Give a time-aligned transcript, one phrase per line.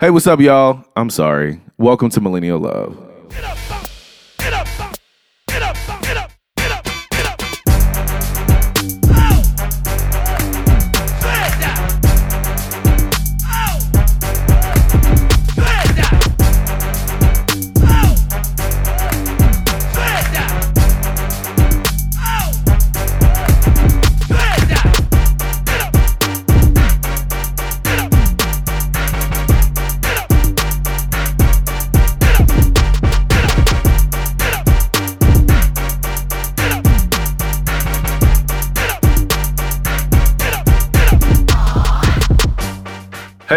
[0.00, 0.84] Hey, what's up, y'all?
[0.96, 1.60] I'm sorry.
[1.78, 2.98] Welcome to Millennial Love.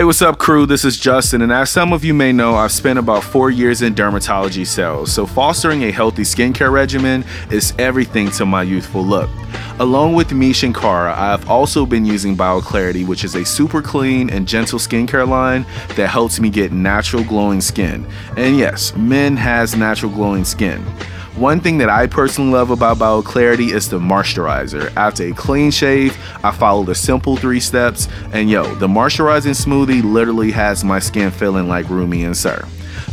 [0.07, 0.65] What's up, crew?
[0.65, 3.81] This is Justin, and as some of you may know, I've spent about four years
[3.81, 9.29] in dermatology sales, so fostering a healthy skincare regimen is everything to my youthful look.
[9.79, 13.81] Along with Mish and Cara, I have also been using BioClarity, which is a super
[13.81, 15.65] clean and gentle skincare line
[15.97, 18.07] that helps me get natural glowing skin.
[18.37, 20.85] And yes, men has natural glowing skin.
[21.37, 24.91] One thing that I personally love about BioClarity is the moisturizer.
[24.95, 30.03] After a clean shave, I follow the simple three steps, and yo, the moisturizing smoothie
[30.03, 32.67] literally has my skin feeling like Rumi and Sir.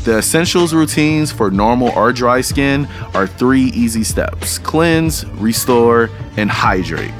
[0.04, 6.50] The essentials routines for normal or dry skin are three easy steps cleanse, restore, and
[6.50, 7.12] hydrate.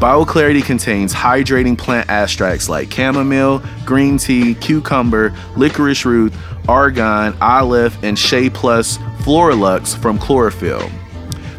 [0.00, 6.32] BioClarity contains hydrating plant extracts like chamomile, green tea, cucumber, licorice root,
[6.70, 10.88] argan, olive, and Shea Plus Floralux from chlorophyll.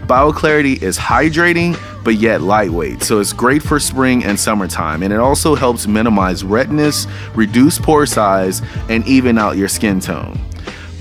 [0.08, 5.20] BioClarity is hydrating but yet lightweight, so it's great for spring and summertime, and it
[5.20, 10.40] also helps minimize redness, reduce pore size, and even out your skin tone.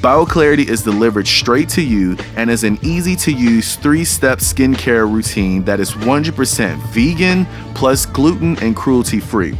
[0.03, 5.11] BioClarity is delivered straight to you and is an easy to use three step skincare
[5.11, 9.57] routine that is 100% vegan, plus gluten and cruelty free.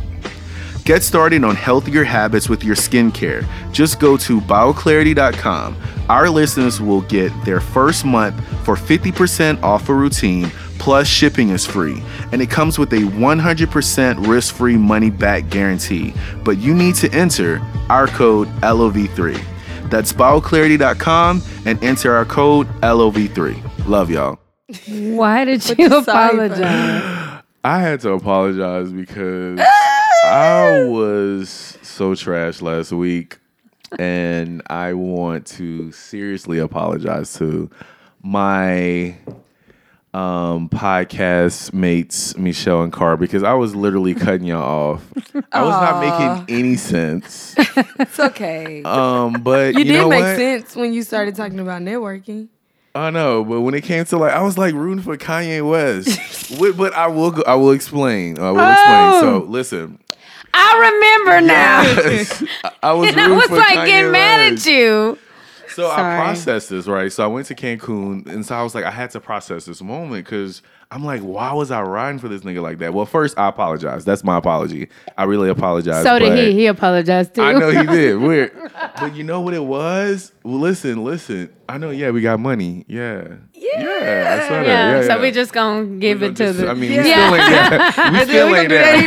[0.91, 3.47] Get started on healthier habits with your skincare.
[3.71, 5.77] Just go to bioclarity.com.
[6.09, 11.65] Our listeners will get their first month for 50% off a routine, plus shipping is
[11.65, 12.03] free.
[12.33, 16.13] And it comes with a 100% risk free money back guarantee.
[16.43, 19.41] But you need to enter our code LOV3.
[19.91, 23.87] That's bioclarity.com and enter our code LOV3.
[23.87, 24.41] Love y'all.
[24.89, 27.45] Why did you apologize?
[27.63, 29.61] I had to apologize because
[30.31, 33.39] I was so trash last week,
[33.99, 37.69] and I want to seriously apologize to
[38.23, 39.17] my
[40.15, 45.13] um podcast mates Michelle and Carr because I was literally cutting y'all off.
[45.51, 46.01] I was not
[46.47, 47.57] making any sense.
[47.99, 48.83] It's okay.
[48.85, 50.37] Um, but you, you, did know make what?
[50.37, 52.49] sense when you started talking about networking.
[52.95, 56.59] I know, but when it came to like, I was like rooting for Kanye West.
[56.61, 58.39] but, but I will, go, I will explain.
[58.39, 59.21] I will explain.
[59.21, 59.99] So listen,
[60.55, 60.91] I
[61.27, 61.83] remember now.
[61.83, 62.43] Yes.
[62.65, 64.67] I- I was And I was like Kanye getting mad West.
[64.67, 65.19] at you.
[65.69, 67.13] So I processed this, right?
[67.13, 69.81] So I went to Cancun, and so I was like, I had to process this
[69.81, 72.93] moment because I'm like, why was I riding for this nigga like that?
[72.93, 74.05] Well, first, I apologize.
[74.05, 74.89] That's my apology.
[75.17, 76.03] I really apologize.
[76.03, 76.53] So did he.
[76.53, 77.43] He apologized too.
[77.43, 78.17] I know he did.
[78.21, 78.51] Weird.
[78.99, 80.33] But you know what it was?
[80.43, 81.55] Well, listen, listen.
[81.69, 82.85] I know, yeah, we got money.
[82.89, 83.35] Yeah.
[83.55, 84.39] Yeah.
[84.43, 84.67] I saw that.
[84.67, 85.23] Yeah, Yeah, so yeah.
[85.23, 86.69] we just gonna give it gonna to just- the.
[86.71, 87.31] I mean, Yeah.
[87.31, 87.51] we still ain't
[87.97, 89.07] yeah, we still we ain't gonna do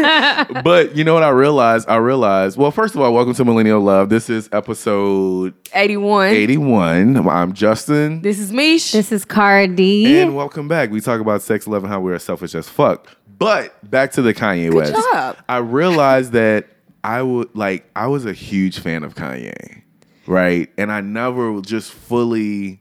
[0.00, 0.62] that there.
[0.62, 1.86] but you know what I realized?
[1.90, 2.56] I realized.
[2.56, 4.08] Well, first of all, welcome to Millennial Love.
[4.08, 6.28] This is episode 81.
[6.28, 7.28] eighty-one.
[7.28, 8.92] I'm Justin, This is Mish.
[8.92, 10.20] this is Cara D.
[10.20, 10.90] and welcome back.
[10.94, 13.08] We talk about sex, love, and how we are selfish as fuck.
[13.36, 14.92] But back to the Kanye West.
[14.94, 15.36] job.
[15.48, 16.68] I realized that
[17.02, 17.90] I would like.
[17.96, 19.82] I was a huge fan of Kanye,
[20.28, 20.70] right?
[20.78, 22.80] And I never just fully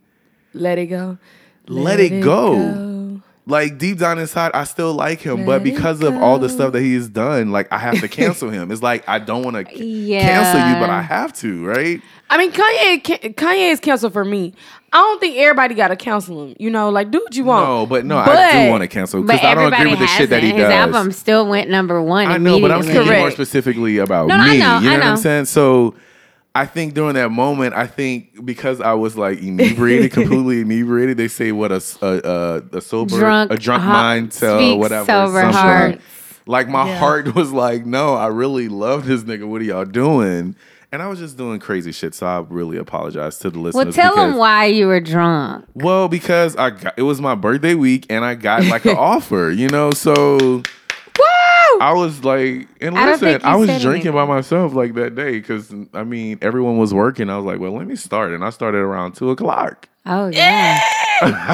[0.53, 1.17] Let it go.
[1.67, 3.19] let, it, go.
[3.45, 6.47] Like deep down inside, I still like him, but Let it because of all the
[6.47, 8.71] stuff that he has done, like I have to cancel him.
[8.71, 12.01] It's like I don't want to cancel you, but I have to, right?
[12.29, 13.35] I mean, Kanye.
[13.35, 14.53] Kanye is canceled for me.
[14.93, 16.55] I don't think everybody got to cancel him.
[16.57, 17.67] You know, like do what you want.
[17.67, 19.99] No, but no, I But- do want to cancel but because I don't agree with
[19.99, 20.51] the shit that he.
[20.51, 20.71] His does.
[20.71, 22.27] album still went number one.
[22.27, 24.59] I know, but I'm speaking more specifically about No, no, I me.
[24.59, 25.21] know, you know, I what I'm know.
[25.21, 25.45] saying?
[25.45, 25.95] So
[26.55, 31.27] I think during that moment, I think because I was like inebriated, completely inebriated, they
[31.27, 31.77] say what a
[32.71, 35.99] a sober Drunk a drunk heart mind tell whatever sober heart.
[36.45, 36.97] Like my Yeah.
[36.99, 39.47] heart was like, no, I really love this nigga.
[39.47, 40.55] What are y'all doing?
[40.91, 43.85] And I was just doing crazy shit, so I really apologize to the listeners.
[43.85, 45.65] Well, tell because- him why you were drunk.
[45.73, 49.49] Well, because I got, it was my birthday week and I got like an offer,
[49.49, 50.61] you know, so
[51.81, 54.11] I was like, and listen, I was drinking anything.
[54.13, 57.29] by myself like that day because I mean everyone was working.
[57.29, 60.79] I was like, well, let me start, and I started around two o'clock, Oh yeah,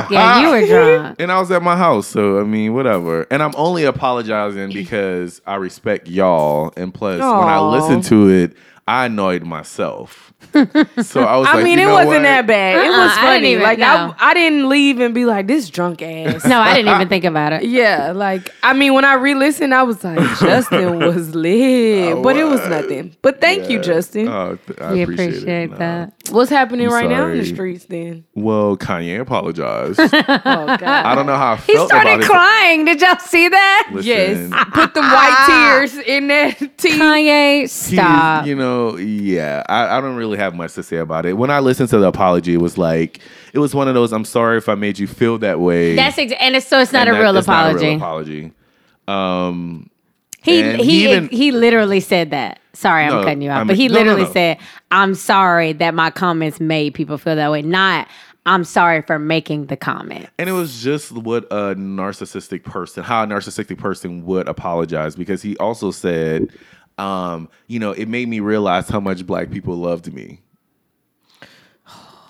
[0.10, 1.16] yeah, you were drunk.
[1.20, 2.08] and I was at my house.
[2.08, 3.28] So I mean, whatever.
[3.30, 8.58] And I'm only apologizing because I respect y'all, and plus when I listen to it.
[8.90, 10.26] I annoyed myself.
[10.54, 12.22] so I was like, I like, mean, you it know wasn't what?
[12.24, 12.78] that bad.
[12.78, 13.52] It Uh-uh, was I funny.
[13.52, 13.86] even- like no.
[14.18, 16.46] I, I didn't leave and be like, this drunk ass.
[16.46, 17.66] No, I didn't even think about it.
[17.66, 22.38] Yeah, like I mean, when I re-listened, I was like, Justin was lit, I but
[22.38, 22.70] it was was.
[22.70, 23.16] nothing.
[23.22, 24.28] But thank you, Justin.
[24.30, 25.72] Oh, th- I We appreciate, appreciate it.
[25.72, 25.78] No.
[25.78, 26.14] that.
[26.32, 27.86] What's happening I'm right now in the streets?
[27.86, 30.00] Then, Well, Kanye apologized.
[30.00, 32.86] oh god, I don't know how I He started about crying.
[32.86, 33.90] Did y'all see that?
[33.94, 34.04] it.
[34.06, 35.76] yes, Listen, put the white ah.
[35.76, 36.92] tears in that tea.
[36.98, 38.46] Kanye, he's- stop.
[38.46, 41.34] you know, yeah, I, I don't really have much to say about it.
[41.34, 43.20] When I listened to the apology, it was like
[43.54, 44.12] it was one of those.
[44.12, 45.96] I'm sorry if I made you feel that way.
[45.96, 47.86] That's ex- and it's so it's not a that- real it's not a apology.
[47.88, 48.52] real apology.
[49.08, 49.90] Um,
[50.42, 52.60] He he he he, literally said that.
[52.74, 54.32] Sorry, I'm cutting you I off, mean- but he no, literally no.
[54.32, 54.58] said,
[54.92, 58.08] "I'm sorry that my comments made people feel that way." Not,
[58.46, 63.24] "I'm sorry for making the comment." and it was just what a narcissistic person, how
[63.24, 66.48] a narcissistic person would apologize, because he also said,
[67.00, 70.42] um, you know, it made me realize how much black people loved me.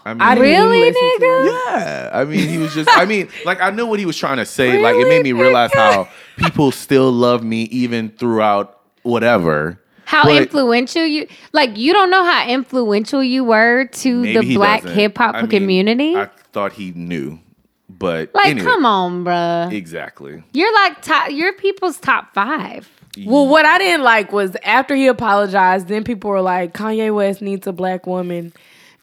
[0.06, 1.46] I mean, I Really, listen to nigga?
[1.46, 2.90] Yeah, I mean, he was just.
[2.92, 4.82] I mean, like I know what he was trying to say.
[4.82, 6.08] Like it made me realize how
[6.38, 9.82] people still love me even throughout whatever.
[10.06, 14.84] How But influential you like you don't know how influential you were to the black
[14.84, 16.16] hip hop I mean, community.
[16.16, 17.40] I thought he knew,
[17.88, 19.72] but like, anyway, come on, bruh.
[19.72, 20.44] exactly.
[20.54, 21.30] You're like top.
[21.30, 22.90] You're people's top five.
[23.26, 27.42] Well, what I didn't like was after he apologized, then people were like, Kanye West
[27.42, 28.54] needs a black woman.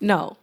[0.01, 0.37] No.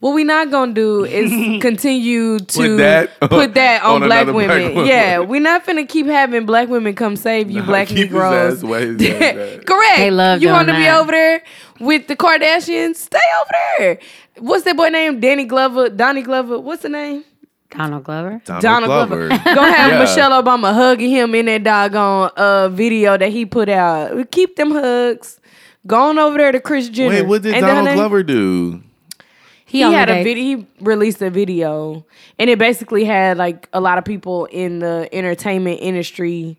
[0.00, 1.28] What we not gonna do is
[1.60, 4.74] continue to Put that put that on, on black, another black women.
[4.74, 4.86] woman.
[4.86, 8.04] Yeah, we're not finna keep having black women come save you, Nah, black keep his
[8.12, 8.58] Negroes.
[8.58, 9.64] ass away, his ass.
[9.66, 9.96] Correct.
[9.96, 11.42] They love You want to be over there
[11.80, 12.94] with the Kardashians?
[12.96, 13.98] Stay over there.
[14.38, 15.18] What's that boy name?
[15.18, 16.60] Danny Glover, Donnie Glover.
[16.60, 17.24] What's the name?
[17.70, 18.40] Donald Glover.
[18.44, 19.28] Donald, Donald Glover.
[19.28, 19.44] Glover.
[19.54, 19.98] Gonna have Yeah.
[20.00, 24.16] Michelle Obama hugging him in that doggone uh, video that he put out.
[24.16, 25.40] We keep them hugs.
[25.86, 27.10] Going over there to Kris Jenner.
[27.10, 27.94] Wait, what did Ain't that her Donald?
[27.96, 28.82] Glover do?
[29.64, 30.58] He only had a video.
[30.58, 32.04] He released a video,
[32.38, 36.56] and it basically had like a lot of people in the entertainment industry,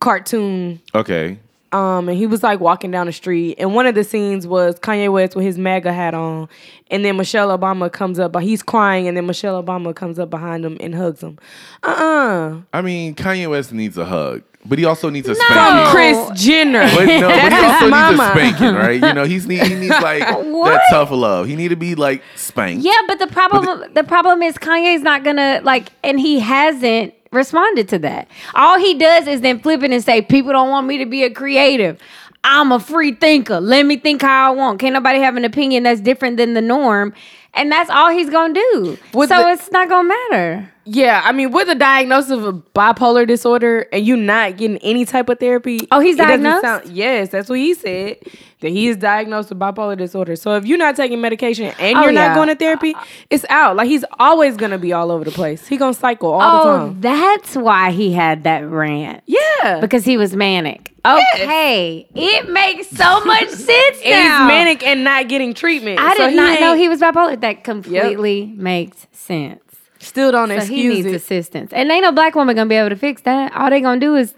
[0.00, 1.38] cartoon Okay,
[1.72, 4.78] um, and he was like walking down the street, and one of the scenes was
[4.80, 6.48] Kanye West with his MAGA hat on,
[6.90, 10.30] and then Michelle Obama comes up, but he's crying, and then Michelle Obama comes up
[10.30, 11.38] behind him and hugs him.
[11.82, 15.46] Uh uh I mean Kanye West needs a hug, but he also needs a From
[15.46, 15.92] spanking.
[15.92, 16.90] Kris Jenner.
[16.94, 19.00] But no, but he also his needs a spanking, right?
[19.00, 21.46] You know, he's need, he needs like that tough love.
[21.46, 22.84] He need to be like spanked.
[22.84, 27.88] Yeah, but the problem the problem is Kanye's not gonna like, and he hasn't responded
[27.90, 28.28] to that.
[28.54, 31.24] All he does is then flip it and say, "People don't want me to be
[31.24, 32.00] a creative.
[32.42, 33.60] I'm a free thinker.
[33.60, 34.80] Let me think how I want.
[34.80, 37.12] Can't nobody have an opinion that's different than the norm."
[37.52, 38.98] And that's all he's gonna do.
[39.12, 40.72] With so the- it's not gonna matter.
[40.92, 45.04] Yeah, I mean, with a diagnosis of a bipolar disorder and you not getting any
[45.04, 45.86] type of therapy.
[45.92, 46.86] Oh, he's diagnosed?
[46.90, 48.16] yes, that's what he said.
[48.60, 50.34] That he is diagnosed with bipolar disorder.
[50.34, 52.28] So if you're not taking medication and Oh, you're yeah.
[52.28, 52.94] not going to therapy,
[53.30, 53.76] it's out.
[53.76, 55.66] Like he's always gonna be all over the place.
[55.68, 57.00] He gonna cycle all the Oh, time.
[57.00, 59.22] that's why he had that rant.
[59.26, 60.92] Yeah, Because he was manic.
[61.06, 62.06] Okay.
[62.14, 64.48] It makes so much sense now.
[64.48, 66.00] he's manic and not getting treatment.
[66.00, 67.40] I So did not know he was bipolar.
[67.40, 69.60] That completely makes sense.
[70.00, 71.14] Still don't So excuse he needs it.
[71.14, 71.72] assistance.
[71.72, 73.54] And ain't no black woman gonna be able to fix that.
[73.54, 74.34] All they gonna do is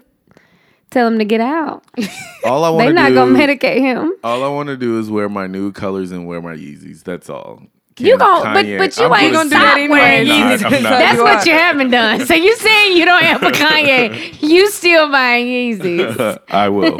[0.91, 1.83] tell him to get out.
[2.45, 4.13] All I want They to not do, gonna medicate him.
[4.23, 7.03] all I want to do is wear my new colors and wear my Yeezys.
[7.03, 7.63] That's all.
[7.99, 9.99] You Can gon- but- but you I'm ain't gonna do stop that anyway.
[9.99, 10.65] wearing Yeezys.
[10.65, 10.89] I'm not.
[10.89, 12.25] That's You what you haven't done.
[12.25, 14.41] So you saying you don't have a Kanye.
[14.41, 16.39] You still buying Yeezys.
[16.49, 16.99] I will.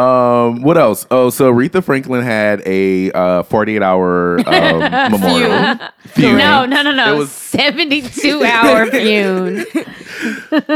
[0.00, 1.06] um, what else?
[1.10, 4.78] Oh, so Aretha Franklin had a uh, 48 hour um,
[5.12, 5.78] memorial.
[6.16, 7.14] No, no, no, no.
[7.14, 9.64] It was 72 hour fume.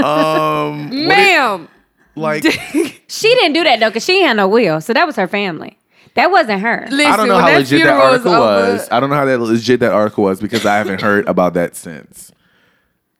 [0.02, 1.68] um, what it- Ma'am,
[2.14, 2.44] like
[3.08, 4.80] She didn't do that though, because she had no will.
[4.80, 5.78] So that was her family.
[6.14, 6.86] That wasn't her.
[6.90, 8.88] listen, I don't know how that legit that article over, was.
[8.90, 11.74] I don't know how that legit that article was because I haven't heard about that
[11.76, 12.30] since.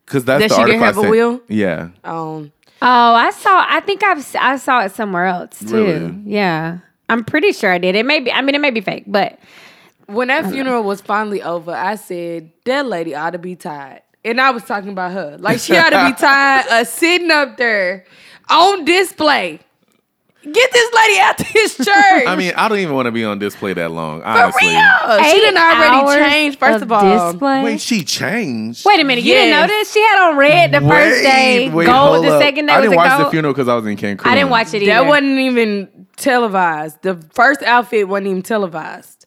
[0.05, 1.41] Because that's That the she didn't article I have a sent- will?
[1.49, 1.89] Yeah.
[2.05, 2.53] Um,
[2.85, 3.65] Oh, I saw.
[3.69, 5.85] I think I've I saw it somewhere else too.
[5.85, 6.15] Really?
[6.25, 7.95] Yeah, I'm pretty sure I did.
[7.95, 8.33] It may be.
[8.33, 9.39] I mean, it may be fake, but
[10.07, 14.41] when that funeral was finally over, I said that lady ought to be tied, and
[14.41, 15.37] I was talking about her.
[15.39, 18.05] Like she ought to be tied, uh, sitting up there
[18.51, 19.61] on display.
[20.51, 21.87] Get this lady out to his church.
[22.27, 24.69] I mean, I don't even want to be on display that long, for honestly.
[24.69, 25.25] real.
[25.25, 26.59] She didn't already change.
[26.59, 27.63] First of, all, display.
[27.63, 28.85] Wait, she changed.
[28.85, 29.71] Wait a minute, you didn't Yes.
[29.71, 32.43] notice she had on red the first day, wait, gold the up.
[32.43, 33.27] second day I was didn't a watch gold.
[33.27, 34.27] the funeral because I was in Cancun.
[34.27, 34.87] I didn't watch it either.
[34.87, 37.03] that wasn't even televised.
[37.03, 39.27] The first outfit wasn't even televised.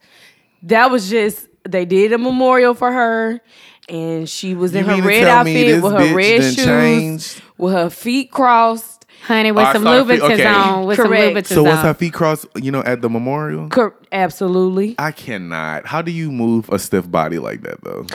[0.63, 3.39] That was just they did a memorial for her,
[3.87, 7.41] and she was in her red outfit with her red shoes, changed?
[7.57, 9.89] with her feet crossed, Honey, with Oh, I some saw.
[10.03, 10.45] Louboutins Okay.
[10.45, 10.85] on.
[10.85, 11.23] With Correct.
[11.23, 11.85] some Louboutins So was on.
[11.85, 13.69] her feet crossed, you know, at the memorial?
[13.69, 14.95] Cor- absolutely.
[14.99, 15.85] I cannot.
[15.87, 18.05] How do you move a stiff body like that though?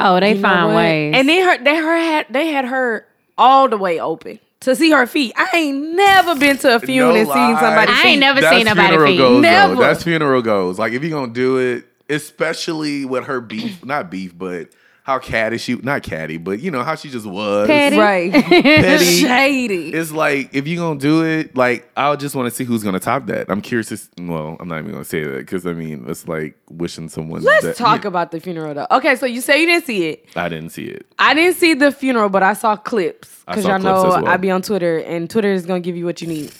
[0.00, 1.14] oh, they You know find ways.
[1.16, 4.90] And then her, they her had they had her all the way open to see
[4.90, 5.32] her feet.
[5.36, 7.92] I ain't never been to a funeral No and seen somebody.
[7.92, 9.18] I ain't never That's seen nobody funeral feet.
[9.18, 9.40] goes, though.
[9.40, 9.74] Never.
[9.76, 10.78] That's funeral goes.
[10.78, 14.70] Like if you're gonna do it, especially with her beef, not beef, but
[15.08, 17.66] how catty she not catty, but you know how she just was.
[17.66, 17.96] Petty.
[17.96, 18.30] right.
[18.44, 19.22] Petty.
[19.22, 19.88] Shady.
[19.94, 23.00] It's like if you're gonna do it, like I just want to see who's gonna
[23.00, 23.46] top that.
[23.48, 23.88] I'm curious.
[23.88, 27.08] To, s- well, I'm not even gonna say that because I mean it's like wishing
[27.08, 27.40] someone.
[27.42, 28.86] Let's that, talk yeah, about the funeral though.
[28.90, 30.26] Okay, so you say you didn't see it.
[30.36, 31.06] I didn't see it.
[31.18, 34.28] I didn't see the funeral, but I saw clips because y'all clips know as well.
[34.28, 36.52] I be on Twitter, and Twitter is gonna give you what you need.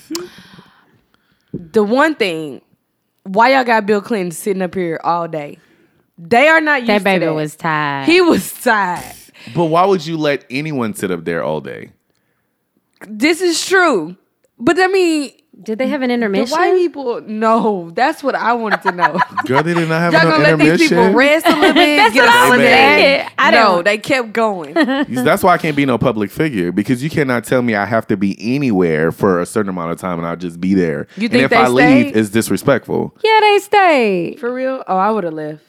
[1.52, 2.62] the one thing,
[3.24, 5.58] why y'all got Bill Clinton sitting up here all day?
[6.18, 7.32] They are not used that to baby that.
[7.34, 8.06] was tired.
[8.06, 9.14] He was tired.
[9.54, 11.92] But why would you let anyone sit up there all day?
[13.06, 14.16] This is true,
[14.58, 15.30] but I mean,
[15.62, 16.58] Did they have an the intermission?
[16.58, 17.20] white people.
[17.20, 19.20] No, that's what I wanted to know.
[19.46, 21.16] Girl, they did not have Y'all no gonna let these people intermission.
[21.16, 21.96] rest a little bit?
[21.96, 22.98] That's get what a I was snack?
[23.20, 23.34] thinking.
[23.38, 24.74] I no, don't- they kept going.
[25.24, 28.08] That's why I can't be no public figure because you cannot tell me I have
[28.08, 31.06] to be anywhere for a certain amount of time and I'll just be there.
[31.16, 33.16] You and think if they I leave, it's disrespectful.
[33.22, 34.40] yeah, they stayed.
[34.40, 34.82] For real?
[34.88, 35.62] Oh, I would have left.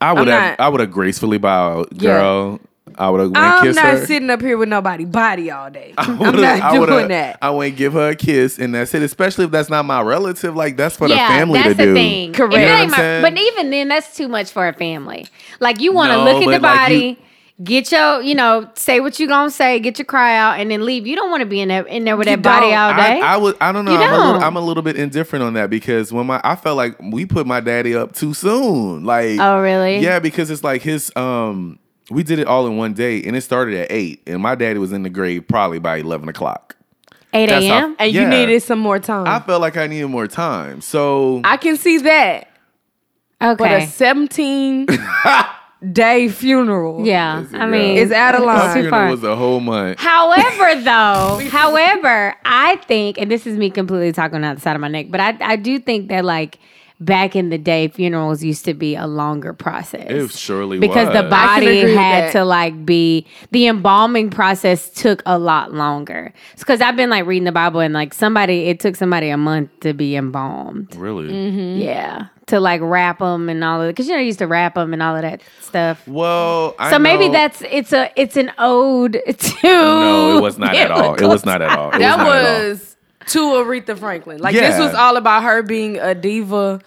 [0.00, 0.58] I would I'm have.
[0.58, 2.18] not- I would have gracefully bowed, Yeah.
[2.18, 2.60] girl.
[2.98, 4.06] I would have went I'm kiss not her.
[4.06, 5.94] sitting up here with nobody body all day.
[5.98, 7.38] I I'm would've- not I doing that.
[7.40, 9.02] I wouldn't give her a kiss, and that's it.
[9.02, 10.56] Especially if that's not my relative.
[10.56, 11.94] Like that's for yeah, the family that's to do.
[11.94, 12.32] the thing.
[12.32, 12.54] Correct.
[12.54, 15.28] You know what I'm my- but even then, that's too much for a family.
[15.60, 17.16] Like you want to No, look at the like, body, you-
[17.62, 20.84] get your, you know, say what you gonna say, get your cry out, and then
[20.84, 21.06] leave.
[21.06, 23.20] You don't want to be in there in there with You that body all day.
[23.20, 23.56] I, I would.
[23.60, 23.92] I don't know.
[23.92, 24.42] You I'm, A little.
[24.42, 27.46] I'm a little bit indifferent on that because when my I felt like we put
[27.46, 29.04] my daddy up too soon.
[29.04, 29.98] Like oh really?
[29.98, 31.78] Yeah, because it's like his um
[32.10, 34.78] we did it all in one day and it started at eight and my daddy
[34.78, 36.76] was in the grave probably by eleven o'clock.
[37.32, 37.96] Eight That's how- a.m.
[38.00, 38.28] and you Yeah.
[38.30, 39.28] needed some more time.
[39.28, 40.80] I I, felt like I needed more time.
[40.80, 42.48] So I can see that.
[43.40, 43.54] Okay.
[43.56, 43.84] But Okay.
[43.84, 44.86] a 17
[45.92, 47.06] day funeral.
[47.06, 47.44] yeah.
[47.52, 48.74] I mean, It's out of my line.
[48.74, 49.10] too funeral far.
[49.10, 49.98] was a whole month.
[49.98, 54.80] However, though, however, I think, and this is me completely talking out the side of
[54.80, 56.58] my neck, but I, I do think that like
[57.02, 60.04] back in the day, funerals used to be a longer process.
[60.10, 61.32] It surely because the was.
[61.32, 66.34] I can body had to like be the embalming process took a lot longer.
[66.58, 69.70] Because I've been like reading the Bible and like somebody it took somebody a month
[69.80, 70.94] to be embalmed.
[70.94, 71.32] Really?
[71.32, 71.80] Mm-hmm.
[71.80, 73.92] Yeah, to like wrap them and all of it.
[73.92, 76.06] Because you know you used to wrap them and all of that stuff.
[76.06, 79.54] Well, I So maybe know- that's it's a it's an ode to.
[79.64, 81.14] no, it was not at all.
[81.14, 81.90] It was not at all.
[81.90, 82.68] It That was, not at all.
[82.68, 84.38] was to Aretha Franklin.
[84.40, 86.80] Like this was all about her being a diva.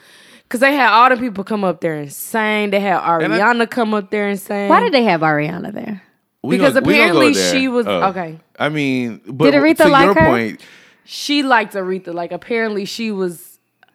[0.50, 2.70] Cause they had all the people come up there and sing.
[2.70, 4.70] They had I- Ariana come up there and sing.
[4.70, 6.04] Why did they have Ariana there?
[6.44, 8.04] We Because gonna- we apparently she was- Oh.
[8.10, 8.38] okay.
[8.60, 10.26] I mean, but Did Aretha to like your her?
[10.28, 10.62] point,
[11.06, 12.14] she liked Aretha?
[12.14, 13.53] Like apparently she was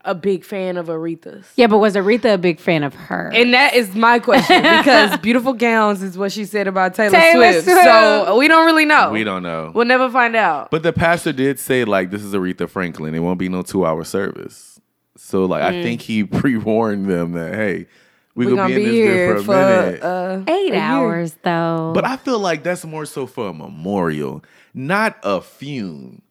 [0.09, 1.47] a big fan of Aretha's.
[1.57, 3.31] Yeah, but was Aretha a big fan of her?
[3.35, 7.53] And that is my question because beautiful gowns is what she said about Taylor, Taylor
[7.53, 7.65] Swift.
[7.67, 7.83] Swift.
[7.85, 9.11] So we don't really know.
[9.11, 9.71] we don't know.
[9.75, 10.71] We'll never find out.
[10.71, 13.15] But the pastor did say like this is Aretha Franklin.
[13.15, 14.81] It won't be no two hour service.
[15.17, 17.87] So like I think he pre warned them that hey,
[18.35, 20.03] we We're gonna, gonna be in be this here bit for for a minute.
[20.03, 20.83] uh, Eight a year.
[20.83, 21.93] hours though.
[21.95, 26.23] but I feel like that's more so for a memorial, not a fume.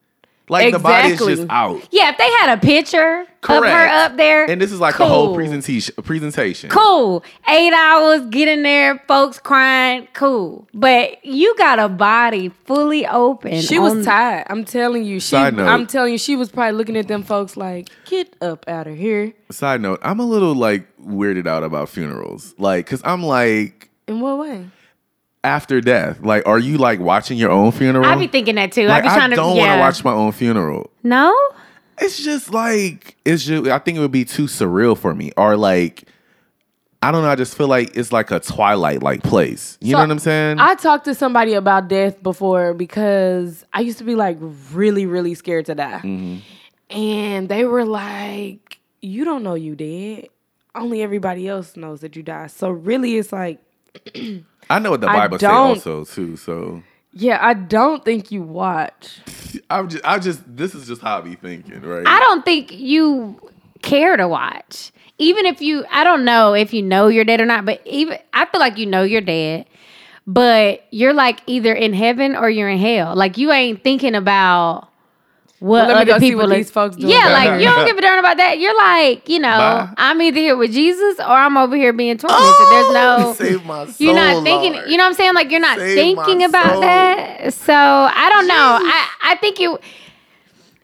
[0.49, 1.85] Like the body is just out.
[1.91, 5.05] yeah, if they had a picture of her up there, And this is like a
[5.05, 5.35] whole cool.
[5.35, 6.69] presentation presentation.
[6.69, 7.23] Cool.
[7.49, 10.65] Eight hours, get in there, folks crying, cool.
[10.73, 13.59] But you got a body fully open.
[13.61, 14.47] She was tired.
[14.49, 15.19] I'm telling you.
[15.19, 15.31] She.
[15.31, 15.67] Side note.
[15.67, 18.97] I'm telling you, she was probably looking at them folks like, "Get up out of
[18.97, 22.55] here." Side note, I'm a little like weirded out about funerals.
[22.57, 24.65] Like, cause I'm like In what way?
[25.47, 26.19] After death.
[26.21, 28.05] Like, are you like watching your own funeral?
[28.05, 28.87] I'd be thinking that too.
[28.87, 29.79] like, I be trying I don't yeah.
[29.79, 30.91] want to watch my own funeral.
[31.03, 31.35] No?
[31.99, 33.67] It's just like it's just.
[33.67, 36.03] I think it would be too surreal for me, or like
[37.01, 37.29] I don't know.
[37.29, 39.77] I just feel like it's like a twilight like place.
[39.81, 40.59] You So, know what I'm saying?
[40.59, 44.37] I talked to somebody about death before because I used to be like
[44.71, 46.01] really, really scared to die.
[46.03, 46.37] Mm-hmm.
[46.95, 50.27] And they were like, You don't know you dead.
[50.75, 52.51] Only everybody else knows that you died.
[52.51, 53.59] So really it's like,
[54.69, 56.37] I know what the Bible says also too.
[56.37, 56.83] So
[57.13, 59.19] yeah, I don't think you watch.
[59.69, 60.05] I'm just.
[60.05, 60.41] I just.
[60.45, 62.05] This is just how I be thinking, right?
[62.05, 63.39] I don't think you
[63.81, 64.91] care to watch.
[65.17, 68.19] Even if you, I don't know if you know you're dead or not, but even,
[68.33, 69.65] I feel like you know you're dead,
[70.27, 73.15] but you're like either in heaven or you're in hell.
[73.15, 74.89] Like you ain't thinking about
[75.59, 77.09] what Well, let me other go see people what these folks doing.
[77.11, 78.59] Yeah, like you don't give a darn about that.
[78.59, 79.93] You're like, you know, Bye.
[79.97, 82.43] I'm either here with Jesus or I'm over here being tormented.
[82.43, 83.33] There's oh, no.
[83.33, 83.95] save my soul.
[83.97, 84.89] You're not thinking, Lord.
[84.89, 85.33] you know what I'm saying?
[85.33, 86.81] Like you're not Save thinking about soul.
[86.81, 87.53] that.
[87.53, 88.79] So I don't know.
[88.81, 89.79] I I think you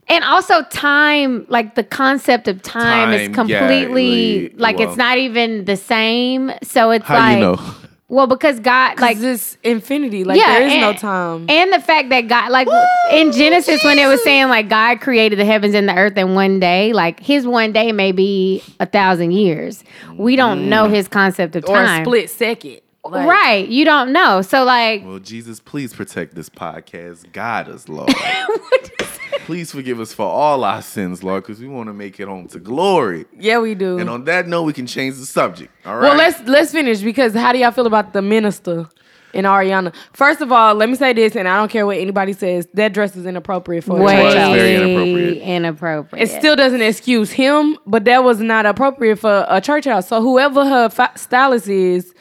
[0.08, 4.98] And also time, like the concept of time, Time, is yeah, completely like well- it's
[4.98, 6.52] not even the same.
[6.64, 7.76] So it's How like you know?
[8.14, 10.24] Well because God Like like this infinity.
[10.24, 11.48] Like there is no time.
[11.50, 12.68] And the fact that God, like
[13.12, 16.36] in Genesis, when it was saying like God created the heavens and the earth in
[16.36, 19.84] one day, like his one day may be a thousand years.
[20.16, 20.68] We don't mm.
[20.68, 22.02] know his concept of or time.
[22.02, 22.82] a split second.
[23.04, 23.68] Like, right.
[23.68, 24.42] You don't know.
[24.42, 27.32] So like Well, Jesus, please protect this podcast.
[27.34, 28.14] God is Lord.
[29.42, 32.48] please forgive us for all our sins, Lord, because we want to make it home
[32.50, 33.26] to glory.
[33.38, 34.00] Yeah, we do.
[34.00, 35.74] And on that note, we can change the subject.
[35.86, 36.02] All right.
[36.04, 38.88] Well, let's let's finish because how do y'all feel about the minister
[39.34, 39.94] and Ariana?
[40.14, 42.68] First of all, let me say this, and I don't care what anybody says.
[42.74, 45.38] That dress is inappropriate for a way church it's very inappropriate.
[45.44, 46.30] inappropriate.
[46.30, 50.08] It still doesn't excuse him, but that was not appropriate for a church house.
[50.08, 52.14] So whoever her fa- stylist is,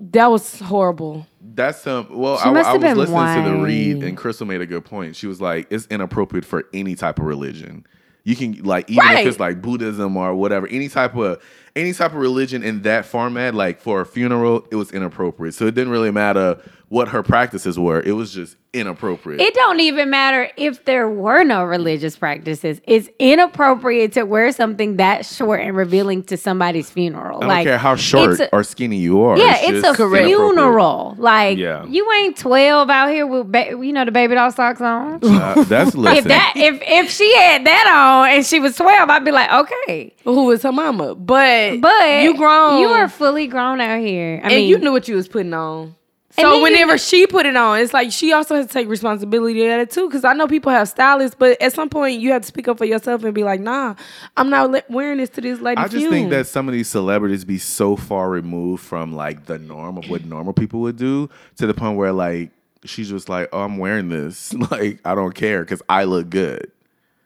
[0.00, 1.26] that was horrible.
[1.58, 2.06] That's some.
[2.10, 5.16] Well, She I, I was listening to the read, and Crissle made a good point.
[5.16, 7.84] She was like, "It's inappropriate for any type of religion.
[8.22, 9.20] You can like even Right.
[9.20, 11.42] if it's like Buddhism or whatever, any type of
[11.78, 13.54] any type of religion in that format.
[13.54, 15.54] Like for a funeral, it was inappropriate.
[15.54, 18.00] So it didn't really matter what her practices were.
[18.00, 19.40] It was just inappropriate.
[19.40, 22.80] It don't even matter if there were no religious practices.
[22.86, 27.38] It's inappropriate to wear something that short and revealing to somebody's funeral.
[27.38, 29.36] I don't like care how short a- or skinny you are.
[29.38, 30.26] Yeah, it's, just a inappropriate.
[30.26, 31.14] funeral.
[31.18, 31.84] Like Yeah.
[31.86, 35.20] you ain't twelve out here with ba- you know the baby doll socks on.
[35.38, 36.28] Uh, that's if listen.
[36.28, 40.14] that if if she had that on and she was twelve, I'd be like, okay.
[40.24, 41.14] Who is her mama?
[41.14, 42.80] But But you grown.
[42.80, 44.40] You are fully grown out here.
[44.42, 45.94] I and mean, you knew what you was putting on.
[46.32, 48.88] So then you whenever she put it on, it's like she also has to take
[48.88, 50.08] responsibility of it too.
[50.08, 52.78] Because I know people have stylists, but at some point you have to speak up
[52.78, 53.94] for yourself and be like, "Nah,
[54.36, 56.88] I'm not le- wearing this to this lady." I just think that some of these
[56.88, 61.28] celebrities be so far removed from like the norm of what normal people would do
[61.56, 62.50] to the point where like
[62.84, 64.52] she's just like, oh, I'm wearing this.
[64.70, 66.70] like I don't care because I look good.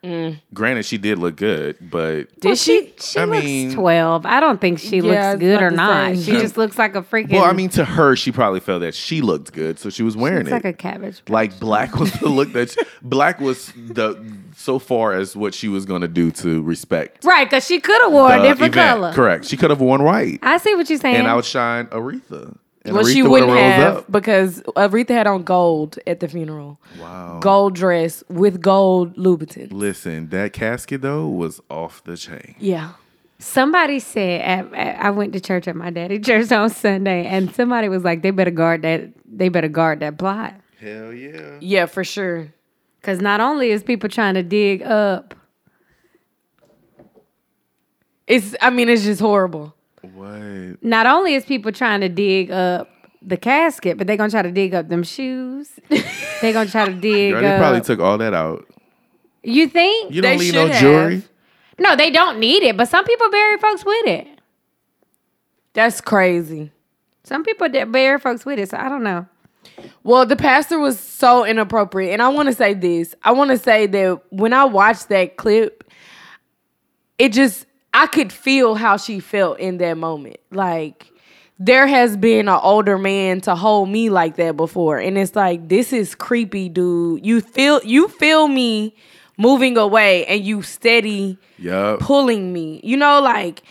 [0.03, 0.41] Mm.
[0.53, 2.93] Granted, she did look good, but did well, she?
[2.99, 4.25] She I looks mean- twelve.
[4.25, 6.15] I don't think she Yeah, looks good or not.
[6.17, 6.21] say.
[6.23, 7.31] She just looks like a freaking.
[7.31, 10.17] well, I mean, to her, she probably felt that she looked good, so she was
[10.17, 10.53] wearing looks it.
[10.55, 11.21] like a cabbage.
[11.29, 14.21] like black was the look that black was the
[14.57, 18.11] so far as what she was gonna do to respect Right, because she could have
[18.11, 18.89] worn a different event.
[18.89, 19.13] color.
[19.13, 19.45] Correct.
[19.45, 21.15] She could have worn white I see what you're saying.
[21.15, 22.57] and outshine Aretha.
[22.85, 24.11] And Well, she wouldn't would've have up.
[24.11, 26.79] because Aretha had on gold at the funeral.
[26.99, 27.39] Wow.
[27.41, 29.71] Gold dress with gold Louboutin.
[29.71, 32.55] Listen, that casket though was off the chain.
[32.59, 32.91] Yeah.
[33.39, 37.53] Somebody said at, at- I went to church at my daddy church on Sunday, and
[37.55, 39.09] somebody was like, "They better guard that.
[39.25, 41.57] They better guard that plot." Hell yeah.
[41.61, 42.53] Yeah, for sure.
[42.99, 45.33] Because not only is people trying to dig up,
[48.27, 49.73] It's I mean, it's just horrible.
[50.13, 50.83] What?
[50.83, 52.89] not only is people trying to dig up
[53.21, 55.69] the casket, but they're gonna try to dig up them shoes.
[56.41, 57.59] they're gonna try to dig Girl, they up.
[57.59, 58.65] probably took all that out.
[59.43, 60.13] you think?
[60.13, 61.23] You don't leave no should jewelry.
[61.79, 64.27] no, they don't need it, but some people bury folks with it.
[65.73, 66.71] That's crazy.
[67.23, 68.69] Some people that bury folks with it.
[68.69, 69.25] So I don't know.
[70.03, 72.11] Well, the pastor was so inappropriate.
[72.11, 73.15] And I want to say this.
[73.23, 75.83] I want to say that when I watched that clip,
[77.17, 80.37] it just, I could feel how she felt in that moment.
[80.51, 81.11] Like,
[81.59, 84.97] there has been an older man to hold me like that before.
[84.97, 87.25] And it's like, this is creepy, dude.
[87.25, 88.95] You feel, you feel me
[89.37, 91.99] moving away and you steady Yup.
[91.99, 92.81] pulling me.
[92.83, 93.61] You know, like,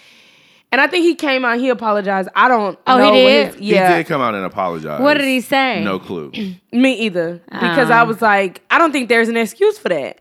[0.70, 2.28] and I think he came out, he apologized.
[2.35, 3.46] I don't Oh, he know what did?
[3.48, 5.00] his- He did come out and apologize.
[5.00, 5.82] What did he say?
[5.85, 6.32] No clue.
[6.72, 7.42] Me either.
[7.50, 7.94] Because Oh.
[7.94, 8.04] I ah.
[8.04, 10.20] was like, I don't think there's an excuse for that.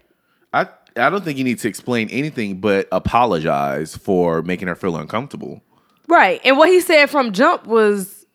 [0.54, 4.96] I I don't think you need to explain anything but apologize for making her feel
[4.98, 5.62] uncomfortable.
[6.08, 6.42] Right.
[6.44, 8.26] And what he said from jump was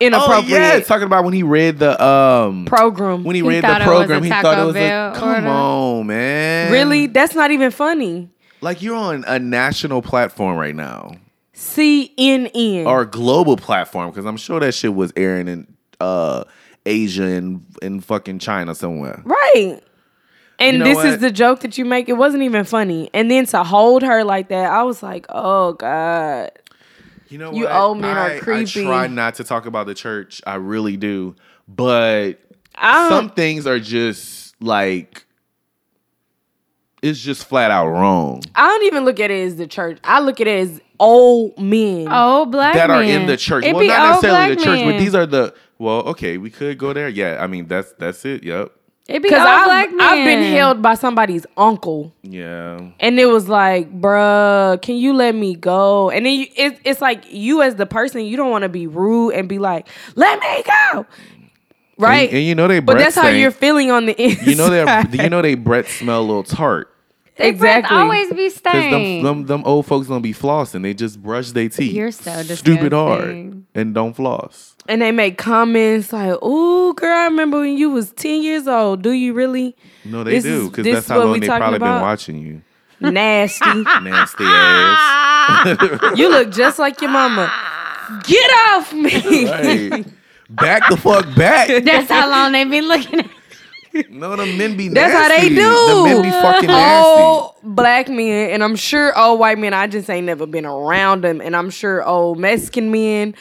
[0.00, 0.60] Oh inappropriate.
[0.60, 3.24] yeah, talking about when he read the um program.
[3.24, 5.48] when he, He read the program, he thought it was Bell like, come order.
[5.48, 6.72] on, man.
[6.72, 7.06] really?
[7.08, 8.28] That's not even funny.
[8.60, 11.16] Like you're on a national platform right now.
[11.54, 12.86] CNN.
[12.86, 15.66] Or global platform, because I'm sure that shit was airing in
[16.00, 16.44] uh
[16.84, 19.22] Asia and in fucking China somewhere.
[19.24, 19.80] right.
[20.62, 21.06] And You know this what?
[21.06, 22.08] is the joke that you make.
[22.08, 23.10] It wasn't even funny.
[23.12, 26.52] And then to hold her like that, I was like, oh God.
[27.28, 27.72] You know You what?
[27.72, 28.82] old men are creepy.
[28.82, 30.40] I try not to talk about the church.
[30.46, 31.34] I really do.
[31.66, 32.34] But
[32.76, 35.26] I some things are just like
[37.02, 38.42] it's just flat out wrong.
[38.54, 39.98] I don't even look at it as the church.
[40.04, 42.06] I look at it as old men.
[42.12, 43.22] Old black that are men.
[43.22, 43.64] in the church.
[43.64, 46.38] It well, be not old necessarily the black church, but these are the well, okay,
[46.38, 47.08] we could go there.
[47.08, 48.44] Yeah, I mean that's that's it.
[48.44, 48.70] Yep.
[49.08, 50.00] It be Because I've, black men.
[50.00, 52.14] I've been held by somebody's uncle.
[52.22, 52.78] Yeah.
[53.00, 56.08] And it was like, bruh, can you let me go?
[56.10, 58.86] And then you, it, it's like you as the person, you don't want to be
[58.86, 61.06] rude and be like, let me go.
[61.98, 62.28] right?
[62.28, 64.46] And, and you know they but breath that's how you're feeling on the inside.
[64.46, 66.88] You know they you know they breath smell a little tart.
[67.36, 67.98] They breath exactly.
[67.98, 68.92] always be Cause stained.
[68.92, 70.82] them, them them old folks don't be flossing.
[70.82, 71.92] They just brush their teeth.
[71.92, 74.71] You're so stupid hard and don't floss.
[74.88, 79.02] And they make comments like, "Oh, girl, I remember when you was ten years old.
[79.02, 82.00] Do you really?" No, they This do because that's how long they talking probably been
[82.00, 82.62] watching you.
[83.00, 83.64] Nasty.
[84.02, 86.00] Nasty ass.
[86.16, 87.52] you look just like your mama.
[88.24, 89.46] Get off me.
[89.48, 90.04] Right.
[90.50, 91.84] Back the fuck back.
[91.84, 93.30] That's how long they been looking at.
[94.10, 94.94] No, the men be nasty.
[94.94, 95.54] That's how they do.
[95.56, 97.22] The men be fucking nasty.
[97.22, 99.74] Old black men, and I'm sure old white men.
[99.74, 103.34] I just ain't never been around them, and I'm sure old Mexican men,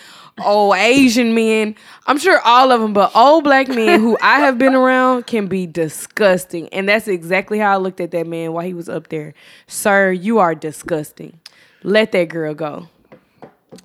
[0.44, 1.76] old Asian men.
[2.08, 5.48] I'm sure all of them, but old black men who I have been around can
[5.48, 9.10] be disgusting, and that's exactly how I looked at that man while he was up
[9.10, 9.34] there.
[9.68, 11.40] Sir, you are disgusting.
[11.84, 12.90] Let that girl go.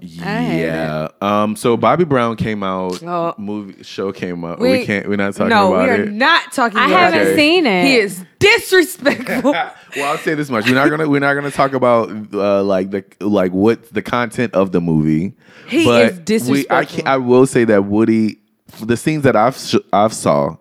[0.00, 1.08] Hate Yeah.
[1.20, 1.56] Um.
[1.56, 3.02] So Bobby Brown came out.
[3.02, 3.34] Oh.
[3.38, 4.58] Movie show came out.
[4.58, 5.08] We, We- can't.
[5.08, 5.92] We're not talking no, about it.
[5.92, 6.12] No, we are it.
[6.12, 6.78] not talking.
[6.78, 7.36] I about haven't it.
[7.36, 7.84] Seen it.
[7.84, 9.52] He is disrespectful.
[9.52, 12.90] well, I'll say this much: we're not gonna we're not gonna talk about uh, like
[12.90, 15.34] the like what the content of the movie.
[15.68, 16.76] He but is disrespectful.
[16.76, 18.40] We, I can I will say that Woody,
[18.82, 20.56] the scenes that I've sh- I've saw,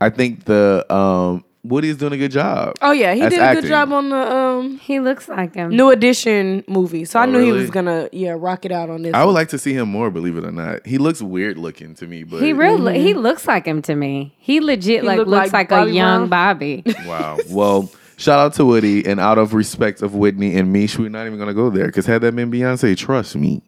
[0.00, 2.74] I think the um Woody is doing a good job.
[2.82, 3.62] oh yeah, he as did a acting.
[3.62, 5.70] good job on the um He looks like him.
[5.70, 7.04] New Edition movie.
[7.04, 7.60] So I Oh, knew he really?
[7.60, 9.14] was gonna yeah rock it out on this.
[9.14, 9.34] I would one.
[9.34, 10.10] like to see him more.
[10.10, 12.24] Believe it or not, he looks weird looking to me.
[12.24, 12.84] But He real.
[12.88, 14.34] He looks like him to me.
[14.38, 16.54] He legit like look looks like like, a Bobby young Brown?
[16.56, 16.82] Bobby.
[17.06, 17.38] Wow.
[17.48, 21.26] Well, shout out to Woody, and out of respect of Whitney and Mish, we're not
[21.26, 23.62] even gonna go there because had that been Beyonce, trust me,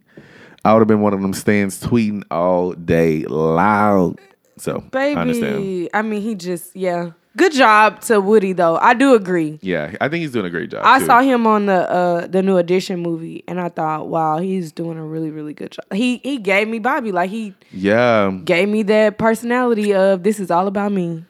[0.65, 4.21] I would have been one of them stands tweeting all day loud.
[4.59, 5.17] So baby.
[5.17, 5.89] I understand.
[5.95, 7.11] I mean, he just yeah.
[7.37, 8.77] Good job to Woody though.
[8.77, 9.59] I do agree.
[9.61, 10.83] Yeah, I think he's doing a great job.
[10.85, 11.07] I too.
[11.07, 14.99] saw him on the uh the New Edition movie, and I thought, wow, he's doing
[14.99, 15.85] a really really good job.
[15.92, 18.31] He he gave me Bobby like he Yeah.
[18.44, 21.25] gave me that personality of this is all about me.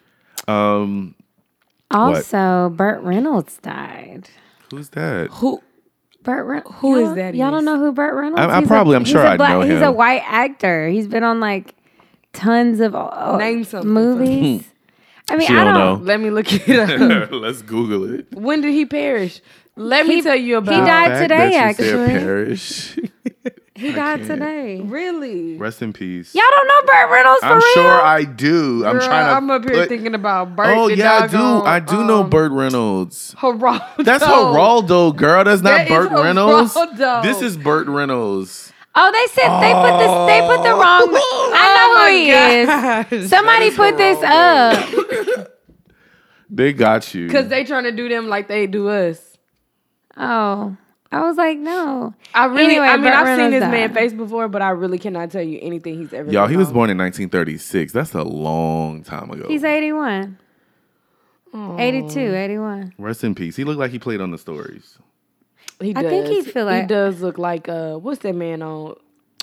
[0.47, 1.15] Um.
[1.91, 4.29] also, Burt Reynolds died.
[4.71, 5.29] Who's that?
[5.31, 5.61] Who
[6.23, 6.75] Burt Reynolds.
[6.79, 8.41] Who is that Y'all don't know who Burt Reynolds?
[8.41, 9.71] I- I probably- I'm sure I know him.
[9.71, 10.87] He's a white actor.
[10.87, 11.73] He's been on like
[12.33, 13.89] tons of uh, Name something.
[13.91, 14.71] movies.
[15.29, 15.99] I mean, She I don't don't.
[16.01, 16.05] know.
[16.05, 16.79] Let me look it
[17.23, 17.31] up.
[17.31, 18.27] Let's Google it.
[18.33, 19.41] when did he perish?
[19.75, 20.73] Let me tell you about.
[20.75, 22.19] he died today, that you said actually.
[22.19, 22.99] Perish.
[23.77, 24.29] He died can't.
[24.39, 24.79] today.
[24.79, 25.57] Really?
[25.57, 26.33] Rest in peace.
[26.33, 27.73] Y'all don't know Burt Reynolds for I'm real?
[27.73, 28.85] sure I do.
[28.85, 29.31] I'm trying to.
[29.33, 30.67] I'm up here put- thinking about Burt.
[30.77, 31.33] Oh yeah, I do.
[31.33, 33.35] doggone, I do know um, Burt Reynolds.
[33.37, 34.05] Geraldo.
[34.05, 35.43] That's Geraldo, girl.
[35.43, 36.73] That's not That is Burt Reynolds.
[37.25, 38.71] This is Burt Reynolds.
[38.97, 40.11] Oh, they said they put this.
[40.27, 41.09] They put the wrong.
[41.53, 43.29] I know who he is.
[43.29, 45.51] Somebody put this up.
[46.49, 47.25] They got you.
[47.27, 49.37] Because they trying to do them like they do us.
[50.15, 50.77] Oh,
[51.11, 52.13] I was like, no.
[52.33, 54.69] I really, Anyway, I mean, Burt I've seen Reynolds this man face before, but I
[54.69, 56.31] really cannot tell you anything he's ever.
[56.31, 57.91] Y'all, he was born in 1936.
[57.93, 59.47] That's a long time ago.
[59.47, 60.37] He's 81.
[61.53, 62.93] 82, 81.
[62.97, 63.55] Rest in peace.
[63.55, 64.97] He looked like he played on the stories.
[65.79, 68.95] He I think he feel he does look like uh, what's that man on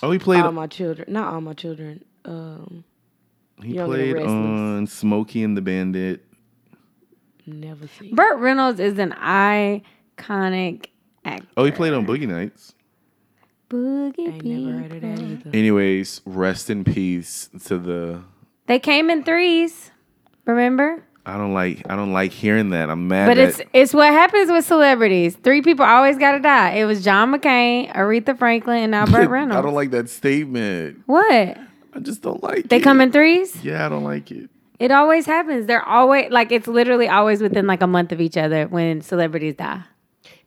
[0.03, 0.41] Oh, he played.
[0.41, 1.13] All My Children?
[1.13, 2.05] Not All My Children.
[2.25, 2.85] Um,
[3.63, 4.31] he Young played Restless.
[4.31, 6.25] on Smokey and the Bandit.
[7.47, 8.15] never seen.
[8.15, 10.87] Burt Reynolds is an iconic
[11.25, 11.47] actor.
[11.57, 12.75] Oh, he played on Boogie Nights.
[13.71, 15.51] Boogie Ain't never heard of that either.
[15.55, 18.23] Anyways, rest in peace to the.
[18.67, 19.93] They came in threes.
[20.45, 21.05] Remember?
[21.25, 21.83] I don't like.
[21.89, 22.91] I don't like hearing that.
[22.91, 23.27] I'm mad.
[23.29, 25.37] But that, it's it's what happens with celebrities.
[25.37, 26.71] Three people always gotta die.
[26.73, 29.57] It was John McCain, Aretha Franklin, and Albert Burt Reynolds.
[29.57, 31.03] I don't like that statement.
[31.07, 31.57] what?
[31.95, 32.83] I just don't like They it.
[32.83, 33.63] come in threes?
[33.63, 34.49] Yeah, I don't like it.
[34.79, 35.67] It always happens.
[35.67, 39.55] They're always like it's literally always within like a month of each other when celebrities
[39.55, 39.83] die.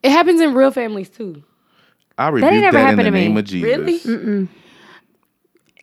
[0.04, 1.44] It happens in real families too.
[2.18, 3.40] I ain't rebuke never that in happened the to me.
[3.40, 3.78] of Jesus.
[3.78, 4.00] Really?
[4.00, 4.48] Mm-mm.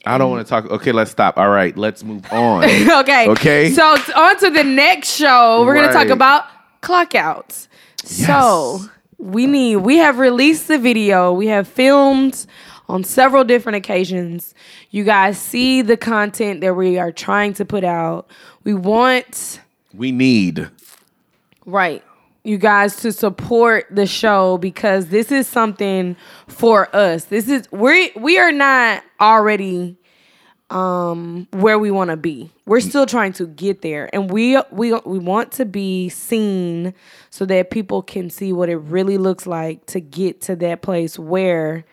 [0.04, 0.70] I don't want to talk.
[0.70, 1.38] Okay, let's stop.
[1.38, 2.64] All right, let's move on.
[3.00, 3.28] okay.
[3.28, 3.70] Okay.
[3.70, 5.64] So on to the next show.
[5.64, 6.46] We're gonna talk about
[6.80, 7.68] clock outs.
[8.04, 8.80] So
[9.18, 11.32] we need we have released the video.
[11.32, 12.46] We have filmed
[12.88, 14.54] on several different occasions.
[14.90, 18.28] You guys see the content that we are trying to put out.
[18.64, 19.60] We want
[19.94, 20.68] we need.
[21.64, 22.02] Right.
[22.44, 26.16] You guys to support the show because this is something
[26.48, 27.26] for us.
[27.26, 29.96] This is we we are not already
[30.70, 32.50] um where we want to be.
[32.66, 36.94] We're still trying to get there and we we we want to be seen
[37.30, 41.18] so that people can see what it really looks like to get to that place
[41.18, 41.84] where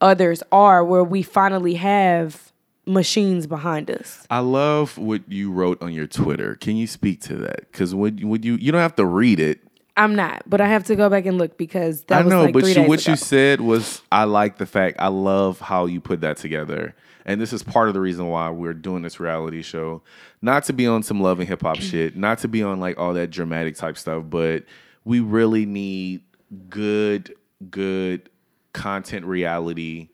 [0.00, 2.50] others are where we finally have
[2.86, 4.26] machines behind us.
[4.30, 6.56] I love what you wrote on your Twitter.
[6.56, 7.70] Can you speak to that?
[7.70, 9.60] Because would would you you don't have to read it.
[10.00, 12.42] I'm not, but I have to go back and look because that I was know,
[12.44, 13.12] like but three you, days what ago.
[13.12, 16.94] you said was I like the fact I love how you put that together.
[17.26, 20.00] And this is part of the reason why we're doing this reality show.
[20.40, 22.98] Not to be on some love and hip hop shit, not to be on like
[22.98, 24.64] all that dramatic type stuff, but
[25.04, 26.22] we really need
[26.70, 27.34] good,
[27.70, 28.30] good
[28.72, 30.08] content reality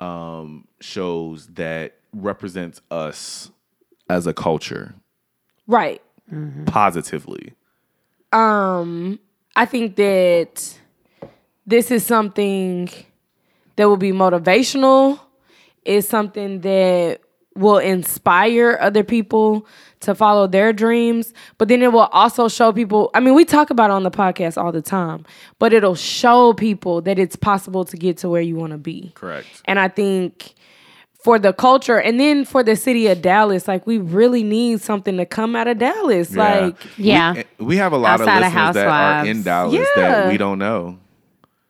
[0.00, 3.50] um, shows that represents us
[4.08, 4.94] as a culture
[5.66, 6.00] right.
[6.64, 7.52] positively.
[8.32, 9.18] Um,
[9.54, 10.78] I think that
[11.66, 12.88] this is something
[13.76, 15.20] that will be motivational.
[15.84, 17.20] It's something that
[17.54, 19.66] will inspire other people
[20.00, 23.10] to follow their dreams, but then it will also show people.
[23.14, 25.24] I mean, we talk about it on the podcast all the time,
[25.58, 29.12] but it'll show people that it's possible to get to where you want to be.
[29.14, 29.46] Correct.
[29.66, 30.54] And I think
[31.24, 35.16] for the culture and then for the city of Dallas, like we really need something
[35.18, 36.34] to come out of Dallas.
[36.34, 37.42] Like Yeah.
[37.58, 39.28] We, we have a lot Outside of of listeners that are Housewives.
[39.28, 39.84] in Dallas Yeah.
[39.96, 40.98] that we don't know.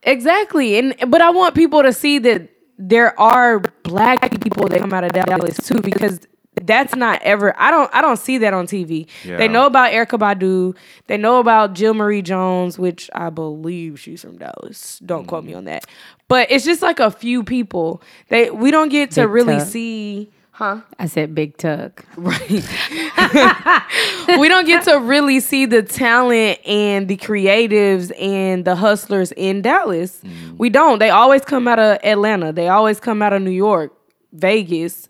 [0.04, 0.78] Exactly.
[0.78, 5.04] And but I want people to see that there are black people that come out
[5.04, 6.20] of Dallas too because
[6.66, 9.06] that's not ever I don't I don't see that on TV.
[9.24, 9.36] Yeah.
[9.36, 14.22] They know about Erykah Badu, they know about Jill Marie Jones, which I believe she's
[14.22, 15.00] from Dallas.
[15.04, 15.84] Don't quote me on that.
[16.28, 18.02] But it's just like a few people.
[18.28, 19.68] They we don't get to Big really Tuck.
[19.68, 20.30] see
[20.62, 20.80] huh?
[20.98, 22.04] I said big tuck.
[22.16, 22.50] Right.
[24.38, 29.62] we don't get to really see the talent and the creatives and the hustlers in
[29.62, 30.20] Dallas.
[30.24, 30.58] Mm.
[30.58, 30.98] We don't.
[31.00, 32.52] They always come out of Atlanta.
[32.52, 33.92] They always come out of New York,
[34.32, 35.08] Vegas,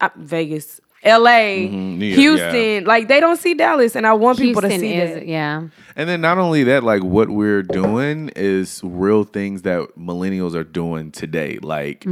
[0.00, 1.98] uh, Vegas, L.A., Mm-hmm.
[1.98, 2.84] New York, Houston.
[2.84, 5.26] Like they don't see Dallas, and I want people to see is that.
[5.26, 5.68] yeah.
[5.96, 10.64] And then not only that, like what we're doing is real things that millennials are
[10.64, 11.58] doing today.
[11.62, 12.04] Like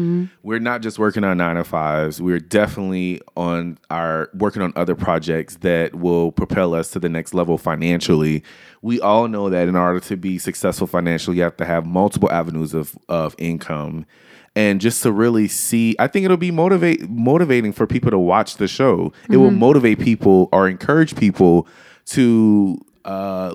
[0.42, 2.20] we're not just working on nine to fives.
[2.22, 7.34] We're definitely on our working on other projects that will propel us to the next
[7.34, 8.44] level financially.
[8.82, 12.30] We all know that in order to be successful financially, you have to have multiple
[12.30, 14.06] avenues of, of income.
[14.54, 18.56] And just to really see, I think it'll be motivate motivating for people to watch
[18.56, 19.12] the show.
[19.30, 21.66] It will motivate people or encourage people
[22.06, 23.54] to uh,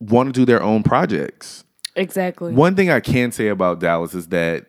[0.00, 1.64] want to do their own projects.
[1.94, 2.52] Exactly.
[2.52, 4.66] One thing I can say about Dallas is that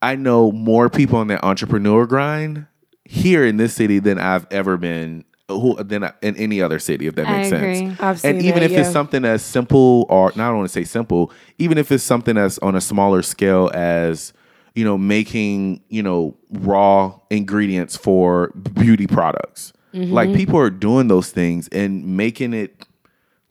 [0.00, 2.66] I know more people on the entrepreneur grind
[3.04, 5.24] here in this city than I've ever been
[5.60, 7.74] who than in any other city, if that I makes agree.
[7.78, 8.00] sense.
[8.00, 10.68] I've seen and even that, if it's something as simple or not, I don't want
[10.68, 14.32] to say simple, even if it's something that's on a smaller scale as
[14.74, 20.10] you know making you know raw ingredients for beauty products, Mm-hmm.
[20.14, 22.86] like people are doing those things and making it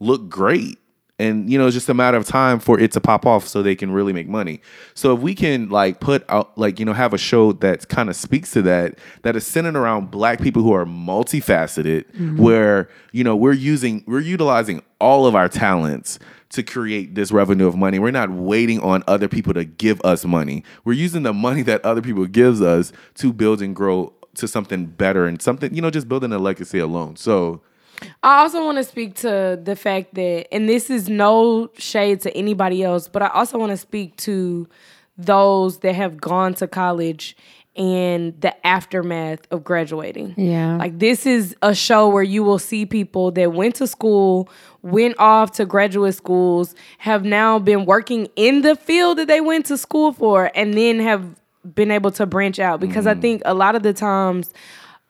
[0.00, 0.76] look great.
[1.22, 3.62] And you know, it's just a matter of time for it to pop off so
[3.62, 4.60] they can really make money.
[4.94, 8.10] So if we can like put out like, you know, have a show that kind
[8.10, 12.38] of speaks to that, that is centered around black people who are multifaceted, mm-hmm.
[12.38, 16.18] where, you know, we're using we're utilizing all of our talents
[16.50, 18.00] to create this revenue of money.
[18.00, 20.64] We're not waiting on other people to give us money.
[20.84, 24.86] We're using the money that other people gives us to build and grow to something
[24.86, 27.14] better and something, you know, just building a legacy alone.
[27.14, 27.62] So
[28.22, 32.36] I also want to speak to the fact that, and this is no shade to
[32.36, 34.68] anybody else, but I also want to speak to
[35.18, 37.36] those that have gone to college
[37.74, 40.34] and the aftermath of graduating.
[40.36, 40.76] Yeah.
[40.76, 44.50] Like, this is a show where you will see people that went to school,
[44.82, 49.66] went off to graduate schools, have now been working in the field that they went
[49.66, 51.24] to school for, and then have
[51.74, 52.78] been able to branch out.
[52.78, 53.22] Because I mm.
[53.22, 54.52] think a lot of the times,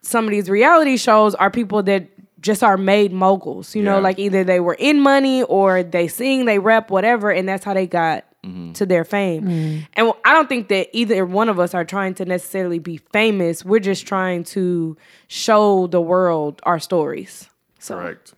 [0.02, 2.06] some of these reality shows are people that
[2.42, 3.74] just are made moguls.
[3.74, 7.48] You know, like either they were in money or they sing, they rap, whatever, and
[7.48, 8.72] that's how they got mm-hmm.
[8.72, 9.44] to their fame.
[9.44, 9.78] Mm-hmm.
[9.94, 13.64] And I don't think that either one of us are trying to necessarily be famous.
[13.64, 14.96] We're just trying to
[15.28, 17.48] show the world our stories.
[17.78, 18.34] So correct.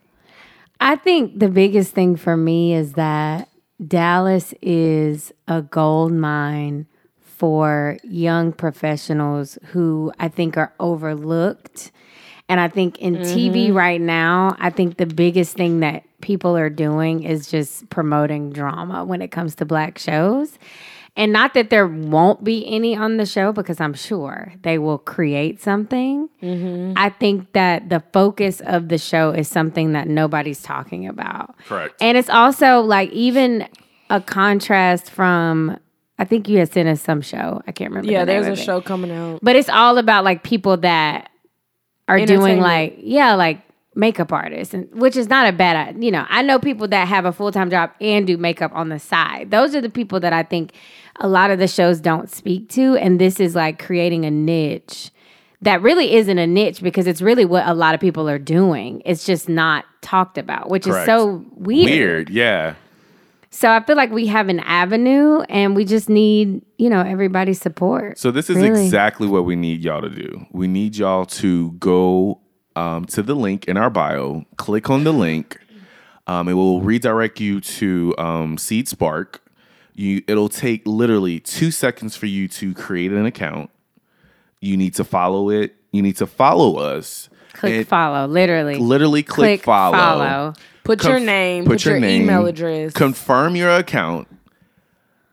[0.81, 3.49] I think the biggest thing for me is that
[3.87, 6.87] Dallas is a gold mine
[7.21, 11.91] for young professionals who I think are overlooked.
[12.49, 13.77] And I think in TV mm-hmm.
[13.77, 19.05] right now, I think the biggest thing that people are doing is just promoting drama
[19.05, 20.59] when it comes to black shows.
[21.17, 24.99] And not that there won't be any on the show, because I'm sure they will
[24.99, 26.29] create something.
[26.43, 26.95] Mm-hmm.
[26.97, 31.57] I think that the focus of the show is something that nobody's talking about.
[31.67, 31.95] Correct.
[32.01, 33.69] And it's also like even
[34.11, 35.79] a contrast from,
[36.19, 37.63] I think you had sent us some show.
[37.67, 38.11] I can't remember.
[38.11, 38.65] yeah, the name there's a it.
[38.65, 39.39] show coming out.
[39.41, 41.31] But it's all about like people that
[42.09, 43.61] are doing like, yeah, like
[43.95, 47.25] makeup artists, and which is not a bad, you know, I know people that have
[47.25, 49.51] a full time job and do makeup on the side.
[49.51, 50.73] Those are the people that I think
[51.21, 52.97] a lot of the shows don't speak to.
[52.97, 55.11] And this is like creating a niche
[55.63, 59.01] that really isn't a niche because it's really what a lot of people are doing.
[59.05, 61.03] It's just not talked about, which Correct.
[61.03, 61.91] is so weird.
[61.91, 62.75] Weird, yeah.
[63.55, 67.61] So I feel like we have an avenue and we just need, you know, everybody's
[67.61, 68.19] support.
[68.19, 68.85] So this is Really.
[68.85, 70.45] exactly what we need y'all to do.
[70.51, 72.41] We need y'all to go
[72.75, 75.57] um, to the link in our bio, click on the link.
[76.27, 79.41] Um, it will redirect you to um, Seed Spark.
[79.95, 83.71] You, it'll take literally two seconds for you to create an account.
[84.61, 85.77] You need to follow it.
[85.93, 87.29] You need to follow us.
[87.53, 88.79] Click And follow, literally.
[88.79, 90.55] Literally click, follow.
[90.85, 92.93] Put Conf- your name, put, your, email address.
[92.93, 94.29] confirm your account,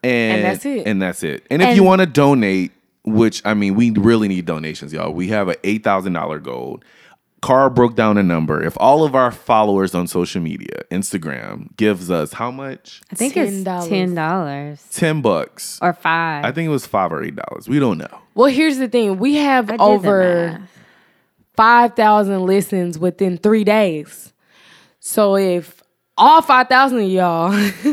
[0.04, 0.88] and, And that's it.
[0.88, 1.46] And that's it.
[1.52, 2.72] And if And- you want to donate,
[3.04, 5.12] which I mean, we really need donations, y'all.
[5.12, 6.82] We have an eight thousand dollar goal.
[7.42, 8.64] Carl broke down a number.
[8.64, 13.02] If all of our followers on social media, Instagram, gives us how much?
[13.12, 13.90] I think it's $10.
[13.90, 15.80] ten dollars Ten bucks.
[15.82, 16.46] or five.
[16.46, 17.68] I think it was five or eight dollars.
[17.68, 18.20] We don't know.
[18.36, 20.62] well, here's the thing: we have I did the over
[21.58, 24.31] five thousand listens within three days.
[25.04, 25.82] So if
[26.18, 27.52] all five thousand of y'all,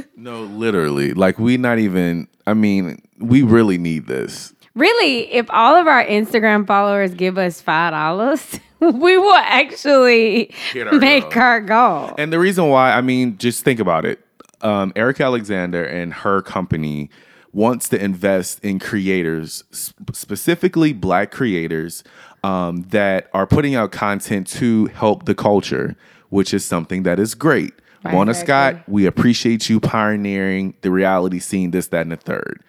[0.16, 1.14] No, literally.
[1.14, 2.28] Like we not even.
[2.46, 4.52] I mean, we really need this.
[4.74, 10.92] Really, if all of our Instagram followers give us five dollars, we will actually our
[10.98, 11.42] make goal.
[11.42, 12.14] our goal.
[12.18, 14.20] And the reason why, I mean, just think about it.
[14.60, 17.10] Um, Erika Alexander and her company
[17.52, 22.04] wants to invest in creators, sp- specifically Black creators
[22.44, 25.96] um, that are putting out content to help the culture,
[26.30, 27.72] which is something that is great.
[28.04, 32.62] Mona Scott, we appreciate you pioneering the reality scene, this, that, and the third,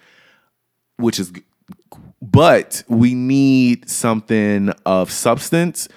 [0.98, 1.32] which is
[2.22, 5.88] but we need something of substance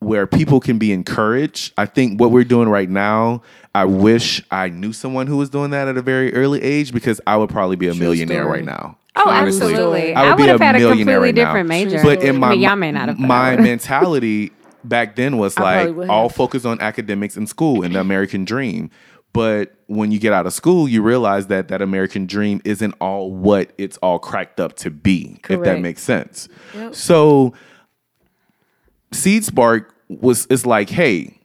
[0.00, 1.72] where people can be encouraged.
[1.76, 3.42] I think what we're doing right now,
[3.74, 7.20] I wish I knew someone who was doing that at a very early age because
[7.26, 8.58] I would probably be a millionaire story.
[8.58, 8.96] right now.
[9.16, 9.72] Oh, Honestly.
[9.72, 10.14] absolutely.
[10.14, 11.62] I I would would be have a had a millionaire completely right now.
[11.62, 12.02] major.
[12.02, 13.18] But in my I mean, y'all may not have.
[13.18, 14.52] my mentality
[14.84, 18.90] back then was like all focus on academics and school and the American dream.
[19.34, 23.30] But when you get out of school, you realize that that American dream isn't all
[23.32, 26.48] what it's all cracked up to be, if that makes sense.
[26.92, 27.52] So
[29.12, 31.38] Seed Spark was is like, hey,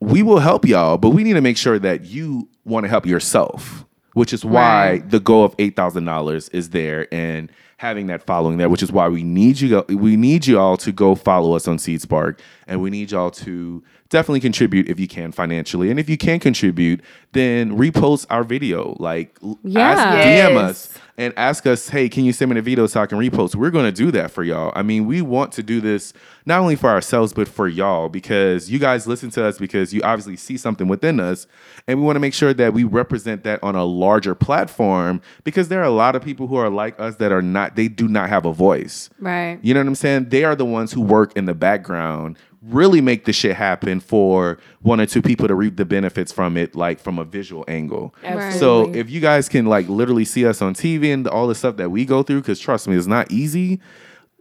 [0.00, 3.06] we will help y'all, but we need to make sure that you want to help
[3.06, 3.84] yourself,
[4.14, 5.10] which is why Right.
[5.10, 7.50] the goal of eight thousand dollars is there and
[7.84, 9.68] having that following there, which is why we need you.
[9.68, 13.10] Go, we need you all to go follow us on Seed Spark, and we need
[13.12, 17.00] y'all to definitely contribute if you can financially, and if you can't contribute,
[17.32, 20.48] then repost our video, like l- ask, Yeah.
[20.50, 23.18] DM us and ask us, hey, can you send me the video so I can
[23.18, 23.54] repost?
[23.54, 24.72] We're going to do that for y'all.
[24.74, 26.12] I mean, we want to do this
[26.44, 30.02] not only for ourselves, but for y'all because you guys listen to us because you
[30.02, 31.46] obviously see something within us.
[31.86, 35.68] And we want to make sure that we represent that on a larger platform because
[35.68, 38.08] there are a lot of people who are like us that are not, they do
[38.08, 39.08] not have a voice.
[39.20, 39.58] right.
[39.62, 40.28] You know what I'm saying?
[40.30, 44.58] They are the ones who work in the background, really make the shit happen for
[44.80, 48.14] one or two people to reap the benefits from it, like from a visual angle.
[48.58, 51.76] So if you guys can like literally see us on TV and all the stuff
[51.76, 53.80] that we go through, because trust me, it's not easy.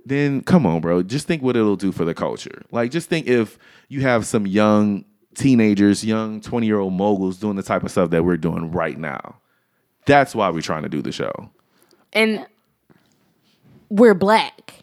[0.06, 1.02] Then come on, bro.
[1.04, 2.64] Just think what it'll do for the culture.
[2.72, 3.58] Like, just think if
[3.90, 5.06] you have some young
[5.36, 8.98] teenagers, young 20 year old moguls doing the type of stuff that we're doing right
[8.98, 9.38] now.
[10.06, 11.50] That's why we're trying to do the show.
[12.12, 12.46] and
[13.90, 14.83] we're black.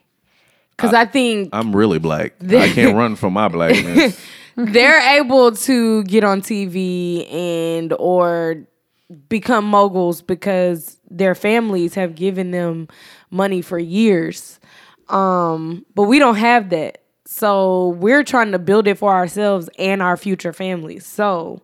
[0.80, 2.34] Because I think I'm really black.
[2.42, 4.18] I can't run from my blackness.
[4.56, 8.64] they're able to get on TV and or
[9.28, 12.88] become moguls because their families have given them
[13.30, 14.60] money for years.
[15.08, 17.02] Um, but we don't have that.
[17.26, 21.06] So we're trying to build it for ourselves and our future families.
[21.06, 21.62] So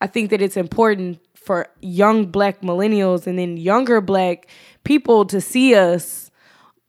[0.00, 4.48] I think that it's important for young black millennials and then younger black
[4.84, 6.27] people to see us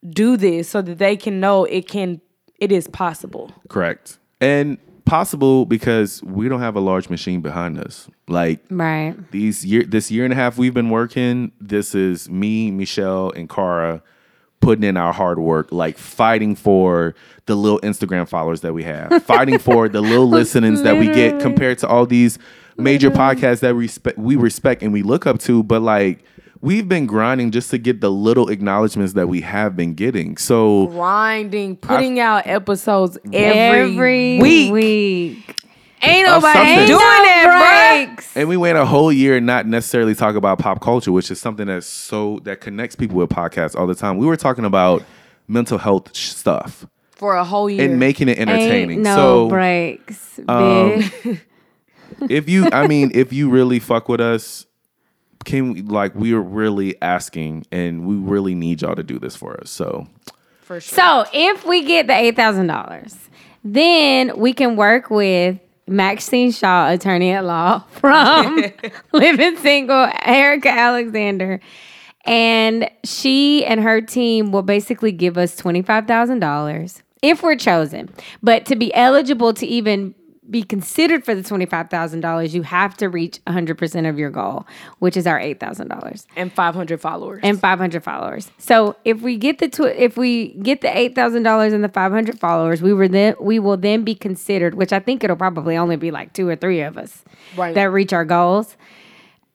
[0.08, 2.22] do this so that they can know it can
[2.60, 3.52] it is possible.
[3.70, 4.18] Correct.
[4.42, 8.08] And possible because we don't have a large machine behind us.
[8.28, 9.16] Like Right.
[9.32, 13.50] these year this year and a half we've been working, this is me, Michelle, and
[13.50, 14.04] Cara
[14.62, 19.24] putting in our hard work, like fighting for the little Instagram followers that we have,
[19.26, 22.38] fighting for the little listenings that we get compared to all these
[22.78, 26.24] major podcasts that we respect we respect and we look up to, but like
[26.62, 30.38] we've been grinding just to get the little acknowledgments that we have been getting.
[30.38, 34.72] So grinding, putting out episodes every, Every week.
[34.74, 35.56] week.
[36.02, 36.88] Ain't nobody something.
[36.88, 38.38] doing No that, breaks.
[38.38, 41.68] And we went a whole year not necessarily talk about pop culture, which is something
[41.68, 44.18] that's so that connects people with podcasts all the time.
[44.18, 45.04] We were talking about
[45.50, 46.86] mental health sh- stuff.
[47.12, 47.84] For a whole year.
[47.90, 48.92] and making it entertaining.
[48.92, 50.40] Ain't no so breaks.
[50.48, 51.04] um,
[52.30, 54.66] if you, I mean, if you really fuck with us,
[55.50, 59.36] can we, like we are really asking, and we really need y'all to do this
[59.36, 59.72] for us.
[59.72, 60.08] So
[60.62, 60.96] for sure.
[60.96, 63.18] So if we get the eight thousand dollars,
[63.64, 68.64] then we can work with Maxine Shaw, attorney at law from
[69.12, 71.60] Living Single, Erika Alexander.
[72.26, 78.10] And she and her team will basically give us $25,000 if we're chosen.
[78.44, 80.14] But to be eligible to even
[80.50, 84.66] be considered for the $25,000, you have to reach 100% of your goal,
[85.00, 87.40] which is our $8,000 And 500 followers.
[87.44, 88.52] and 500 followers.
[88.58, 91.90] So if we get the tw- if we get the eight thousand dollars and the
[91.90, 95.78] 500 followers, we were then we will then be considered, which I think it'll probably
[95.78, 97.24] only be like two or three of us
[97.58, 97.76] Right.
[97.76, 98.76] that reach our goals,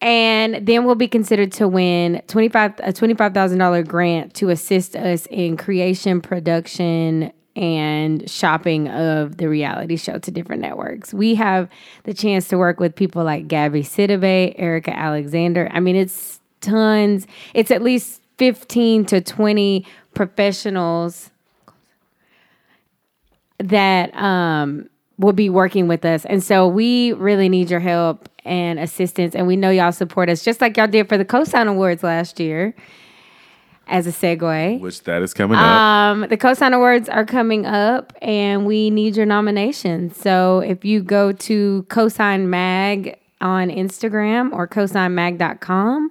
[0.01, 4.35] and then we'll be considered to win twenty five a twenty five thousand dollar grant
[4.35, 7.33] to assist us in creation, production.
[7.57, 11.15] And shopping of the reality show to different networks.
[11.15, 11.69] We have
[12.03, 15.69] the chance to work with people like Gabby Sidibe, Erika Alexander.
[15.73, 17.29] I mean, it's tons.
[17.55, 21.31] It's at least 15 to 20 professionals
[23.59, 24.89] that um,
[25.19, 26.25] will be working with us.
[26.25, 29.35] And so we really need your help and assistance.
[29.35, 32.41] And we know y'all support us just like y'all did for the Cosign Awards last
[32.41, 32.75] year.
[33.87, 35.65] As a segue, Which that is coming up.
[35.65, 40.17] um, the Cosign Awards are coming up, and we need your nominations.
[40.17, 46.11] So if you go to Cosign Mag on Instagram or cosignmag.com,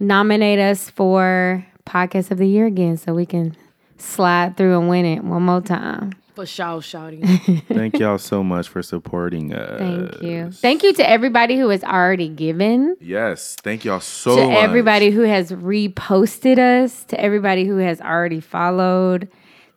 [0.00, 3.56] nominate us for Podcast of the Year again, so we can
[3.98, 6.12] slide through and win it one more time.
[6.40, 7.26] For sure, shouting.
[7.68, 9.78] Thank y'all so much for supporting us.
[9.78, 10.50] Thank you.
[10.50, 12.96] Thank you to everybody who has already given.
[12.98, 14.56] Yes, thank y'all so to much.
[14.56, 19.28] everybody who has reposted us, to everybody who has already followed,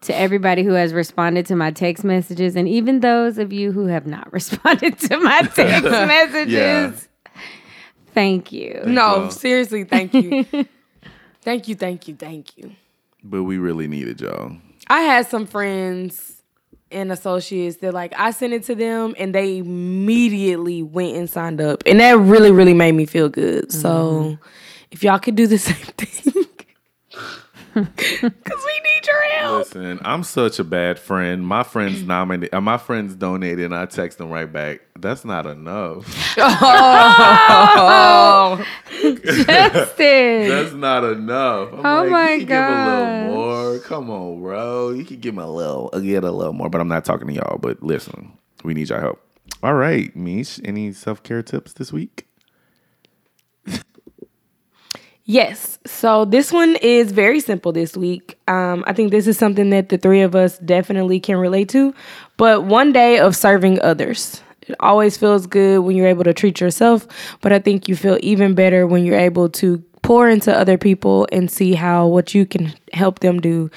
[0.04, 3.88] to everybody who has responded to my text messages, and even those of you who
[3.88, 7.10] have not responded to my text messages.
[8.14, 8.84] Thank you.
[8.86, 9.32] no, you.
[9.32, 10.46] seriously, thank you.
[11.42, 12.72] thank you, thank you, thank you.
[13.22, 14.56] But we really needed y'all.
[14.88, 16.33] I had some friends
[16.94, 21.62] and associates that like I sent it to them and they immediately went and signed
[21.62, 21.84] up.
[21.86, 23.72] And that really, really made me feel good.
[23.72, 24.44] So mm-hmm.
[24.92, 26.46] if y'all could do the same thing.
[27.74, 27.86] Cause
[28.66, 28.73] we
[29.44, 29.60] help.
[29.60, 31.46] Listen, I'm such a bad friend.
[31.46, 34.82] My friends nominated, uh, my friends donated, and I text them right back.
[35.00, 36.06] That's not enough.
[39.04, 40.50] Justin.
[40.50, 41.74] That's not enough.
[41.74, 43.80] I'm Oh like, my you can give a little more.
[43.80, 44.90] Come on, bro.
[44.92, 46.70] You can give me a little, get a little more.
[46.70, 47.58] But I'm not talking to y'all.
[47.58, 49.20] But listen, we need your help.
[49.62, 50.60] All right, Mish.
[50.64, 52.28] Any self care tips this week?
[55.26, 55.80] Yes.
[55.86, 58.38] So this one is very simple this week.
[58.48, 61.94] Um, I think this is something that the three of us definitely can relate to.
[62.36, 64.42] But one day of serving others.
[64.68, 67.06] It always feels good when you're able to treat yourself,
[67.42, 71.28] but I think you feel even better when you're able to pour into other people
[71.34, 73.70] and see how what you can help them do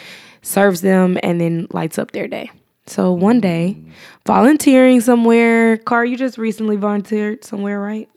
[0.42, 2.52] serves them and then lights up their day.
[2.86, 3.76] So one day,
[4.26, 5.76] volunteering somewhere.
[5.76, 8.08] Car, you just recently volunteered somewhere, right?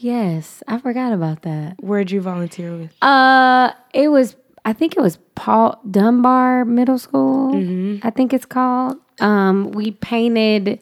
[0.00, 1.74] Yes, I forgot about that.
[1.80, 2.94] Where'd you volunteer with?
[3.02, 4.36] Uh, it was.
[4.64, 7.98] I think it was Paul Dunbar Middle School.
[8.04, 8.96] I think it's called.
[9.20, 10.80] Um, we painted.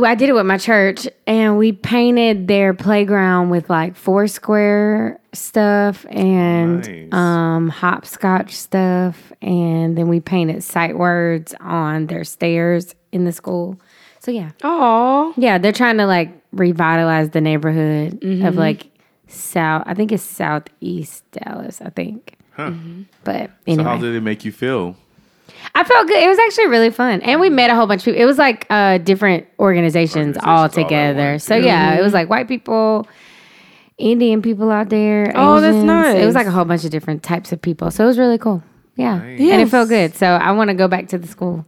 [0.00, 6.06] I did it with my church, and we painted their playground with like Foursquare stuff
[6.08, 7.12] and Nice.
[7.12, 13.78] um, hopscotch stuff, and then we painted sight words on their stairs in the school.
[14.20, 18.58] So yeah, Oh, yeah, they're trying to like revitalize the neighborhood of mm-hmm.
[18.58, 18.86] like
[19.28, 19.84] south.
[19.86, 21.80] I think it's southeast Dallas.
[21.80, 22.36] I think.
[22.52, 22.70] Huh.
[22.70, 23.02] Mm-hmm.
[23.24, 24.96] But So anyway, how did it make you feel?
[25.74, 26.22] I felt good.
[26.22, 28.20] It was actually really fun, and we met a whole bunch of people.
[28.20, 31.32] It was like uh, different organizations, Organizations all all together.
[31.32, 31.64] once, so yeah.
[31.64, 32.14] yeah, it was mm-hmm.
[32.16, 33.06] like white people.
[33.98, 35.32] Indian people out there.
[35.34, 36.22] Oh, that's Asians.
[36.22, 37.90] It was like a whole bunch of different types of people.
[37.90, 38.62] So it was really cool.
[38.96, 39.18] Yeah.
[39.18, 39.40] Nice.
[39.40, 40.14] And it felt good.
[40.14, 41.64] So I want to go back to the school.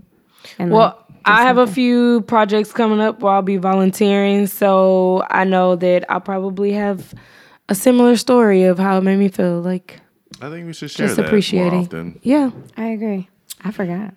[0.59, 4.47] And Well, like, do I have a few projects coming up where I'll be volunteering,
[4.47, 7.15] so I know that I'll probably have
[7.69, 9.61] a similar story of how it made me feel.
[9.61, 10.01] Like
[10.41, 11.81] I think we should share just that more appreciating.
[11.85, 12.19] often.
[12.23, 12.51] Yeah.
[12.77, 13.29] I agree.
[13.65, 14.15] I forgot.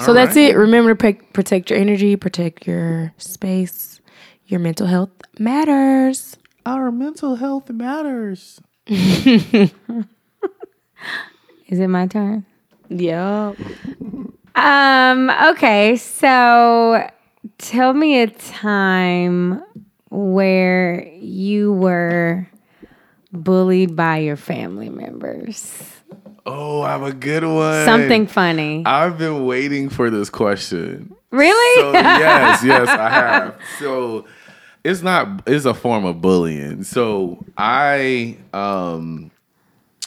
[0.00, 0.56] So All that's it.
[0.56, 4.00] Remember to pe- protect your energy, protect your space.
[4.46, 6.36] Your mental health matters.
[6.64, 8.60] Our mental health matters.
[8.86, 9.70] Is
[11.68, 12.44] it my turn?
[12.88, 13.54] Yeah.
[14.56, 17.08] Um, okay, so
[17.58, 19.62] tell me a time
[20.10, 22.48] where you were
[23.32, 25.82] bullied by your family members.
[26.46, 27.84] Oh, I have a good one.
[27.84, 28.82] Something funny.
[28.86, 31.14] I've been waiting for this question.
[31.30, 31.82] really?
[31.82, 33.60] So yes, yes, I have.
[33.78, 34.26] So
[34.82, 36.82] it's not it's a form of bullying.
[36.82, 39.30] So I um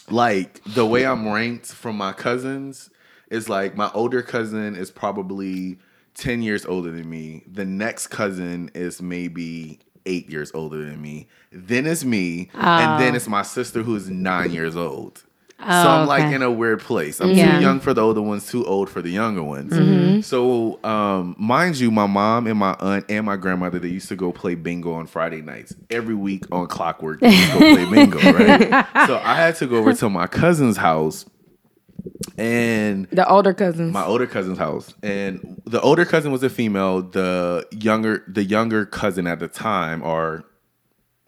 [0.10, 2.90] like the way I'm ranked from my cousins
[3.30, 5.78] is like my older cousin is probably
[6.16, 7.44] 10 years older than me.
[7.52, 11.28] The next cousin is maybe eight years older than me.
[11.52, 12.50] Then it's me.
[12.54, 15.24] And then it's my sister who's nine years old.
[15.60, 16.32] so I'm like Oh.
[16.32, 17.20] in a weird place.
[17.20, 17.58] I'm Yeah.
[17.58, 20.26] too young for the older ones, too old for the younger ones.
[20.26, 24.16] So, um, mind you, my mom and my aunt and my grandmother they used to
[24.16, 27.20] go play bingo on Friday nights every week on Clockwork.
[27.20, 28.70] They used to go play bingo, right?
[29.08, 31.26] so I had to go over to my cousin's house,
[32.38, 33.94] and The older cousins.
[33.94, 34.94] my older cousin's house.
[35.04, 37.02] And the older cousin was a female.
[37.02, 40.44] The younger the younger cousin at the time or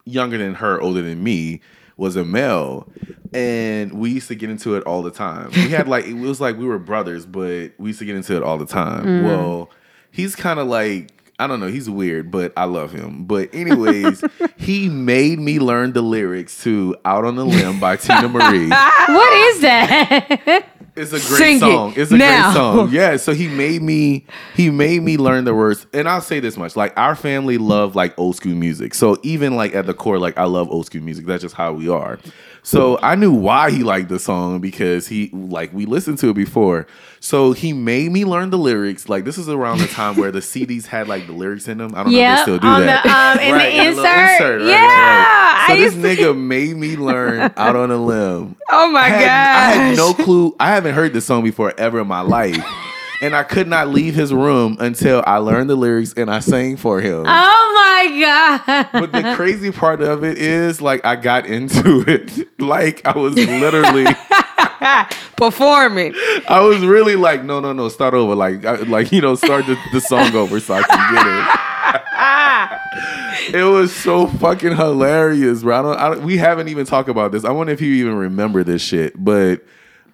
[0.05, 1.61] younger than her older than me
[1.97, 2.91] was a male.
[3.34, 5.51] And we used to get into it all the time.
[5.51, 8.36] We had like it was like we were brothers but we used to get into
[8.36, 9.05] it all the time.
[9.05, 9.24] Mm.
[9.26, 9.69] Well
[10.11, 11.11] he's kind of like
[11.41, 11.69] I don't know.
[11.69, 13.23] He's weird, but I love him.
[13.23, 14.23] But anyways,
[14.57, 18.69] he made me learn the lyrics to "Out on the Limb" by Teena Marie.
[19.15, 20.70] what is that?
[20.95, 21.93] It's a great Sing it song.
[21.95, 22.51] It's a now.
[22.51, 22.89] great song.
[22.91, 23.17] Yeah.
[23.17, 24.25] So he made me
[24.55, 25.85] he made me learn the words.
[25.93, 26.75] And I'll say this much.
[26.75, 28.93] Like our family love like old school music.
[28.93, 31.25] So even like at the core, like I love old school music.
[31.25, 32.19] That's just how we are.
[32.63, 36.35] So I knew why he liked the song because he like we listened to it
[36.35, 36.85] before.
[37.19, 39.07] So he made me learn the lyrics.
[39.09, 41.95] Like this is around the time where the CDs had like the lyrics in them.
[41.95, 43.03] I don't know if Yep, they still do on that.
[43.03, 44.61] the, um, in the a little insert.
[44.61, 45.65] right, Yeah, right.
[45.67, 48.55] So I this used to- nigga made me learn out on a limb.
[48.69, 49.21] oh my I god.
[49.21, 50.55] I had no clue.
[50.59, 52.57] I haven't heard this song before ever in my life.
[53.21, 56.75] And I could not leave his room until I learned the lyrics and I sang
[56.75, 57.23] for him.
[57.27, 58.89] Oh my god!
[58.91, 62.49] But the crazy part of it is, like, I got into it.
[62.59, 64.05] Like, I was literally,
[65.38, 66.15] performing.
[66.49, 68.34] I was really like, no, no, no, start over.
[68.34, 71.27] Like, I, like you know, start the, the song over so I can get
[73.53, 73.61] it.
[73.61, 75.77] it was so fucking hilarious, bro.
[75.77, 77.45] I don't, I don't, we haven't even talked about this.
[77.45, 79.63] I wonder if you even remember this shit, but.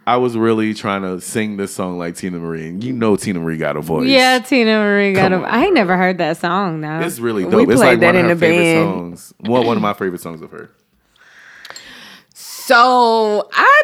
[0.08, 3.42] I was really trying to sing this song like Teena Marie, and you know Teena
[3.42, 4.08] Marie got a voice.
[4.08, 5.46] yeah, Teena Marie got Come a.
[5.46, 5.54] on.
[5.54, 7.00] I never heard that song though.
[7.02, 7.70] It's really We dope.
[7.70, 8.88] it's played like that one in of her the favorite band.
[9.20, 9.34] songs.
[9.40, 10.70] One one of my favorite songs of her.
[12.34, 13.84] So I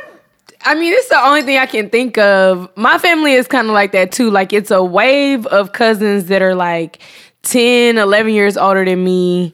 [0.66, 2.70] I mean, it's the only thing I can think of.
[2.78, 4.32] My family is kind of like that too.
[4.32, 7.00] Like it's a wave of cousins that are like
[7.44, 9.54] 10, 11 years older than me.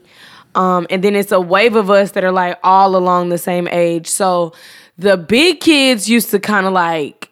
[0.54, 3.66] Um, and then it's a wave of us that are like all along the same
[3.68, 4.06] age.
[4.08, 4.52] So
[5.00, 7.30] the big kids used to kind of like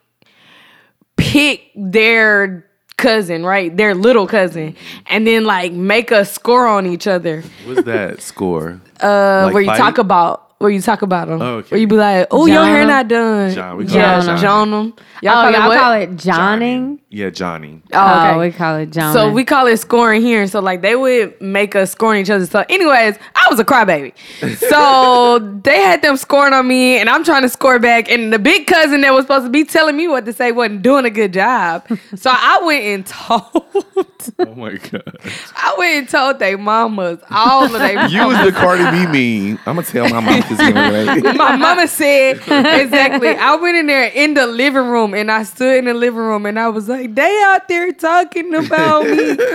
[1.16, 2.64] pick their
[2.96, 3.76] cousin, right?
[3.76, 4.74] Their little cousin,
[5.06, 7.42] and then like make a score on each other.
[7.66, 8.80] What's that score?
[9.02, 9.78] Uh, Like where you fight?
[9.78, 11.40] talk about where you talk about them.
[11.40, 11.68] Oh, okay.
[11.70, 14.38] Where you be like, "Oh, your hair not done." John, we call yeah, it John.
[14.38, 14.94] John 'em.
[15.22, 15.78] Y'all oh, call it y'all what?
[15.78, 17.00] call it Johnning.
[17.11, 17.80] Yeah, Johnny.
[17.92, 19.14] Oh, Oh, we call it John.
[19.14, 20.46] So we call it scoring here.
[20.46, 22.44] So like they would make us score on each other.
[22.44, 24.12] So anyways, I was a crybaby.
[24.68, 28.11] So they had them scoring on me and I'm trying to score back.
[28.11, 30.82] And the big cousin that was supposed to be telling me what to say wasn't
[30.82, 31.86] doing a good job.
[32.16, 33.52] So I went and told
[34.38, 35.18] Oh my god.
[35.56, 39.59] I went and told they mamas, all of they You was the Cardi B mean.
[39.66, 41.22] I'm gonna tell my mom right.
[41.36, 43.28] my mama said exactly.
[43.28, 46.46] I went in there in the living room and I stood in the living room
[46.46, 49.36] and I was like, they out there talking about me.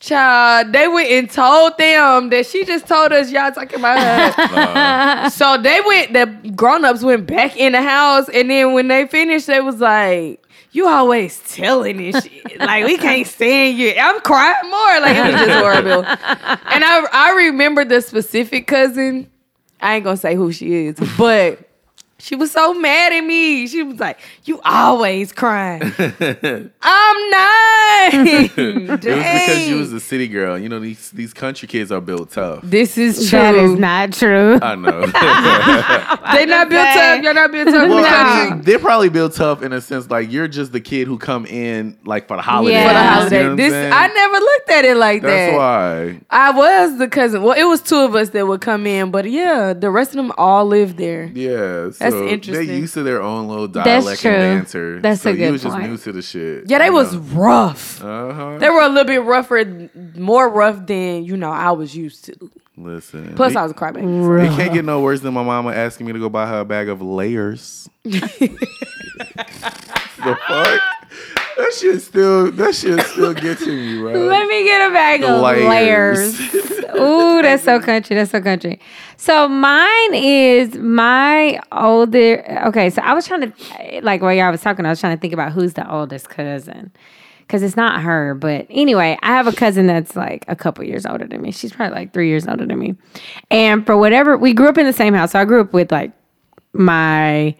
[0.00, 5.30] Child, they went and told them that she just told us y'all talking about her.
[5.30, 9.46] so they went, the grown-ups went back in the house and then when they finished,
[9.46, 12.58] they was like, you always telling this shit.
[12.58, 13.94] Like we can't stand you.
[13.96, 15.00] I'm crying more.
[15.00, 16.04] Like it was just horrible.
[16.04, 19.30] And I I remember the specific cousin.
[19.82, 21.58] I ain't gonna say who she is, but
[22.22, 23.66] she was so mad at me.
[23.66, 27.72] She was like, "You always crying." I'm not.
[28.02, 29.68] It was because Dang.
[29.68, 30.58] you was a city girl.
[30.58, 32.60] You know these these country kids are built tough.
[32.62, 33.38] This is true.
[33.38, 34.58] that is not true.
[34.62, 35.06] I know.
[36.34, 37.18] they not built say.
[37.18, 37.22] up.
[37.22, 37.88] You're not built up.
[37.88, 38.06] well, No.
[38.08, 40.10] I mean, they're probably built tough in a sense.
[40.10, 42.74] Like you're just the kid who come in like for the holidays.
[42.74, 42.88] Yeah.
[42.88, 43.46] for the You know holiday.
[43.46, 43.92] I'm this?
[43.94, 45.58] I never looked at it like That's that.
[45.58, 46.20] That's why.
[46.30, 47.42] I was the cousin.
[47.42, 50.16] Well, it was two of us that would come in, but yeah, the rest of
[50.16, 51.24] them all lived there.
[51.34, 52.68] Yeah, so That's interesting.
[52.78, 54.30] used to their own little That's dialect true.
[54.30, 55.00] and banter.
[55.00, 55.90] That's so a You good was just point.
[55.90, 56.64] new to the shit.
[56.68, 58.02] Yeah, they was rough.
[58.02, 58.58] Uh huh.
[58.58, 62.50] They were a little bit rougher, more rough than you know I was used to.
[62.82, 63.34] Listen.
[63.34, 64.44] Plus, it, I was a crybaby.
[64.46, 66.64] it can't get no worse than my mama asking me to go buy her a
[66.64, 67.88] bag of layers.
[68.04, 68.48] the
[70.46, 70.80] fuck?
[71.58, 72.50] That shit still.
[72.52, 74.12] That shit still get to me, bro.
[74.12, 76.40] Let me get a bag of Layers.
[76.40, 76.40] layers.
[76.94, 78.16] Ooh, that's so country.
[78.16, 78.80] That's so country.
[79.16, 82.44] So mine is my older.
[82.68, 85.20] Okay, so I was trying to, like, while y'all was talking, I was trying to
[85.20, 86.90] think about who's the oldest cousin.
[87.52, 88.34] Because it's not her.
[88.34, 91.52] But anyway, I have a cousin that's like a couple years older than me.
[91.52, 92.94] She's probably like three years older than me.
[93.50, 95.32] And for whatever, we grew up in the same house.
[95.32, 96.12] So I grew up with like
[96.72, 97.54] my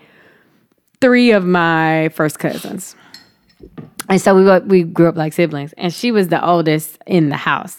[1.03, 2.97] three of my first cousins.
[4.09, 7.36] And so we we grew up like siblings, and she was the oldest in the
[7.36, 7.78] house,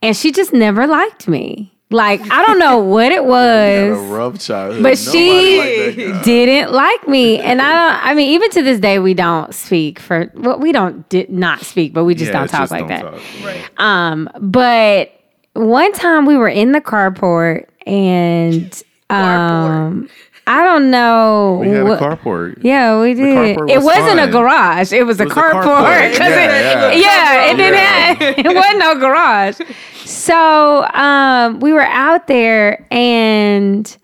[0.00, 1.78] and she just never liked me.
[1.92, 4.82] Like I don't know what it Had a was, rough childhood.
[4.84, 6.22] but Nobody she liked that guy.
[6.22, 8.04] didn't like me, and I don't.
[8.06, 10.30] I mean, even to this day, we don't speak for.
[10.34, 12.86] Well, we don't did not speak, but we just Yeah, don't it's talk just like
[12.86, 13.02] don't that.
[13.02, 13.80] talk.
[13.84, 15.10] Um, but
[15.54, 20.08] one time we were in the carport and um
[20.52, 21.58] I don't know.
[21.60, 22.58] We had a carport.
[22.64, 23.56] Yeah, we did.
[23.56, 24.92] carport It was wasn't a garage.
[24.92, 25.62] It was, a was a carport.
[25.62, 26.18] carport.
[26.18, 27.46] Yeah, it, yeah.
[27.46, 28.14] yeah, it didn't Yeah.
[28.14, 29.60] have, it wasn't no garage.
[30.04, 33.96] So um, we were out there and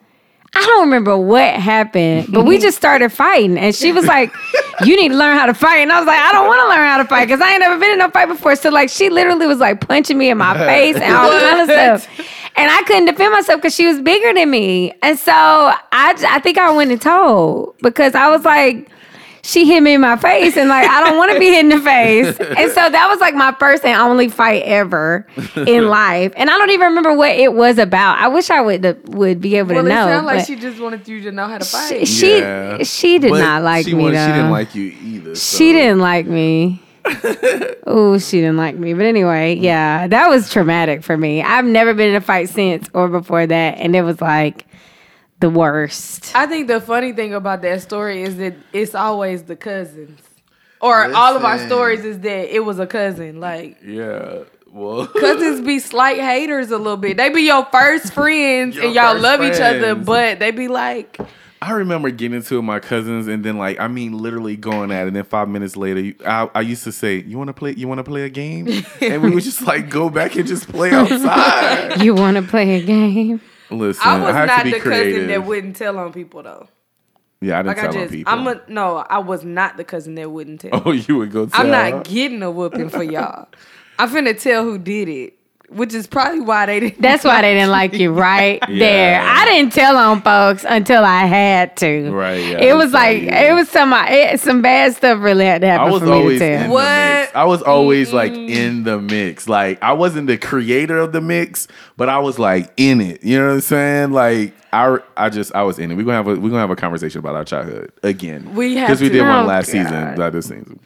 [0.57, 3.59] I don't remember what happened, but we just started fighting.
[3.59, 4.33] And she was like,
[4.85, 5.79] You need to learn how to fight.
[5.79, 7.61] And I was like, I don't want to learn how to fight because I ain't
[7.61, 8.57] never been in a fight before.
[8.57, 11.69] So, like, she literally was like punching me in my face and all kind of
[11.69, 12.09] stuff.
[12.57, 14.95] And I couldn't defend myself because she was bigger than me.
[15.03, 18.89] And so I, I think I went and told because I was like,
[19.47, 21.69] she hit me in my face and like I don't want to be hit in
[21.69, 22.37] the face.
[22.39, 25.27] And so that was like my first and only fight ever
[25.57, 26.33] in life.
[26.37, 28.19] And I don't even remember what it was about.
[28.19, 30.07] I wish I would would be able Well, to it know.
[30.07, 32.09] sounded like she just wanted you to know how to fight.
[32.09, 32.83] she, Yeah.
[32.83, 34.27] she did But not like she me wanted- though.
[34.27, 35.35] She didn't like you either.
[35.37, 36.83] so- She didn't like me.
[37.87, 38.93] oh, she didn't like me.
[38.95, 41.41] But anyway, yeah, that was traumatic for me.
[41.43, 44.67] I've never been in a fight since or before that, and it was like
[45.41, 46.35] the worst.
[46.35, 50.21] I think the funny thing about that story is that it's always the cousins.
[50.81, 53.41] Or all of our stories is that it was a cousin.
[53.41, 54.45] Like Yeah.
[54.71, 57.17] Well, cousins be slight haters a little bit.
[57.17, 60.69] They be your first friends Your and y'all first love each other, but they be
[60.69, 61.19] like,
[61.63, 65.07] I remember getting into my cousins, and then like I mean, literally going at it.
[65.09, 67.73] And then five minutes later, you- I, I used to say, "You want to play?
[67.75, 68.69] You want to play a game?"
[69.01, 72.01] and we would just like go back and just play outside.
[72.03, 73.41] You want to play a game?
[73.71, 75.15] Listen, I was have not the creative.
[75.15, 76.69] cousin that wouldn't tell on people though.
[77.41, 78.33] yeah, I didn't Like I tell on just, people.
[78.33, 78.97] I'm a no.
[78.99, 80.71] I was not the cousin that wouldn't tell.
[80.85, 81.47] oh, you would go.
[81.47, 81.61] Tell.
[81.61, 83.49] I'm not getting a whooping for y'all.
[83.99, 85.36] I'm finna tell who did it,
[85.69, 87.01] which is probably why they didn't.
[87.03, 88.79] That's why they didn't like you right Yeah.
[88.79, 89.21] there.
[89.23, 92.11] I didn't tell on folks until I had to.
[92.11, 95.61] Right, yeah, it was like you- it was some it, some bad stuff really had
[95.63, 96.69] to happen I was for me always to in tell.
[96.69, 96.83] the What?
[97.21, 97.33] mix.
[97.35, 98.49] I was always like mm.
[98.49, 99.49] in the mix.
[99.49, 103.23] Like I wasn't the creator of the mix, but I was like in it.
[103.25, 104.13] You know what I'm saying?
[104.13, 105.95] Like I, I just I was in it.
[105.95, 108.55] We're gonna have a we're gonna have a conversation about our childhood again.
[108.55, 110.19] We have because we did one Oh, last season, God.
[110.19, 110.79] not this season.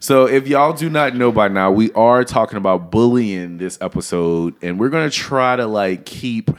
[0.00, 4.25] So if y'all do not know by now, we are talking about bullying this episode,
[4.62, 6.50] and we're gonna try to like keep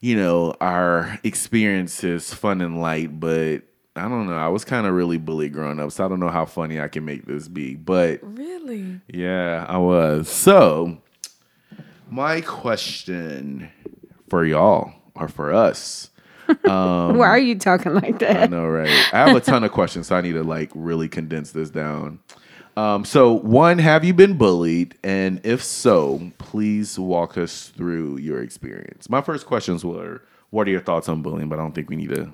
[0.00, 3.62] you know our experiences fun and light, but.
[3.98, 4.36] I don't know.
[4.36, 6.86] I was kind of really bullied growing up, so I don't know how funny I
[6.86, 7.76] can make this be.
[7.76, 9.00] But really.
[9.08, 10.28] yeah, I was.
[10.28, 10.98] So,
[12.10, 13.70] my question
[14.28, 16.10] for y'all or for us.
[16.64, 18.44] Um, Why are you talking like that?
[18.44, 18.88] I know, right?
[19.12, 22.20] I have a ton of questions, so I need to like really condense this down.
[22.76, 24.98] Um, so, one, have you been bullied?
[25.02, 29.08] And if so, please walk us through your experience.
[29.08, 31.48] My first questions were, what are your thoughts on bullying?
[31.48, 32.30] But I don't think we need to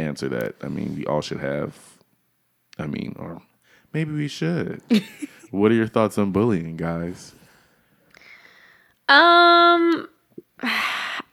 [0.00, 0.56] answer that.
[0.62, 1.76] I mean, we all should have.
[2.76, 3.40] I mean, or
[3.92, 4.82] maybe we should.
[5.50, 7.32] what are your thoughts on bullying, guys?
[9.08, 10.08] Um,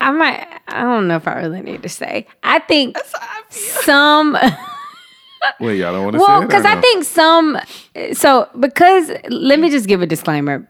[0.02, 0.48] I might.
[0.68, 2.28] I don't know if I really need to say.
[2.44, 2.98] I think
[3.50, 4.38] some.
[5.60, 7.60] Wait, y'all don't want to Well, because I think some.
[8.14, 10.68] So because let me just give a disclaimer.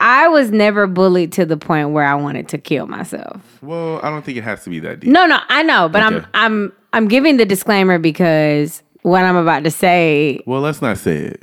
[0.00, 3.40] I was never bullied to the point where I wanted to kill myself.
[3.62, 5.10] Well, I don't think it has to be that deep.
[5.10, 6.16] No, no, I know, but Okay.
[6.16, 10.40] I'm I'm I'm giving the disclaimer because what I'm about to say.
[10.46, 11.42] Well, let's not say it.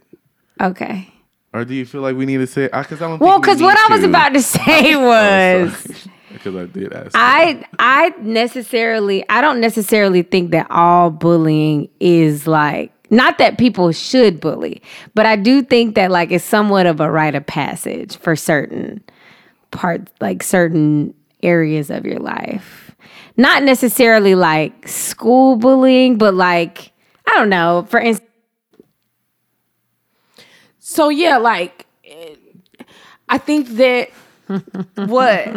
[0.62, 1.08] Okay.
[1.54, 2.66] Or do you feel like we need to say?
[2.68, 3.20] Because I don't.
[3.20, 6.08] Well, think we because what need I was about to say was.
[6.44, 7.12] Because I did ask.
[7.14, 13.92] I I necessarily I don't necessarily think that all bullying is like not that people
[13.92, 14.82] should bully,
[15.16, 19.04] but I do think that like it's somewhat of a rite of passage for certain
[19.72, 21.14] parts like certain
[21.44, 22.96] areas of your life.
[23.38, 26.92] Not necessarily like school bullying, but like
[27.28, 28.30] I don't know, for instance
[30.90, 32.34] So yeah, like eh,
[33.30, 34.10] I think that
[34.96, 35.48] what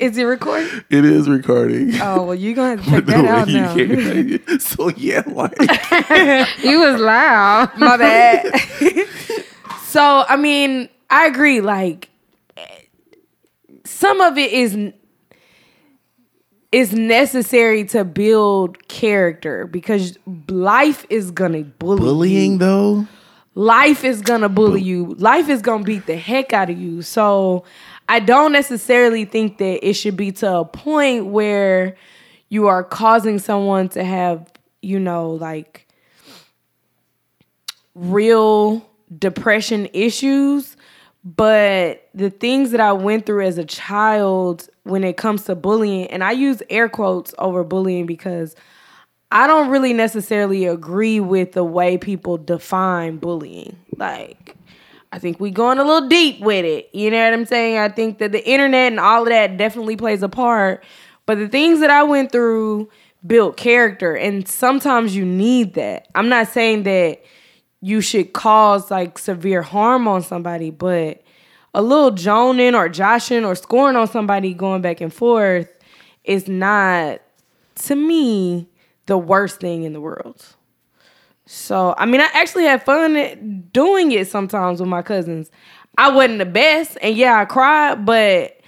[0.00, 0.84] is it recording?
[0.90, 1.92] it is recording.
[2.00, 4.58] Oh well, you gonna have to take that out now.
[4.58, 5.58] so yeah, like
[6.62, 7.76] you was loud.
[7.76, 8.60] My bad.
[9.86, 11.60] so I mean, I agree.
[11.60, 12.10] Like
[13.84, 14.92] some of it is
[16.72, 22.58] is necessary to build character because life is gonna bully bullying you.
[22.58, 23.06] though.
[23.54, 25.14] life is gonna bully you.
[25.14, 27.02] Life is gonna beat the heck out of you.
[27.02, 27.64] So
[28.08, 31.96] I don't necessarily think that it should be to a point where
[32.48, 34.50] you are causing someone to have,
[34.80, 35.88] you know, like
[37.94, 38.88] real
[39.18, 40.76] depression issues,
[41.24, 46.06] but the things that I went through as a child when it comes to bullying,
[46.06, 48.54] and I use air quotes over bullying because
[49.32, 53.76] I don't really necessarily agree with the way people define bullying.
[53.96, 54.55] Like,
[55.12, 56.90] I think we going a little deep with it.
[56.92, 57.78] You know what I'm saying?
[57.78, 60.84] I think that the internet and all of that definitely plays a part.
[61.26, 62.90] But the things that I went through
[63.26, 66.08] built character, and sometimes you need that.
[66.14, 67.22] I'm not saying that
[67.80, 71.22] you should cause like severe harm on somebody, but
[71.74, 75.68] a little joning or joshing or scoring on somebody going back and forth
[76.24, 77.20] is not
[77.76, 78.68] to me
[79.06, 80.55] the worst thing in the world.
[81.46, 85.50] So I mean, I actually had fun doing it sometimes with my cousins.
[85.98, 88.60] I wasn't the best, and yeah, I cried, but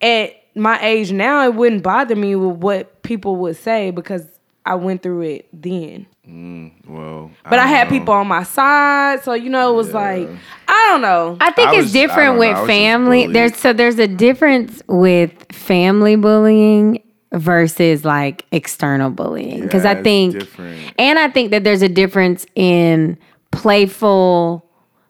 [0.00, 4.24] at my age now, it wouldn't bother me with what people would say because
[4.66, 6.06] I went through it then.
[6.28, 7.98] Mm, well, But I, don't had know.
[7.98, 10.28] people on my side, so you know, it was like
[10.68, 11.36] I don't know.
[11.40, 13.26] I think I it's was- different don't know, with I was just family.
[13.26, 17.02] There's so there's a difference with family bullying
[17.32, 20.92] versus like external bullying because Yeah, I think different.
[20.98, 23.16] and I think that there's a difference in
[23.52, 24.66] playful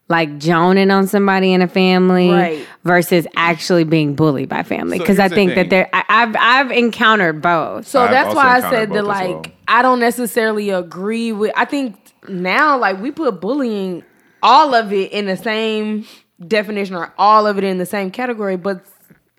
[0.09, 2.67] like joning on somebody in a family Right.
[2.85, 6.05] versus actually being bullied by family So because I here's the think that there I,
[6.09, 7.87] I've I've encountered both.
[7.87, 9.45] So I've that's why I said that like well.
[9.69, 11.97] I don't necessarily agree with I think
[12.29, 14.03] now like we put bullying
[14.43, 16.07] all of it in the same
[16.47, 18.85] definition or all of it in the same category, but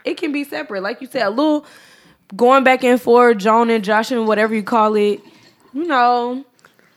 [0.05, 0.81] it can be separate.
[0.83, 1.65] Like you said, a little
[2.35, 5.21] going back and forth, Joan and Josh and whatever you call it,
[5.73, 6.45] you know,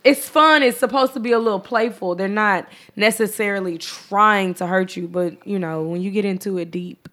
[0.03, 0.62] it's fun.
[0.62, 2.14] It's supposed to be a little playful.
[2.14, 6.70] They're not necessarily trying to hurt you, but you know, when you get into it
[6.70, 7.09] deep,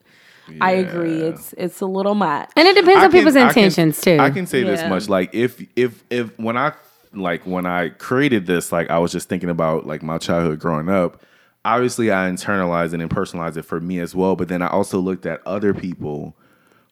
[0.59, 1.21] I agree.
[1.21, 2.49] It's it's a little much.
[2.57, 4.17] And it depends I on can- people's I can- intentions too.
[4.19, 6.73] I can say this much: like if if if when I
[7.13, 10.89] like when I created this, like I was just thinking about like my childhood growing
[10.89, 11.21] up.
[11.63, 14.35] Obviously, I internalized and personalized it for me as well.
[14.35, 16.35] But then I also looked at other people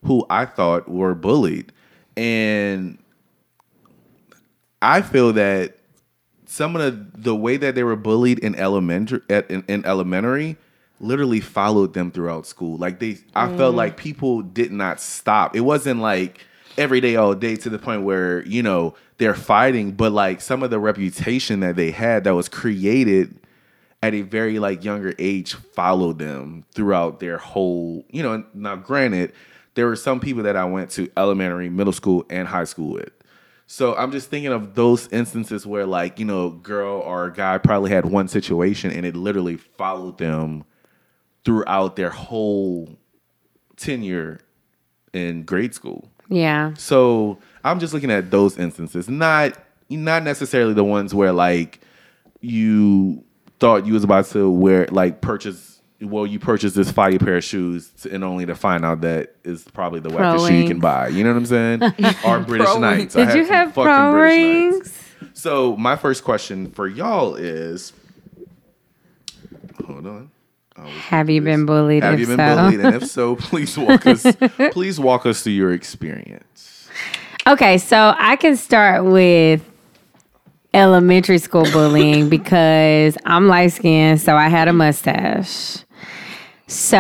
[0.04, 1.72] who I thought were bullied,
[2.16, 2.97] and
[4.82, 5.78] I feel that
[6.45, 10.58] some of the the way that they were bullied in elementary at, in, in elementary
[11.00, 12.78] literally followed them throughout school.
[12.78, 13.78] Like they, I felt mm.
[13.78, 15.56] like people did not stop.
[15.56, 16.45] It wasn't like
[16.78, 20.64] every day all day to the point where you know they're fighting, but like some
[20.64, 23.38] of the reputation that they had that was created
[24.02, 28.06] at a very like younger age followed them throughout their whole.
[28.10, 29.34] You know, now granted,
[29.80, 33.13] there were some people that I went to elementary, middle school, and high school with.
[33.65, 37.89] So I'm just thinking of those instances where like, you know, girl or guy probably
[37.89, 40.65] had one situation and it literally followed them
[41.45, 42.97] throughout their whole
[43.77, 44.41] tenure
[45.13, 46.11] in grade school.
[46.27, 46.73] yeah.
[46.73, 49.57] So I'm just looking at those instances, not
[49.89, 51.80] not necessarily the ones where like
[52.41, 53.23] you
[53.61, 55.68] thought you was about to wear like purchase
[56.02, 59.64] well you purchased this fire pair of shoes and only to find out that is
[59.74, 61.08] probably the wackest shoe you can buy.
[61.10, 61.84] You know what I'm saying?
[62.26, 62.76] or British.
[62.78, 63.16] Knights.
[63.16, 65.04] Did you have fucking Pro Wings?
[65.34, 67.93] So my first question for y'all is,
[69.86, 70.32] hold on.
[70.78, 72.04] Have you been bullied?
[72.04, 72.56] have If you been so?
[72.56, 72.80] bullied?
[72.80, 74.26] And if so, please walk us.
[74.72, 76.89] please walk us through your experience.
[77.47, 79.62] Okay, so I can start with
[80.74, 85.84] elementary school bullying because I'm light skinned, so I had a mustache.
[86.70, 86.97] So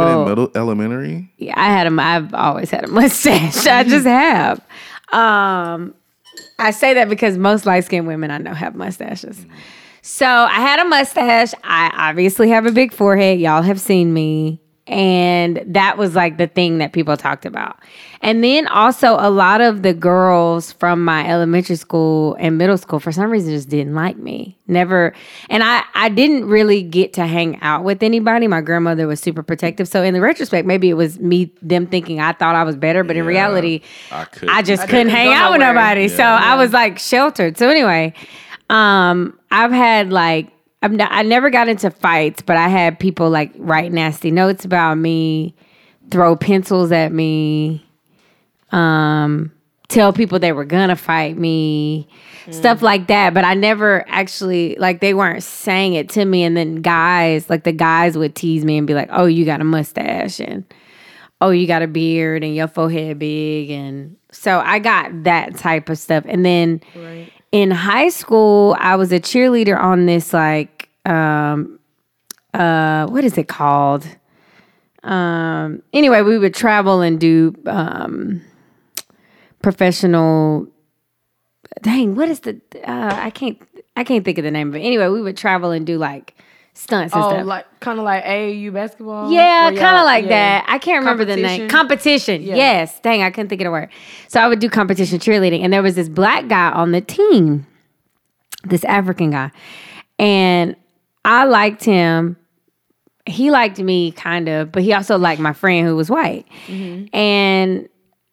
[0.00, 1.30] Even in middle elementary.
[1.36, 2.02] yeah, I had a.
[2.02, 3.66] I've always had a mustache.
[3.66, 4.58] I just have.
[5.12, 5.94] Um,
[6.58, 9.44] I say that because most light skinned women I know have mustaches.
[10.00, 11.52] So I had a mustache.
[11.62, 13.38] I obviously have a big forehead.
[13.38, 14.61] Y'all have seen me.
[14.88, 17.78] And that was like the thing that people talked about.
[18.20, 22.98] And then also, a lot of the girls from my elementary school and middle school,
[22.98, 24.58] for some reason, just didn't like me.
[24.66, 25.14] Never.
[25.48, 28.48] And I, I didn't really get to hang out with anybody.
[28.48, 29.86] My grandmother was super protective.
[29.86, 33.04] So, in the retrospect, maybe it was me, them thinking I thought I was better.
[33.04, 34.48] But in Yeah, reality, I could.
[34.48, 35.74] I just I couldn't hang go out with nowhere.
[35.74, 36.08] nobody.
[36.08, 36.40] So Yeah.
[36.42, 37.56] I was like sheltered.
[37.56, 38.14] So anyway,
[38.68, 40.48] um, I've had like
[40.82, 44.64] I've n- I never got into fights, but I had people like write nasty notes
[44.64, 45.54] about me,
[46.10, 47.86] throw pencils at me,
[48.72, 49.52] um,
[49.88, 52.08] tell people they were gonna fight me,
[52.50, 53.34] stuff like that.
[53.34, 56.42] But I never actually like they weren't saying it to me.
[56.42, 59.60] And then guys, like the guys would tease me and be like, "Oh, you got
[59.60, 60.64] a mustache," and
[61.40, 63.70] oh, you got a beard and your forehead big.
[63.70, 66.24] And so I got that type of stuff.
[66.26, 66.80] And then
[67.52, 71.78] in high school, I was a cheerleader on this, like, um,
[72.54, 74.06] uh, what is it called?
[75.02, 78.40] Um, anyway, we would travel and do, um,
[79.60, 80.66] professional,
[81.82, 83.60] dang, what is the, uh, I can't,
[83.96, 84.80] I can't think of the name of it.
[84.80, 86.34] Anyway, we would travel and do like
[86.74, 87.46] stunts and Oh, stuff.
[87.46, 89.30] like kind of like AAU basketball.
[89.30, 90.30] Yeah, kind of like yeah.
[90.60, 90.66] that.
[90.68, 91.68] I can't remember the name.
[91.68, 92.42] Competition?
[92.42, 92.56] Yeah.
[92.56, 92.98] Yes.
[93.00, 93.88] Dang, I couldn't think of the word.
[94.28, 97.66] So I would do competition cheerleading, and there was this black guy on the team,
[98.64, 99.50] this African guy,
[100.18, 100.74] and
[101.24, 102.36] I liked him.
[103.26, 106.44] He liked me kind of, but he also liked my friend who was white.
[106.68, 107.88] And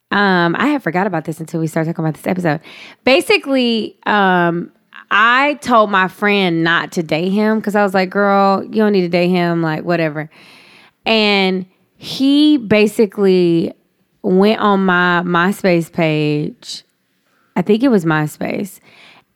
[0.10, 2.60] um, I had forgot about this until we started talking about this episode.
[3.04, 4.72] Basically, um,
[5.12, 8.92] I told my friend not to date him because I was like, girl, you don't
[8.92, 10.30] need to date him, like, whatever.
[11.06, 11.66] And
[11.98, 13.74] he basically
[14.22, 16.84] went on my MySpace page.
[17.56, 18.80] I think it was MySpace.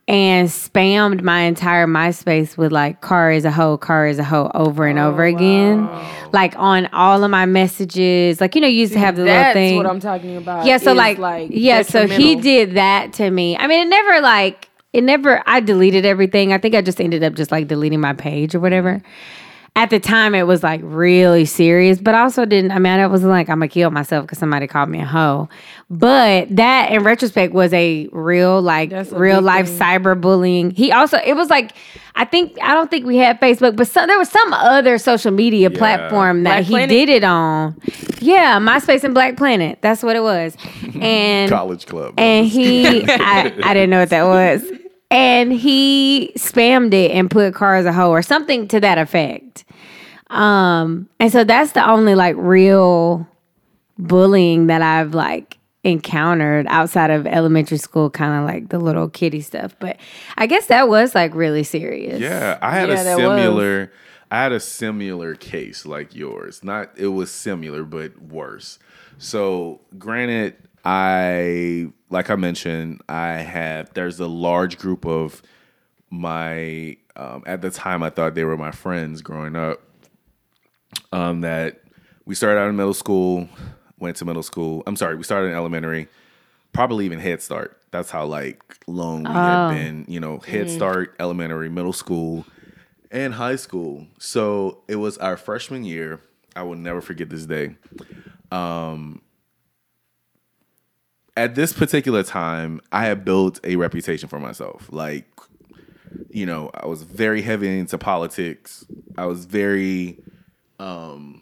[0.06, 4.52] And spammed my entire MySpace with like car is a hoe, car is a hoe
[4.54, 5.90] over and oh, over again.
[6.34, 8.42] Like on all of my messages.
[8.42, 9.78] Like, you know, you used to have the little thing.
[9.78, 10.66] That's what I'm talking about.
[10.66, 13.56] Yeah, so is, like, yeah, so he did that to me.
[13.56, 15.42] I mean, it never like it never.
[15.46, 16.54] I deleted everything.
[16.54, 18.96] I think I just ended up just like deleting my page or whatever.
[18.96, 19.08] Mm-hmm.
[19.76, 22.70] At the time, it was like really serious, but I also didn't.
[22.74, 25.50] I mean, I wasn't like I'm gonna kill myself because somebody called me a hoe.
[25.90, 29.80] But that, in retrospect, was a real like That's a real big life thing.
[29.80, 30.74] cyberbullying.
[30.78, 31.72] He also it was like
[32.14, 35.32] I think I don't think we had Facebook, but some, there was some other social
[35.32, 36.90] media platform that Black he Planet?
[36.90, 37.76] did it on.
[38.20, 39.80] Yeah, MySpace and Black Planet.
[39.82, 40.56] That's what it was.
[41.02, 42.14] And College club.
[42.20, 44.64] and he I, I didn't know what that was
[45.14, 49.64] and he spammed it and put car as a hoe or something to that effect
[50.30, 53.28] um and so that's the only like real
[53.98, 59.42] bullying that i've like encountered outside of elementary school kind of like the little kitty
[59.42, 59.98] stuff but
[60.38, 63.18] i guess that was like really serious Yeah, I had Yeah, a that was.
[63.38, 63.92] similar.
[64.32, 66.64] I had a similar case like yours.
[66.64, 68.80] Not it was similar, but worse.
[69.20, 75.42] So, granted, I like I mentioned, I have there's a large group of
[76.10, 79.82] my um, at the time I thought they were my friends growing up.
[81.12, 81.82] Um, that
[82.26, 83.48] we started out in middle school,
[83.98, 84.84] went to middle school.
[84.86, 86.08] I'm sorry, we started in elementary,
[86.72, 87.80] probably even Head Start.
[87.92, 92.46] That's how like long we had been, you know, Head Start, elementary, middle school,
[93.12, 94.08] and high school.
[94.20, 96.20] So it was our freshman year.
[96.56, 97.76] I will never forget this day.
[98.52, 99.22] Um,
[101.36, 104.88] at this particular time, I had built a reputation for myself.
[104.92, 105.26] Like,
[106.30, 108.86] you know, I was very heavy into politics.
[109.18, 110.20] I was very
[110.80, 111.42] um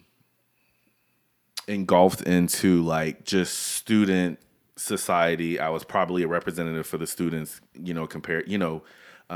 [1.68, 4.40] engulfed into like just student
[4.76, 5.60] society.
[5.60, 8.84] I was probably a representative for the students, you know, compared, you know,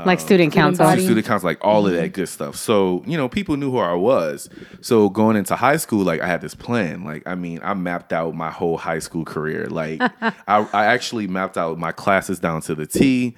[0.04, 1.02] like student council body.
[1.02, 2.12] student council, like all of that mm-hmm.
[2.12, 2.56] good stuff.
[2.56, 4.50] So, you know, people knew who I was.
[4.80, 7.04] So going into high school, like I had this plan.
[7.04, 9.66] Like, I mean, I mapped out my whole high school career.
[9.66, 13.36] Like I, I actually mapped out my classes down to the T.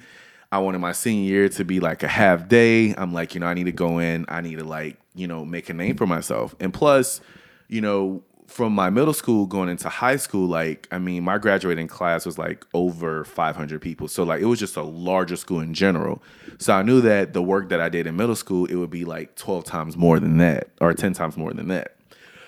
[0.51, 2.95] I wanted my senior year to be like a half day.
[2.95, 5.45] I'm like, you know, I need to go in, I need to like, you know,
[5.45, 6.55] make a name for myself.
[6.59, 7.21] And plus,
[7.67, 11.87] you know, from my middle school going into high school, like, I mean, my graduating
[11.87, 14.07] class was like over 500 people.
[14.07, 16.21] So, like, it was just a larger school in general.
[16.57, 19.05] So, I knew that the work that I did in middle school, it would be
[19.05, 21.95] like 12 times more than that or 10 times more than that.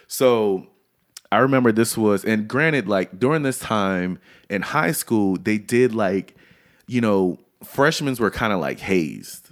[0.08, 0.68] So,
[1.32, 5.95] I remember this was, and granted, like during this time in high school, they did
[5.95, 6.36] like,
[6.88, 9.47] you know, freshmen were kind of like hazed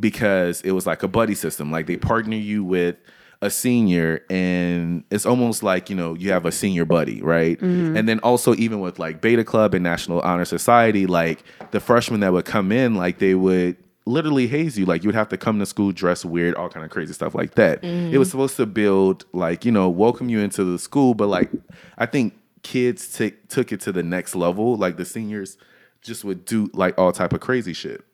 [0.00, 1.70] because it was like a buddy system.
[1.70, 2.96] Like they partner you with
[3.42, 7.58] a senior, and it's almost like you know you have a senior buddy, right?
[7.58, 7.96] Mm-hmm.
[7.96, 12.20] And then also even with like Beta Club and National Honor Society, like the freshmen
[12.20, 13.76] that would come in, like they would
[14.06, 14.86] literally haze you.
[14.86, 17.34] Like you would have to come to school dressed weird, all kind of crazy stuff
[17.34, 17.82] like that.
[17.82, 18.30] It was mm-hmm.
[18.30, 21.50] supposed to build like you know welcome you into the school, but like
[21.98, 24.76] I think kids take took it to the next level.
[24.76, 25.58] Like the seniors
[26.00, 28.04] just would do like all type of crazy shit.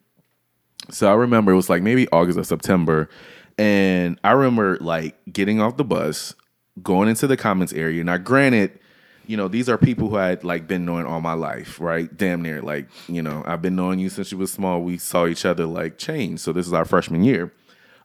[0.91, 3.11] So I remember it was like maybe August or September,
[3.59, 6.35] and I remember like getting off the bus,
[6.83, 8.03] going into the commons area.
[8.05, 8.79] Now, granted,
[9.27, 12.15] you know these are people who I had like been knowing all my life, right?
[12.17, 14.83] Damn near like you know I've been knowing you since you was small.
[14.83, 16.41] We saw each other like change.
[16.41, 17.53] So this is our freshman year.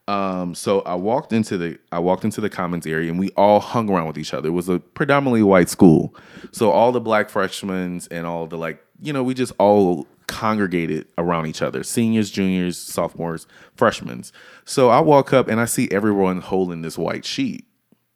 [0.06, 3.62] Um, so I walked into the I walked into the commons area and we all
[3.62, 4.49] hung around with each other.
[4.49, 6.14] It was a predominantly white school.
[6.51, 11.06] So all the black freshmen and all the like, you know, we just all congregated
[11.20, 11.84] around each other.
[11.84, 14.24] Seniors, juniors, sophomores, freshmen.
[14.66, 17.66] So I walk up and I see everyone holding this white sheet.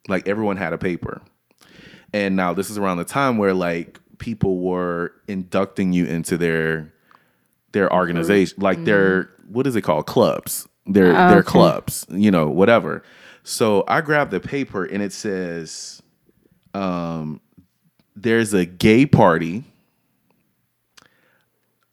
[0.08, 1.22] Like everyone had a paper.
[2.12, 6.92] And now this is around the time where like people were inducting you into their
[7.70, 10.06] their organization, like their what is it called?
[10.06, 10.66] Clubs.
[10.86, 13.04] Their their clubs, you know, whatever.
[13.44, 16.02] So I grabbed the paper and it says,
[16.74, 17.40] um,
[18.16, 19.64] there's a gay party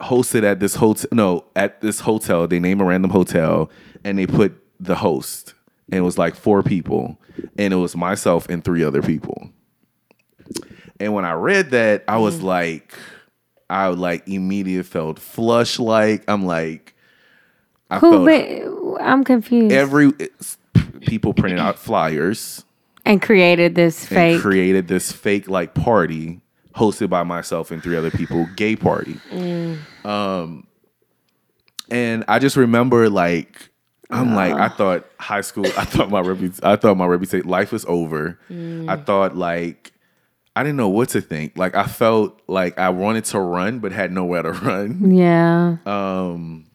[0.06, 2.48] hosted at this hotel no, at this hotel.
[2.48, 3.70] They name a random hotel
[4.04, 5.54] and they put the host.
[5.90, 7.20] and it was like four people,
[7.58, 9.50] and it was myself and three other people.
[11.00, 12.44] And when I read that, I was mm.
[12.44, 12.94] like,
[13.70, 15.80] I like immediately felt flush.
[15.80, 16.96] Like I'm like,
[17.90, 18.28] I Who?
[18.28, 19.74] felt I'm confused.
[19.74, 20.12] every
[21.02, 22.64] people printed out flyers
[23.06, 24.42] and created this and fake.
[24.42, 26.42] created this fake like party
[26.76, 29.20] hosted by myself and three other people, gay party.
[30.04, 30.68] Um,
[31.90, 33.70] and I just remember like
[34.10, 35.66] I'm like I thought high school.
[35.66, 38.40] I thought my repu- I thought my reputation life was over.
[38.88, 39.92] I thought like
[40.56, 41.58] I didn't know what to think.
[41.58, 45.12] Like I felt like I wanted to run but had nowhere to run.
[45.16, 45.78] yeah.
[45.86, 46.66] Um,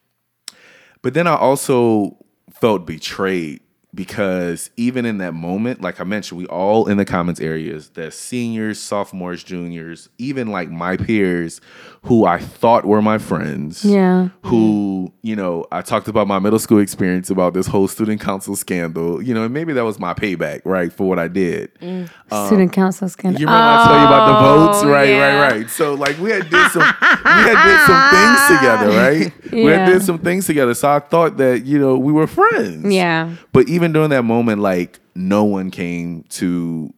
[1.01, 2.17] but then I also
[2.53, 3.61] felt betrayed
[3.93, 8.09] because even in that moment, like I mentioned, we all in the commons areas, the
[8.11, 11.59] seniors, sophomores, juniors, even like my peers
[12.05, 13.85] who I thought were my friends.
[13.85, 14.29] Yeah.
[14.45, 18.55] Who, you know, I talked about my middle school experience about this whole student council
[18.55, 21.71] scandal, you know, and maybe that was my payback, right, for what I did.
[21.75, 22.09] Mm.
[22.31, 23.39] Um, student council scandal.
[23.39, 25.41] You remember I told you about the oh, votes, Oh, right, yeah.
[25.41, 25.69] right, right.
[25.69, 26.85] So like we had did some, we
[27.29, 29.51] had did some things together, right?
[29.51, 30.73] We had did some things together.
[30.73, 32.91] So I thought that you know we were friends.
[32.91, 33.35] Yeah.
[33.53, 36.91] But even during that moment, like no one came to,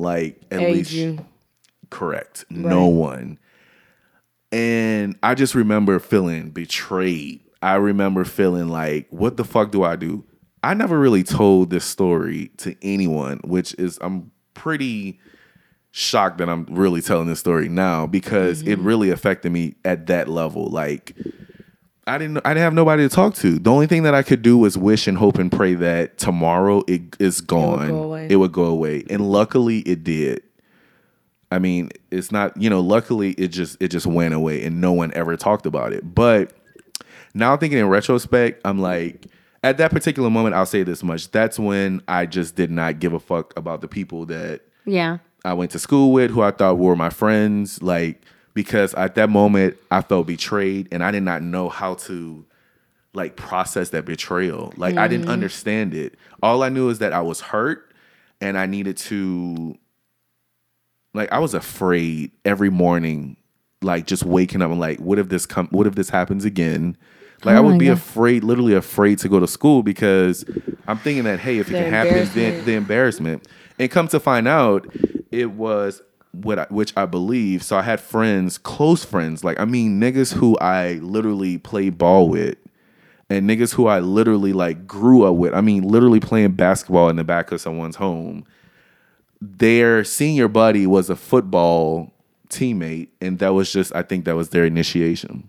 [0.00, 1.24] like at Aid least you.
[1.90, 2.46] correct.
[2.50, 3.38] No one.
[4.52, 7.40] And I just remember feeling betrayed.
[7.62, 10.24] I remember feeling like, what the fuck do I do?
[10.62, 15.20] I never really told this story to anyone, which is I'm pretty
[15.92, 20.28] shocked that I'm really telling this story now because it really affected me at that
[20.28, 20.66] level.
[20.66, 21.16] Like
[22.06, 23.58] I didn't I didn't have nobody to talk to.
[23.58, 26.82] The only thing that I could do was wish and hope and pray that tomorrow
[26.86, 27.88] it is gone.
[27.88, 28.26] go away.
[28.30, 29.04] It would go away.
[29.08, 30.42] And luckily it did.
[31.50, 34.92] I mean, it's not, you know, luckily it just it just went away and no
[34.92, 36.14] one ever talked about it.
[36.14, 36.52] But
[37.34, 39.26] now I'm thinking in retrospect, I'm like,
[39.62, 41.30] at that particular moment, I'll say this much.
[41.30, 45.18] That's when I just did not give a fuck about the people that Yeah.
[45.44, 48.22] I went to school with, who I thought were my friends, like
[48.54, 52.44] because at that moment I felt betrayed and I did not know how to
[53.12, 54.72] like process that betrayal.
[54.76, 55.32] Like I didn't mm.
[55.32, 56.14] understand it.
[56.42, 57.92] All I knew is that I was hurt
[58.40, 59.76] and I needed to
[61.14, 63.36] like I was afraid every morning
[63.82, 66.96] like just waking up and like what if this come what if this happens again?
[67.44, 67.92] Like I Oh would be God.
[67.92, 70.44] afraid, literally afraid to go to school because
[70.86, 73.46] I'm thinking that hey, if it can happen, then the embarrassment.
[73.78, 74.86] And come to find out,
[75.30, 76.02] it was
[76.32, 77.62] what I, which I believe.
[77.62, 82.28] So I had friends, close friends, like I mean niggas who I literally played ball
[82.28, 82.56] with,
[83.30, 85.54] and niggas who I literally like grew up with.
[85.54, 88.44] I mean, literally playing basketball in the back of someone's home.
[89.40, 92.12] Their senior buddy was a football
[92.48, 95.44] teammate, and that was just I think that was their initiation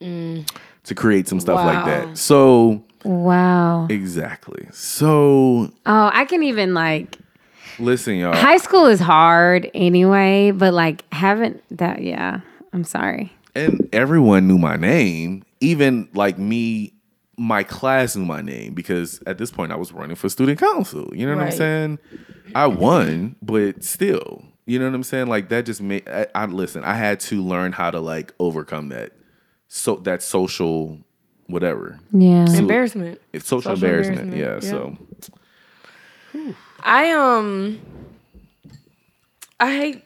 [0.00, 2.18] to create some stuff like that.
[2.18, 3.86] So Wow.
[3.90, 4.66] exactly.
[4.72, 7.18] So Oh, I can even like
[7.78, 8.34] listen, y'all.
[8.34, 12.40] high school is hard anyway, but like haven't that yeah.
[12.72, 13.32] I'm sorry.
[13.54, 16.92] and everyone knew my name even like me
[17.36, 21.10] my class knew my name because at this point i was running for student council
[21.14, 21.98] you know what i'm saying
[22.54, 26.46] i won but still you know what i'm saying like that just made I, I
[26.46, 29.12] listen i had to learn how to like overcome that
[29.68, 30.98] so that social
[31.46, 32.46] whatever Yeah.
[32.56, 33.20] Embarrassment.
[33.32, 37.80] it's social, Social embarrassment, yeah, embarrassment, so I um
[39.60, 40.02] I hate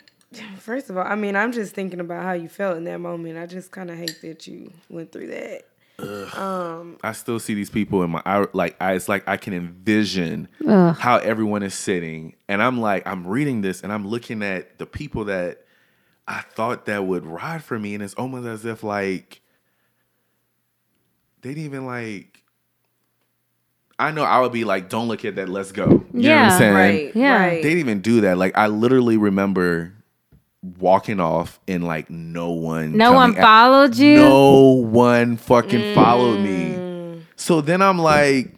[0.59, 3.39] first of all, I mean, I'm just thinking about how you felt in that moment.
[3.39, 5.62] I just kind of hate that you went through that.
[6.01, 9.53] Um, I still see these people in my I, like I it's like I can
[9.53, 10.96] envision Ugh.
[10.96, 14.86] how everyone is sitting and I'm like I'm reading this and I'm looking at the
[14.86, 15.64] people that
[16.28, 19.40] I thought that would ride for me and it's almost as if like
[21.42, 22.44] they didn't even like
[23.99, 25.88] I know I would be like don't look at that let's go.
[25.88, 26.74] You know what Yeah, I'm saying?
[26.74, 27.16] Right.
[27.16, 27.36] Yeah.
[27.38, 27.62] Right.
[27.62, 28.38] They didn't even do that.
[28.38, 29.94] Like I literally remember
[30.63, 34.17] walking off and like no one No one coming at- followed you?
[34.17, 36.75] no one fucking followed me.
[36.75, 37.23] Mm.
[37.37, 38.55] So then I'm like,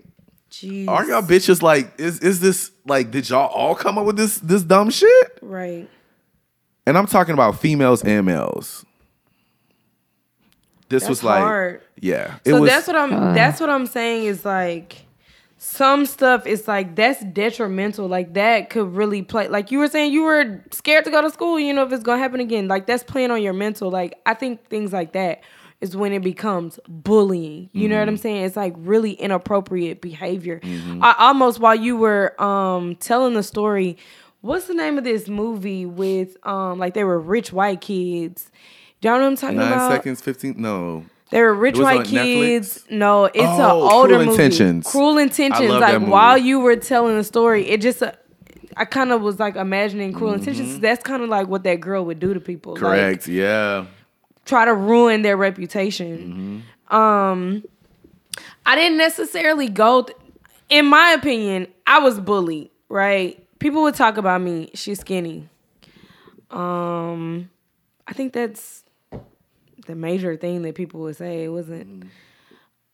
[0.50, 0.88] Jeez.
[0.88, 4.38] are y'all bitches like, is is this like, did y'all all come up with this
[4.38, 5.38] this dumb shit?
[5.42, 5.88] right?
[6.86, 8.84] And I'm talking about females and males.
[10.88, 11.82] This was like, hard.
[12.00, 12.70] yeah, it So was.
[12.70, 13.12] that's what I'm.
[13.12, 13.32] Uh.
[13.32, 15.04] That's what I'm saying is like
[15.62, 18.08] some stuff is like that's detrimental.
[18.08, 19.46] Like that could really play.
[19.48, 21.60] Like you were saying, you were scared to go to school.
[21.60, 22.66] You know if it's gonna happen again.
[22.66, 23.90] Like that's playing on your mental.
[23.90, 25.42] Like I think things like that
[25.82, 27.68] is when it becomes bullying.
[27.74, 28.22] You know what I'm Mm-hmm.
[28.22, 28.44] saying?
[28.44, 30.60] It's like really inappropriate behavior.
[30.64, 33.98] I almost while you were um telling the story.
[34.40, 38.50] What's the name of this movie with um like they were rich white kids?
[39.02, 39.92] Y'all know what I'm talking Nine about?
[39.92, 40.54] seconds, fifteen.
[40.56, 42.84] No, They were rich white kids.
[42.90, 44.30] No, it's an Oh, older Cruel movie.
[44.42, 44.86] Intentions.
[44.86, 45.70] Cruel Intentions.
[45.70, 46.10] love Like that movie.
[46.12, 48.12] while you were telling the story, it just uh,
[48.76, 50.80] I kind of was like imagining Cruel Intentions.
[50.80, 52.72] That's kind of like what that girl would do to people.
[52.74, 52.86] like, Mm-hmm.
[52.90, 53.28] Correct.
[53.28, 53.86] yeah.
[54.44, 56.64] try to ruin their reputation.
[56.88, 57.62] Um,
[58.66, 60.02] I didn't necessarily go.
[60.02, 60.18] th-
[60.68, 62.70] in my opinion, I was bullied.
[62.88, 63.46] Right?
[63.60, 64.70] People would talk about me.
[64.74, 65.48] She's skinny.
[66.50, 67.50] Um,
[68.08, 68.82] I think that's
[69.90, 71.44] the major thing that people would say.
[71.44, 72.04] It wasn't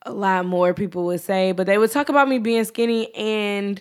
[0.02, 3.80] a lot more people would say, but they would talk about me being skinny and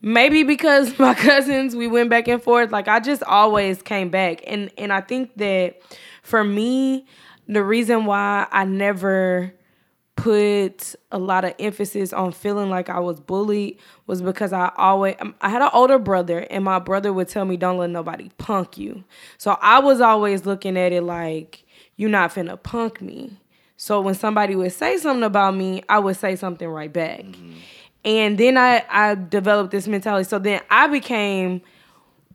[0.00, 4.42] maybe because my cousins we went back and forth like I just always came back
[4.46, 5.80] and and I think that
[6.22, 7.06] for me
[7.48, 9.52] the reason why I never
[10.18, 13.78] put a lot of emphasis on feeling like I was bullied
[14.08, 17.44] was because I always um, I had an older brother and my brother would tell
[17.44, 19.04] me don't let nobody punk you.
[19.38, 21.64] So I was always looking at it like
[21.98, 23.36] you're not finna punk me.
[23.76, 27.20] So when somebody would say something about me, I would say something right back.
[27.20, 27.52] Mm-hmm.
[28.04, 30.26] And then I I developed this mentality.
[30.26, 31.60] So then I became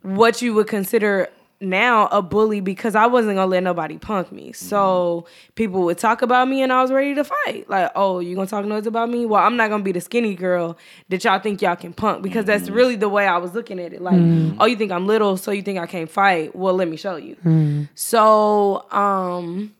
[0.03, 1.29] what you would consider
[1.63, 4.51] now a bully because I wasn't gonna let nobody punk me.
[4.53, 7.69] So people would talk about me and I was ready to fight.
[7.69, 9.25] Like, oh, you gonna talk noise about me?
[9.25, 10.77] Well, I'm not gonna be the skinny girl
[11.09, 13.93] that y'all think y'all can punk because that's really the way I was looking at
[13.93, 14.01] it.
[14.01, 14.15] Like,
[14.59, 16.55] oh, you think I'm little, so you think I can't fight?
[16.55, 17.87] Well, let me show you.
[17.95, 19.73] So, um,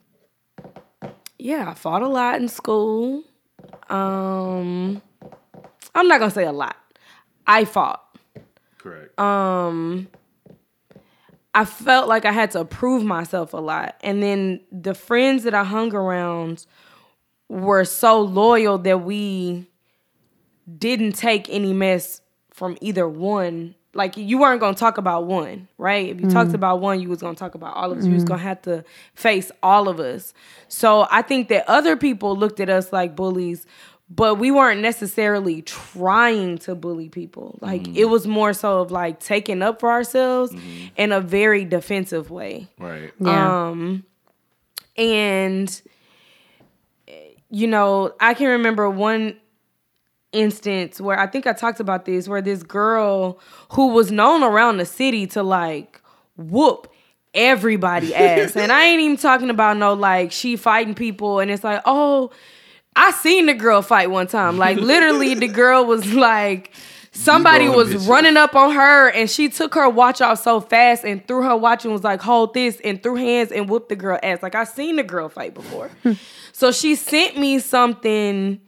[1.38, 3.24] yeah, I fought a lot in school.
[3.90, 5.02] Um,
[5.94, 6.78] I'm not gonna say a lot.
[7.46, 8.00] I fought.
[8.78, 9.18] Correct.
[9.20, 10.08] Um,
[11.56, 13.96] I felt like I had to prove myself a lot.
[14.02, 16.66] And then the friends that I hung around
[17.48, 19.68] were so loyal that we
[20.78, 23.76] didn't take any mess from either one.
[23.94, 26.10] Like you weren't gonna talk about one, right?
[26.10, 26.56] If you talked mm.
[26.56, 28.06] about one, you was gonna talk about all of us.
[28.06, 28.30] You was mm.
[28.30, 28.84] gonna have to
[29.14, 30.34] face all of us.
[30.68, 33.68] So I think that other people looked at us like bullies,
[34.10, 37.58] but we weren't necessarily trying to bully people.
[37.62, 40.54] Like it was more so of like taking up for ourselves
[40.96, 42.68] in a very defensive way.
[42.78, 43.12] right.
[43.20, 43.70] Yeah.
[43.70, 44.06] Um,
[44.98, 45.82] and
[47.50, 49.38] you know, I can remember one
[50.32, 53.40] instance where I think I talked about this, where this girl
[53.74, 56.02] who was known around the city to like
[56.36, 56.92] whoop
[57.34, 61.64] everybody ass, and I ain't even talking about no like she fighting people, and it's
[61.64, 62.32] like, oh,
[62.96, 66.72] I seen the girl fight one time, like literally the girl was like.
[67.16, 71.24] Somebody was running up on her and she took her watch off so fast and
[71.28, 74.18] threw her watch and was like, hold this and threw hands and whooped the girl
[74.24, 74.42] ass.
[74.42, 75.92] Like I seen the girl fight before.
[76.54, 78.60] so she sent me something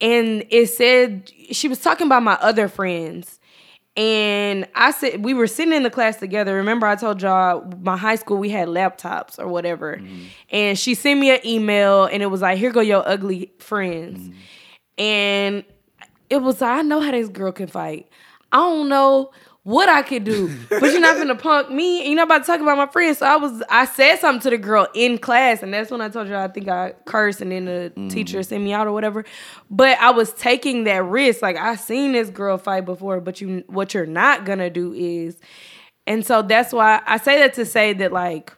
[0.00, 3.39] and it said she was talking about my other friends.
[4.00, 6.54] And I said we were sitting in the class together.
[6.54, 9.98] Remember, I told y'all my high school we had laptops or whatever.
[9.98, 10.22] Mm-hmm.
[10.48, 14.18] And she sent me an email and it was like, here go your ugly friends.
[14.18, 14.38] Mm-hmm.
[15.02, 15.64] And
[16.30, 18.08] it was like, I know how this girl can fight.
[18.50, 19.32] I don't know
[19.62, 22.00] what I could do, but you're not gonna punk me.
[22.00, 23.18] And you're not about to talk about my friends.
[23.18, 26.08] So I was, I said something to the girl in class, and that's when I
[26.08, 28.46] told you I think I cursed, and then the teacher mm.
[28.46, 29.24] sent me out or whatever.
[29.70, 31.42] But I was taking that risk.
[31.42, 35.36] Like I seen this girl fight before, but you, what you're not gonna do is,
[36.06, 38.54] and so that's why I say that to say that like.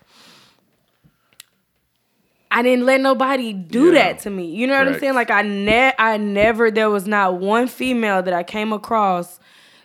[2.54, 3.92] I didn't let nobody do Yeah.
[3.92, 4.44] that to me.
[4.44, 5.14] You know what I'm saying?
[5.14, 9.40] Like I ne I never there was not one female that I came across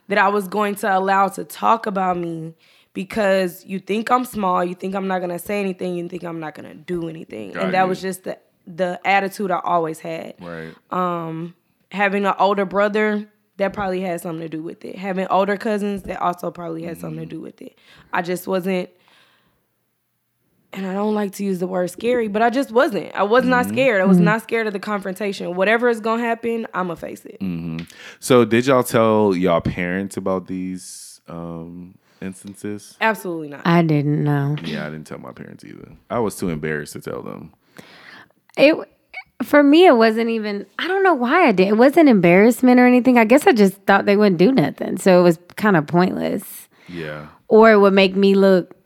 [0.08, 2.56] that I was going to allow to talk about me
[2.94, 6.40] because you think I'm small, you think I'm not gonna say anything, you think I'm
[6.40, 7.52] not gonna do anything.
[7.52, 7.90] Got and that you.
[7.90, 10.36] was just the the attitude I always had.
[10.42, 10.74] Right.
[10.92, 11.56] Um,
[11.92, 14.98] Having an older brother, that probably had something to do with it.
[14.98, 17.78] Having older cousins, that also probably had something to do with it.
[18.12, 18.90] I just wasn't
[20.74, 23.14] and I don't like to use the word scary, but I just wasn't.
[23.16, 23.74] I was not mm-hmm.
[23.74, 24.02] scared.
[24.02, 24.26] I was mm-hmm.
[24.26, 25.56] not scared of the confrontation.
[25.56, 27.40] Whatever is gonna happen, I'ma face it.
[27.40, 27.86] Mm-hmm.
[28.20, 32.98] So did y'all tell y'all parents about these um instances?
[33.02, 33.62] Absolutely not.
[33.66, 34.56] I didn't know.
[34.64, 35.92] Yeah, I didn't tell my parents either.
[36.10, 37.54] I was too embarrassed to tell them.
[38.58, 38.76] It
[39.44, 40.66] for me, it wasn't even.
[40.80, 41.68] I don't know why I did.
[41.68, 43.18] It wasn't embarrassment or anything.
[43.18, 46.68] I guess I just thought they wouldn't do nothing, so it was kind of pointless,
[46.88, 47.28] Yeah.
[47.48, 48.77] or it would make me look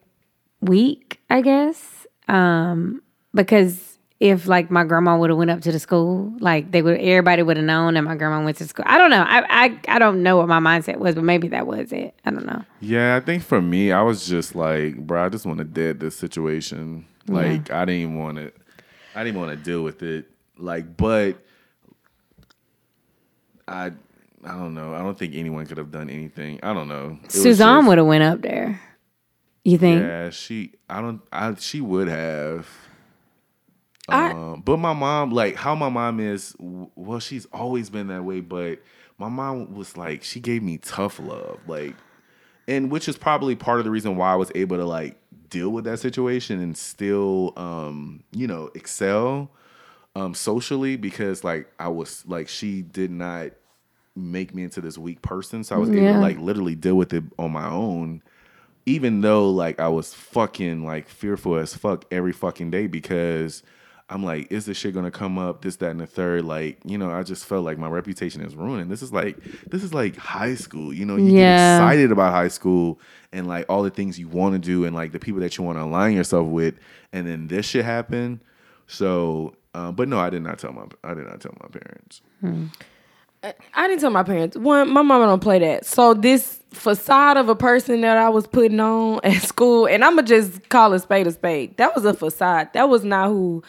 [0.61, 1.19] weak.
[1.29, 3.01] I guess um,
[3.33, 6.99] because if like my grandma would have went up to the school, like they would,
[6.99, 8.85] everybody would have known that my grandma went to school.
[8.87, 9.23] I don't know.
[9.27, 12.13] I I I don't know what my mindset was, but maybe that was it.
[12.23, 12.63] I don't know.
[12.79, 15.99] Yeah, I think for me, I was just like, bro, I just want to dead
[15.99, 17.05] this situation.
[17.27, 18.51] Like, I didn't want to,
[19.15, 20.25] I didn't want to deal with it.
[20.57, 21.37] Like, but
[23.67, 23.91] I,
[24.43, 24.93] I don't know.
[24.93, 26.59] I don't think anyone could have done anything.
[26.61, 27.17] I don't know.
[27.23, 28.79] It Suzanne would have went up there.
[29.63, 30.01] You think?
[30.01, 30.73] Yeah, she.
[30.89, 31.21] I don't.
[31.31, 31.53] I.
[31.55, 32.67] She would have.
[34.09, 38.23] I- Um, but my mom, like how my mom is, well, she's always been that
[38.23, 38.41] way.
[38.41, 38.79] But
[39.17, 41.95] my mom was like, she gave me tough love, like,
[42.67, 45.17] and which is probably part of the reason why I was able to like
[45.49, 49.51] deal with that situation and still, um, you know, excel
[50.15, 53.51] um, socially because like I was like she did not
[54.15, 57.13] make me into this weak person, so I was able to like literally deal with
[57.13, 58.23] it on my own
[58.91, 63.63] even though like I was fucking like fearful as fuck every fucking day because
[64.09, 65.61] I'm like, is this shit gonna come up?
[65.61, 66.43] This, that, and the third.
[66.43, 68.91] Like, you know, I just felt like my reputation is ruined.
[68.91, 69.37] This is like
[69.69, 70.93] this is like high school.
[70.93, 71.77] You know, you Yeah.
[71.77, 72.99] get excited about high school
[73.31, 75.63] and like all the things you want to do and like the people that you
[75.63, 76.75] want to align yourself with,
[77.13, 78.41] and then this shit happen.
[78.87, 82.21] So, uh, but no, I did not tell my I did not tell my parents.
[83.43, 84.55] I didn't tell my parents.
[84.55, 85.85] One, my mama don't play that.
[85.85, 90.21] So this facade of a person that I was putting on at school, and I'ma
[90.21, 91.77] just call a spade a spade.
[91.77, 92.69] That was a facade.
[92.73, 93.63] That was not who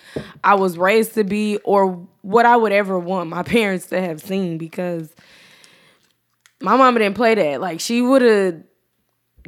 [0.44, 4.20] I was raised to be or what I would ever want my parents to have
[4.20, 5.10] seen because
[6.60, 7.60] my mama didn't play that.
[7.60, 8.62] Like she would have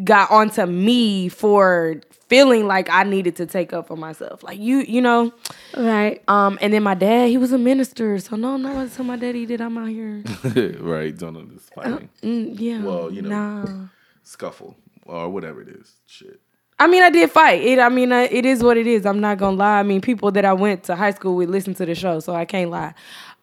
[0.03, 4.43] got onto me for feeling like I needed to take up for myself.
[4.43, 5.33] Like you, you know.
[5.77, 6.23] Right.
[6.29, 9.16] Um, and then my dad, he was a minister, so no, no, I tell my
[9.16, 10.23] daddy that I'm out here.
[10.81, 11.16] right?
[11.16, 12.83] Don't know this fighting Mm, yeah.
[12.83, 13.29] Well, you know.
[13.29, 13.87] Nah.
[14.23, 15.93] scuffle or whatever it is.
[16.07, 16.41] Shit.
[16.79, 17.62] I mean, I did fight.
[17.62, 17.79] It.
[17.79, 19.07] I mean, I, it is what it is.
[19.07, 19.79] I'm not gonna lie.
[19.79, 22.35] I mean, people that I went to high school with listen to the show, so
[22.35, 22.95] I can't lie.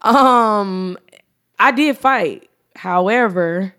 [0.01, 0.97] Um,
[1.57, 2.49] I did fight.
[2.75, 3.73] However,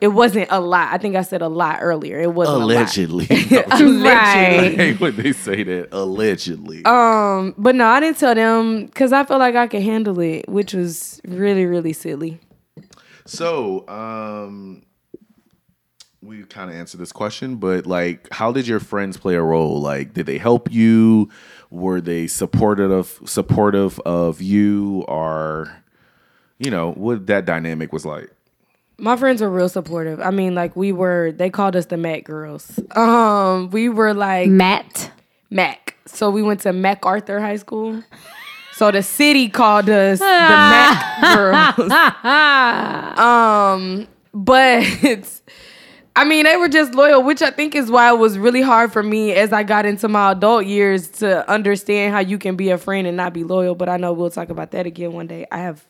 [0.00, 0.92] it wasn't a lot.
[0.92, 2.20] I think I said a lot earlier.
[2.20, 3.26] It wasn't Allegedly.
[3.30, 4.10] Right.
[4.14, 5.88] I hate when they say that.
[5.92, 6.84] Allegedly.
[6.84, 10.48] Um, but no, I didn't tell them because I felt like I could handle it,
[10.48, 12.40] which was really, really silly.
[13.24, 14.82] so, um,
[16.22, 19.80] we kind of answered this question, but like, how did your friends play a role?
[19.80, 21.30] Like, did they help you?
[21.70, 25.82] Were they supportive of supportive of you, or
[26.58, 28.30] you know what that dynamic was like?
[29.00, 30.20] My friends were real supportive.
[30.20, 31.32] I mean, like we were.
[31.32, 32.78] They called us the Mac girls.
[32.96, 35.10] Um, we were like Matt.
[35.50, 35.96] Mac.
[36.06, 38.02] So we went to MacArthur High School.
[38.72, 41.90] So the city called us the Mac girls.
[43.18, 44.84] um, but
[46.16, 48.92] I mean, they were just loyal, which I think is why it was really hard
[48.92, 52.70] for me as I got into my adult years to understand how you can be
[52.70, 53.74] a friend and not be loyal.
[53.74, 55.46] But I know we'll talk about that again one day.
[55.50, 55.86] I have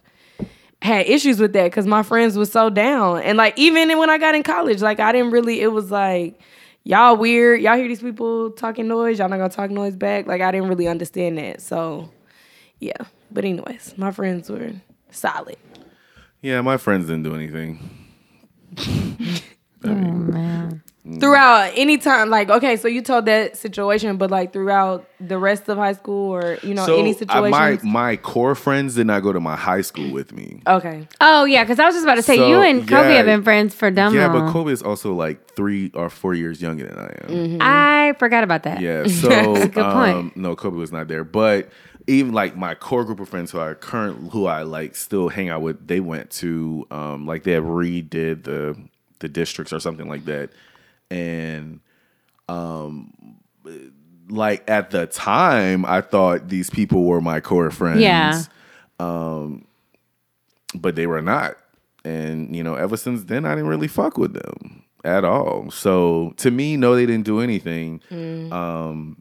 [0.83, 3.23] had issues with that because my friends were so down.
[3.23, 6.41] And like even when I got in college, like I didn't really, it was like,
[6.85, 7.61] y'all weird.
[7.61, 10.27] Y'all hear these people talking noise, y'all not gonna talk noise back.
[10.27, 11.61] Like I didn't really understand that.
[11.61, 12.11] So
[12.79, 12.97] yeah.
[13.31, 14.73] But anyways, my friends were
[15.11, 15.57] solid.
[16.43, 17.79] Yeah, my friends didn't do anything.
[18.79, 19.43] I mean,
[19.85, 20.83] oh, Man.
[21.19, 25.67] Throughout any time, like okay, so you told that situation, but like throughout the rest
[25.71, 27.51] of high school or you know any situation.
[27.51, 30.61] my my core friends did not go to my high school with me.
[30.67, 31.09] okay.
[31.23, 33.17] Oh yeah, because I was just about to say So, you and Kobe yeah.
[33.17, 34.47] have been friends for dumb Yeah, long.
[34.47, 37.29] but Kobe is also like three or four years younger than I am.
[37.31, 37.59] Mm-hmm.
[37.63, 38.81] I forgot about that.
[38.83, 40.17] Yeah, so Good point.
[40.17, 41.25] um, no, Kobe was not there.
[41.25, 41.71] But
[42.09, 45.49] even like my core group of friends who are current who I like still hang
[45.49, 48.77] out with, they went to um, like they had redid the
[49.21, 50.51] the districts or something like that,
[51.11, 51.81] and
[52.49, 53.13] um,
[54.29, 58.01] like at the time, I thought these people were my core friends.
[58.01, 58.43] Yeah.
[58.99, 59.67] Um,
[60.75, 61.57] but they were not.
[62.05, 65.71] And, you know, ever since then, I didn't really fuck with them at all.
[65.71, 68.01] So to me, no, they didn't do anything.
[68.53, 69.21] Um,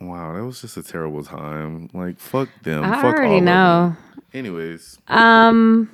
[0.00, 1.90] wow, that was just a terrible time.
[1.92, 2.82] Like, fuck them.
[2.82, 3.96] I fuck all already know.
[4.32, 5.90] Anyways, Um,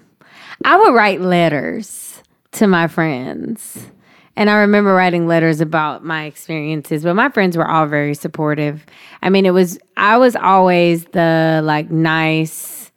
[0.65, 2.23] I would write letters
[2.53, 3.91] to my friends.
[4.37, 8.87] And I remember writing letters about my experiences, but my friends were all very supportive.
[9.23, 12.91] I mean, it was, I was always the like nice,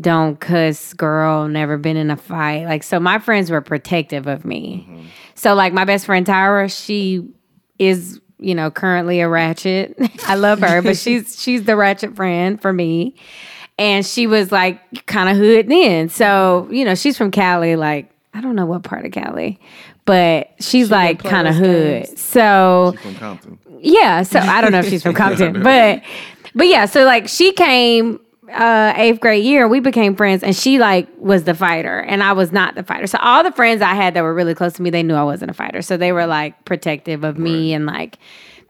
[0.00, 2.64] don't cuss girl, never been in a fight.
[2.64, 4.86] Like, so my friends were protective of me.
[4.88, 5.06] Mm-hmm.
[5.34, 7.28] So, like, my best friend Tyra, she
[7.78, 9.96] is, you know, currently a ratchet.
[10.26, 13.16] I love her, but she's, she's the ratchet friend for me
[13.80, 16.10] and she was like kind of hood then.
[16.10, 17.76] So you know, she's from Cali.
[17.76, 19.58] Like I don't know what part of Cali,
[20.04, 22.04] but she's like kind of hood.
[22.06, 22.20] games.
[22.20, 23.58] So from Compton.
[23.80, 26.02] yeah, so I don't know if she's from Compton, but
[26.54, 28.20] but yeah, so like she came
[28.52, 32.32] uh eighth grade year, we became friends, and she like was the fighter, and I
[32.32, 33.06] was not the fighter.
[33.06, 35.24] So all the friends I had that were really close to me, they knew I
[35.24, 38.16] wasn't a fighter, so they were like protective of me and like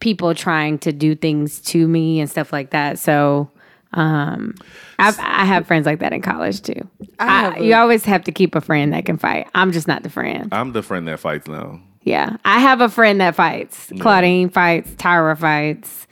[0.00, 2.98] people trying to do things to me and stuff like that.
[2.98, 3.50] So
[3.92, 4.54] um
[4.98, 6.88] I've, I have friends like that in college too.
[7.18, 9.48] I I have a- you always have to keep a friend that can fight.
[9.54, 10.48] I'm just not the friend.
[10.52, 11.80] I'm the friend that fights now.
[12.02, 12.36] Yeah.
[12.44, 13.92] I have a friend that fights.
[14.00, 14.90] Claudine fights.
[14.92, 16.06] Tyra fights.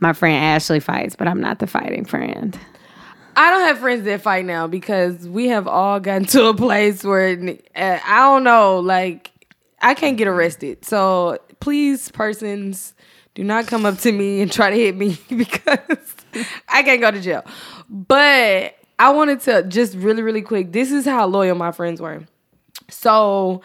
[0.00, 2.58] My friend Ashley fights, but I'm not the fighting friend.
[3.36, 7.02] I don't have friends that fight now because we have all gotten to a place
[7.04, 7.38] where
[7.76, 9.30] uh, I don't know, like
[9.80, 10.84] I can't get arrested.
[10.84, 12.94] So please, persons,
[13.34, 16.16] do not come up to me and try to hit me because
[16.68, 17.44] I can't go to jail.
[17.88, 20.72] But I wanted to just really, really quick.
[20.72, 22.24] This is how loyal my friends were.
[22.88, 23.62] So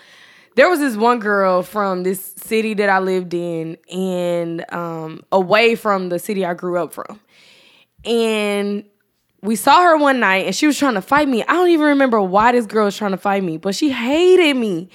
[0.55, 5.75] there was this one girl from this city that I lived in and um, away
[5.75, 7.19] from the city I grew up from.
[8.03, 8.83] And
[9.41, 11.43] we saw her one night and she was trying to fight me.
[11.43, 14.55] I don't even remember why this girl was trying to fight me, but she hated
[14.55, 14.89] me.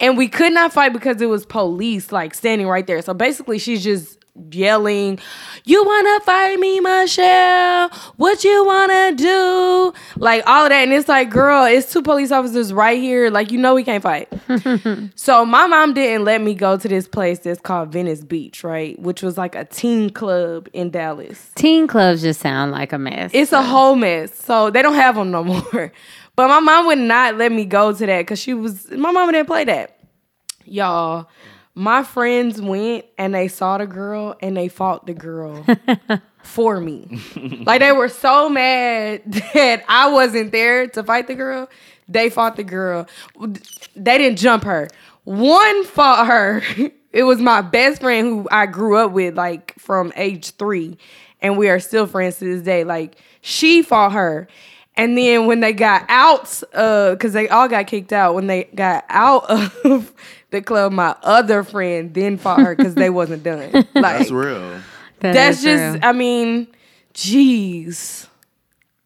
[0.00, 3.00] And we could not fight because it was police like standing right there.
[3.00, 4.15] So basically she's just
[4.50, 5.18] yelling,
[5.64, 7.90] You wanna fight me, Michelle?
[8.16, 9.92] What you wanna do?
[10.16, 10.82] Like all of that.
[10.82, 13.30] And it's like, girl, it's two police officers right here.
[13.30, 14.32] Like, you know we can't fight.
[15.14, 18.98] so my mom didn't let me go to this place that's called Venice Beach, right?
[18.98, 21.50] Which was like a teen club in Dallas.
[21.54, 23.30] Teen clubs just sound like a mess.
[23.34, 24.34] It's a whole mess.
[24.34, 25.92] So they don't have them no more.
[26.36, 29.32] But my mom would not let me go to that because she was, my mama
[29.32, 29.98] didn't play that.
[30.66, 31.28] Y'all,
[31.76, 35.64] my friends went and they saw the girl and they fought the girl
[36.42, 37.20] for me.
[37.66, 39.20] like they were so mad
[39.54, 41.68] that I wasn't there to fight the girl.
[42.08, 43.06] They fought the girl.
[43.94, 44.88] They didn't jump her.
[45.24, 46.62] One fought her.
[47.12, 50.98] It was my best friend who I grew up with, like from age three,
[51.40, 52.84] and we are still friends to this day.
[52.84, 54.48] Like she fought her,
[54.96, 58.64] and then when they got out, uh, because they all got kicked out, when they
[58.64, 60.12] got out of
[60.50, 63.72] the club, my other friend then fought her because they wasn't done.
[63.94, 64.80] Like That's real.
[65.20, 66.08] That that's is just, true.
[66.08, 66.68] I mean,
[67.14, 68.28] jeez,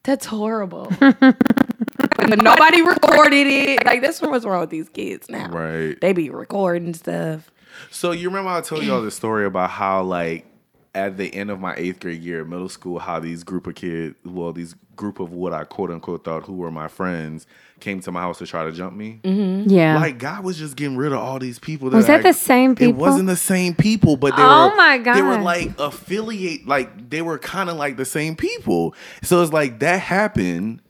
[0.02, 0.92] that's horrible.
[1.00, 3.86] but nobody recorded it.
[3.86, 5.48] Like that's what's wrong with these kids now.
[5.50, 6.00] Right.
[6.00, 7.50] They be recording stuff.
[7.90, 10.46] So you remember I told y'all the story about how like
[10.94, 14.16] at the end of my eighth grade year, middle school, how these group of kids,
[14.24, 17.46] well, these group of what I quote unquote thought who were my friends,
[17.78, 19.20] came to my house to try to jump me.
[19.22, 19.70] Mm-hmm.
[19.70, 19.94] yeah.
[19.98, 21.88] Like God was just getting rid of all these people.
[21.90, 24.76] That Was that I- the same It wasn't the same people, but they Oh were.
[24.76, 28.94] my They were like affiliate, like they were kind of like the same people.
[29.22, 30.82] So it's like that happened,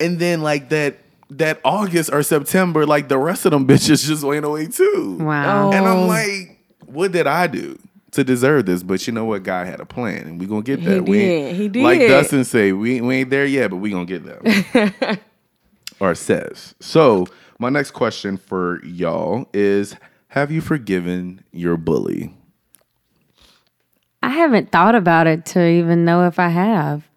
[0.00, 0.98] and then like that
[1.30, 5.18] that August or September, like the rest of them bitches just went away too.
[5.20, 5.70] wow.
[5.70, 5.86] And.
[5.86, 7.78] I'm like, what did I do
[8.16, 8.82] to deserve this?
[8.82, 9.42] But you know what?
[9.42, 11.04] God had a plan, and we're gonna get He that.
[11.04, 11.56] we did.
[11.56, 12.00] He Like.
[12.00, 15.18] Dustin say, we, we ain't there yet, but we gonna get there.
[16.00, 16.74] or says.
[16.80, 17.26] So
[17.58, 19.96] my next question for y'all is:
[20.28, 22.34] Have you forgiven your bully?
[24.22, 27.08] I haven't thought about it to even know if I have.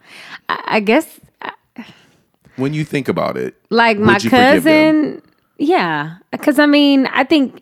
[0.47, 1.19] I, I guess
[2.55, 5.21] When you think about it, like would my you cousin
[5.59, 7.61] yeah because i mean i think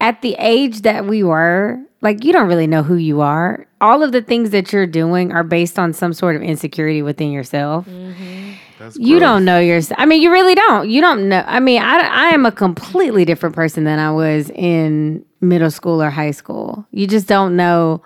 [0.00, 3.66] at the age that we were like you don't really know who you are.
[3.80, 7.30] All of the things that you're doing are based on some sort of insecurity within
[7.30, 7.86] yourself.
[7.86, 8.52] Mm-hmm.
[8.78, 10.88] That's you don't know yourself i mean you really don't.
[10.90, 14.50] You don't know i mean I, I am a completely different person than i was
[14.50, 16.86] in middle school or high school.
[16.90, 18.02] You just don't know.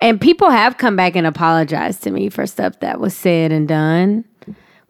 [0.00, 3.66] And people have come back and apologized to me for stuff that was said and
[3.66, 4.24] done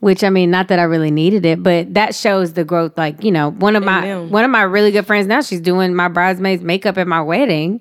[0.01, 2.97] which I mean, not that I really needed it, but that shows the growth.
[2.97, 4.31] Like, you know, one of my Amen.
[4.31, 7.81] one of my really good friends now, she's doing my bridesmaids makeup at my wedding.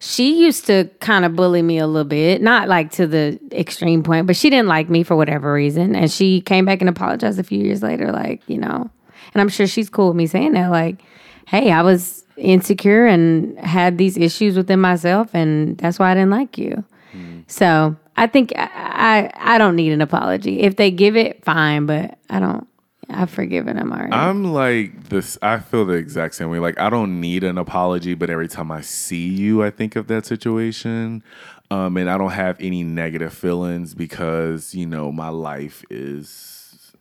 [0.00, 4.04] She used to kind of bully me a little bit, not like to the extreme
[4.04, 5.96] point, but she didn't like me for whatever reason.
[5.96, 8.88] And she came back and apologized a few years later, like, you know,
[9.34, 11.02] and I'm sure she's cool with me saying that, like,
[11.46, 16.30] hey, I was insecure and had these issues within myself, and that's why I didn't
[16.30, 16.84] like you.
[17.12, 17.50] Mm.
[17.50, 20.60] So I think I, I I don't need an apology.
[20.60, 22.66] If they give it, fine, but I don't.
[23.10, 24.12] I've forgiven them already.
[24.12, 25.38] I'm like this.
[25.40, 26.58] I feel the exact same way.
[26.58, 30.08] Like I don't need an apology, but every time I see you, I think of
[30.08, 31.22] that situation,
[31.70, 36.92] um, and I don't have any negative feelings because you know my life is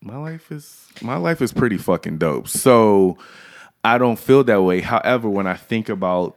[0.00, 2.48] my life is my life is pretty fucking dope.
[2.48, 3.18] So
[3.84, 4.80] I don't feel that way.
[4.80, 6.36] However, when I think about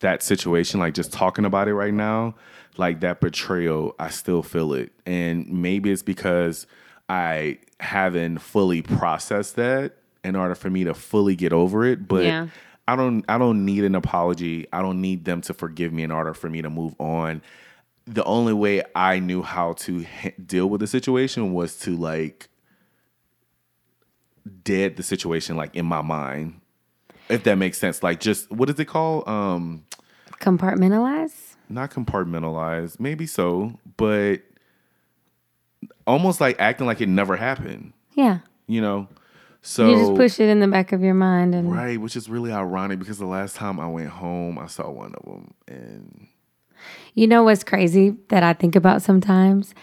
[0.00, 2.34] that situation, like just talking about it right now,
[2.78, 4.92] like that betrayal, I still feel it.
[5.04, 6.66] And maybe it's because
[7.08, 9.94] I haven't fully processed that
[10.24, 12.06] in order for me to fully get over it.
[12.08, 12.48] But Yeah.
[12.86, 14.66] I don't I don't need an apology.
[14.72, 17.42] I don't need them to forgive me in order for me to move on.
[18.06, 20.06] The only way I knew how to
[20.44, 22.48] deal with the situation was to like
[24.64, 26.60] dead the situation like in my mind.
[27.28, 28.02] If that makes sense.
[28.02, 29.28] Like just what is it called?
[29.28, 29.84] Um
[30.40, 31.47] Compartmentalize.
[31.68, 34.42] Not compartmentalized, maybe so, but
[36.06, 38.38] almost like acting like it never happened, Yeah.
[38.66, 39.08] you know?
[39.60, 42.28] So you just push it in the back of your mind and right, which is
[42.28, 46.28] really ironic because the last time I went home, I saw one of them, and
[47.14, 49.74] You know what's crazy that I think about sometimes?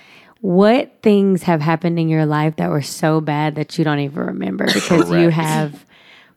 [0.41, 4.23] What things have happened in your life that were so bad that you don't even
[4.23, 5.85] remember because you have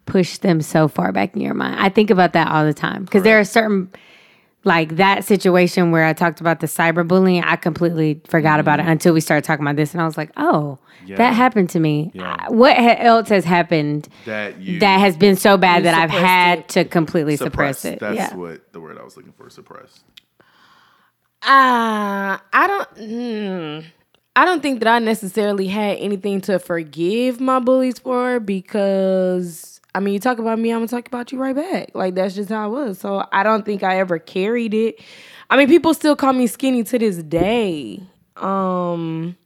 [0.07, 1.77] pushed them so far back in your mind?
[1.79, 3.91] I think about that all the time because there are certain,
[4.69, 9.13] like that situation where I talked about the cyberbullying, I completely forgot about it until
[9.15, 9.93] we started talking about this.
[9.93, 11.17] And I was like, oh, Yeah.
[11.17, 12.13] that happened to me.
[12.15, 12.37] Yeah.
[12.39, 16.11] I- What ha- else has happened that you that has been so bad that I've
[16.11, 16.69] had it.
[16.69, 17.81] to completely suppressed.
[17.81, 18.01] suppress it?
[18.01, 18.37] That's yeah.
[18.39, 19.51] what the word I was looking for.
[19.51, 20.05] Suppressed.
[21.43, 22.89] Ah, I don't.
[22.99, 23.87] Hmm,
[24.37, 30.01] I don't think that I necessarily had anything to forgive my bullies for because I
[30.01, 31.91] mean, you talk about me, I'm gonna talk about you right back.
[31.95, 32.99] Like that's just how I was.
[32.99, 35.01] So I don't think I ever carried it.
[35.51, 38.03] I mean, people still call me skinny to this day.
[38.37, 39.37] Um,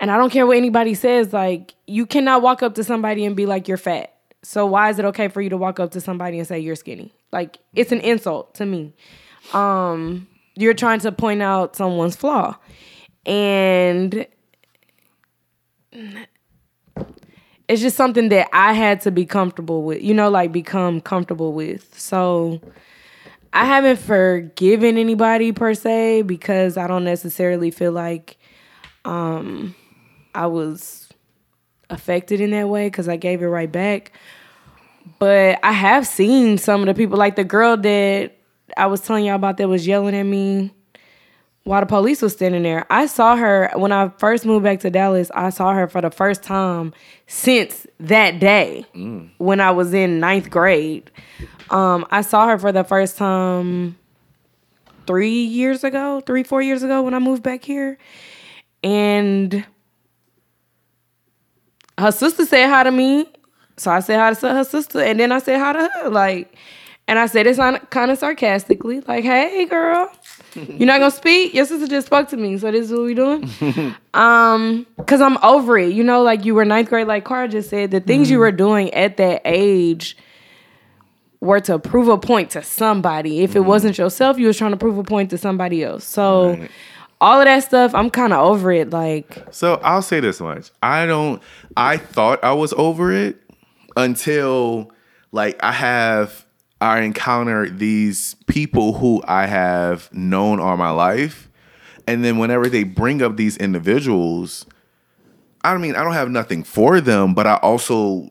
[0.00, 1.32] and I don't care what anybody says.
[1.32, 4.98] Like, you cannot walk up to somebody and be like, "You're fat." So why is
[4.98, 7.12] it okay for you to walk up to somebody and say you're skinny?
[7.32, 8.94] Like, it's an insult to me
[9.52, 12.56] um you're trying to point out someone's flaw
[13.26, 14.26] and
[17.68, 21.52] it's just something that i had to be comfortable with you know like become comfortable
[21.52, 21.98] with.
[21.98, 22.60] So
[23.52, 28.36] i haven't forgiven anybody per se because i don't necessarily feel like
[29.04, 29.74] um
[30.34, 31.08] i was
[31.90, 34.12] affected in that way because i gave it right back.
[35.18, 38.32] But I have seen some of the people, like the girl that
[38.76, 40.72] I was telling y'all about that was yelling at me
[41.64, 42.86] while the police was standing there.
[42.90, 45.30] I saw her when I first moved back to Dallas.
[45.34, 46.92] I saw her for the first time
[47.26, 48.84] since that day
[49.38, 51.10] when I was in ninth grade.
[51.70, 53.96] Um, I saw her for the first time
[55.06, 57.98] three years ago, three, four years ago when I moved back here.
[58.82, 59.64] And
[61.96, 63.26] her sister said hi to me.
[63.76, 66.10] So I said hi to her sister, and then I said hi to her.
[66.10, 66.56] Like,
[67.06, 70.10] and I said it's kind of sarcastically, like, "Hey, girl,
[70.54, 71.52] you're not gonna speak.
[71.52, 73.50] Your sister just spoke to me, so this is what we doing."
[74.14, 75.92] um, cause I'm over it.
[75.92, 78.52] You know, like you were ninth grade, like Cara just said, the things you were
[78.52, 80.16] doing at that age
[81.40, 83.40] were to prove a point to somebody.
[83.42, 86.04] If it wasn't yourself, you was trying to prove a point to somebody else.
[86.04, 86.50] So.
[86.56, 86.70] Right.
[87.20, 88.90] All of that stuff, I'm kind of over it.
[88.90, 90.70] Like, So I'll say this much.
[90.82, 91.40] I don't
[91.74, 93.40] I thought I was over it
[93.96, 94.90] until
[95.32, 96.43] like I have
[96.84, 101.48] I encounter these people who I have known all my life.
[102.06, 104.66] And then whenever they bring up these individuals,
[105.64, 108.30] I mean, I don't have nothing for them, but I also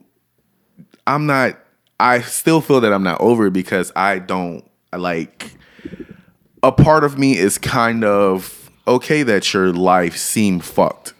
[1.07, 1.57] I'm not
[1.99, 4.63] I still feel that I'm not over it because I don't
[4.95, 5.57] like
[6.61, 11.15] a part of me is kind of okay that your life seemed fucked.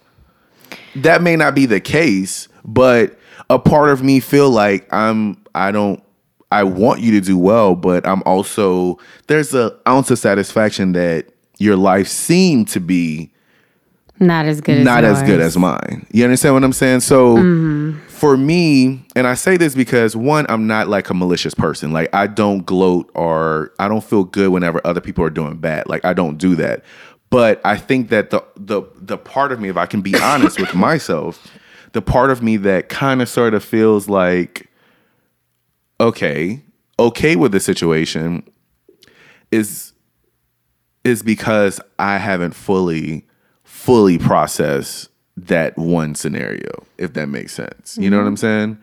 [0.98, 3.18] That may not be the case, but
[3.50, 6.04] a part of me feel like I'm I don't
[6.54, 11.28] I want you to do well, but I'm also there's a ounce of satisfaction that
[11.58, 13.32] your life seemed to be
[14.20, 16.06] Not as good as not as good as mine.
[16.12, 17.00] You understand what I'm saying?
[17.00, 18.00] So mm-hmm.
[18.08, 21.92] for me, and I say this because one, I'm not like a malicious person.
[21.92, 25.90] Like I don't gloat or I don't feel good whenever other people are doing bad.
[25.90, 26.84] Like I don't do that.
[27.32, 30.60] But I think that the the the part of me, if I can be honest
[30.60, 31.48] with myself,
[31.94, 34.70] the part of me that kind of sort of feels like
[36.04, 36.62] okay,
[37.00, 38.44] okay with the situation
[39.52, 39.94] is
[41.04, 43.26] is because I haven't fully
[43.64, 47.98] fully processed that one scenario, if that makes sense.
[48.00, 48.42] You know what I'm mm-hmm.
[48.42, 48.78] saying?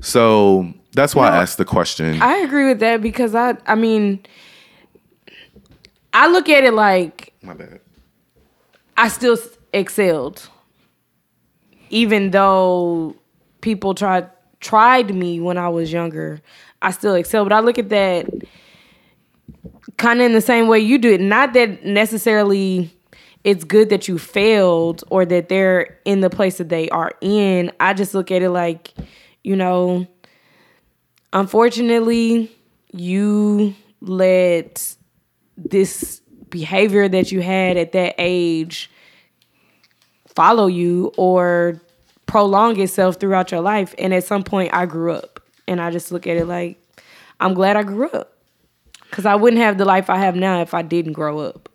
[0.00, 2.20] So that's why I asked the question.
[2.20, 4.24] I agree with that because I I mean
[6.12, 7.80] I look at it like My bad.
[8.96, 9.38] I still
[9.72, 10.48] excelled.
[11.90, 13.14] Even though
[13.60, 14.28] people tried
[14.66, 16.40] tried me when I was younger,
[16.82, 17.44] I still excel.
[17.44, 18.26] But I look at that
[19.96, 21.20] kind of in the same way you do it.
[21.20, 22.90] Not that necessarily
[23.44, 27.70] it's good that you failed or that they're in the place that they are in.
[27.78, 28.92] I just look at it like,
[29.44, 30.08] you know,
[31.32, 32.50] unfortunately,
[32.92, 34.96] you let
[35.56, 36.20] this
[36.50, 38.90] behavior that you had at that age
[40.26, 41.80] follow you or
[42.26, 43.94] prolong itself throughout your life.
[43.98, 45.40] And at some point, I grew up.
[45.68, 46.78] And I just look at it like,
[47.40, 48.32] I'm glad I grew up.
[49.02, 51.68] Because I wouldn't have the life I have now if I didn't grow up.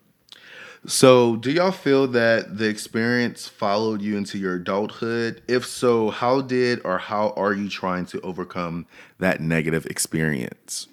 [0.87, 5.43] So, do y'all feel that the experience followed you into your adulthood?
[5.47, 8.87] If so, how did or how are you trying to overcome
[9.19, 10.87] that negative experience?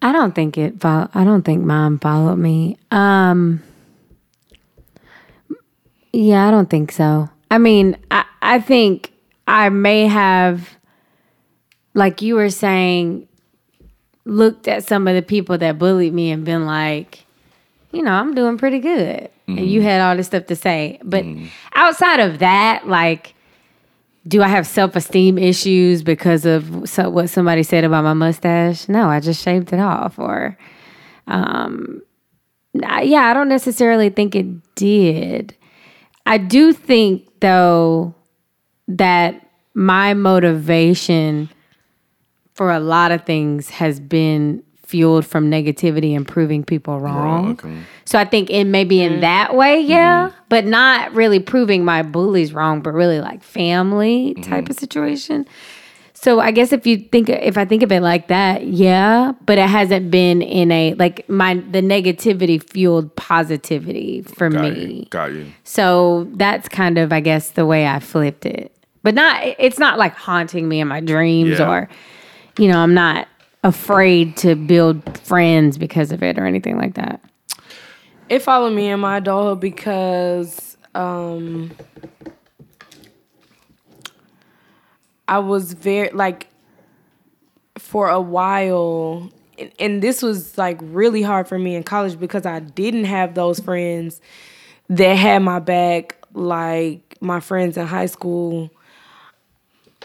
[0.00, 0.80] I don't think it.
[0.80, 2.78] Fo- I don't think mom followed me.
[2.90, 3.62] Um.
[6.14, 7.28] Yeah, I don't think so.
[7.50, 9.12] I mean, I I think
[9.48, 10.76] I may have,
[11.94, 13.26] like you were saying,
[14.24, 17.24] looked at some of the people that bullied me and been like,
[17.90, 19.28] you know, I'm doing pretty good.
[19.46, 20.98] And you had all this stuff to say.
[21.02, 21.26] But
[21.74, 23.34] outside of that, like,
[24.26, 28.88] do I have self esteem issues because of so, what somebody said about my mustache?
[28.88, 30.18] No, I just shaved it off.
[30.18, 30.56] Or,
[31.26, 32.00] um,
[32.72, 35.54] yeah, I don't necessarily think it did.
[36.26, 38.14] I do think, though,
[38.88, 41.50] that my motivation
[42.54, 47.52] for a lot of things has been fueled from negativity and proving people wrong.
[47.52, 47.78] okay.
[48.04, 49.20] So I think it may be in mm-hmm.
[49.22, 50.36] that way, yeah, mm-hmm.
[50.48, 54.42] but not really proving my bullies wrong, but really like family mm-hmm.
[54.42, 55.46] type of situation.
[56.24, 59.58] So I guess if you think if I think of it like that, yeah, but
[59.58, 65.00] it hasn't been in a like my the negativity fueled positivity for Got me.
[65.00, 65.04] you.
[65.10, 65.52] Got you.
[65.64, 68.74] So that's kind of, I guess, the way I flipped it.
[69.02, 71.68] But not, it's not like haunting me in my dreams Yeah.
[71.70, 71.88] or,
[72.58, 73.28] you know, I'm not
[73.62, 77.20] afraid to build friends because of it or anything like that.
[78.30, 81.70] It followed me in my adulthood because um
[85.28, 86.48] I was very like
[87.78, 89.30] for a while
[89.78, 93.60] and, this was like really hard for me in college because I didn't have those
[93.60, 94.20] friends
[94.88, 98.70] that had my back like my friends in high school.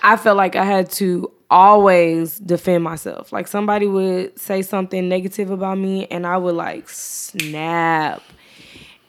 [0.04, 3.34] I felt like I had to always defend myself.
[3.34, 8.22] Like somebody would say something negative about me and I would like snap.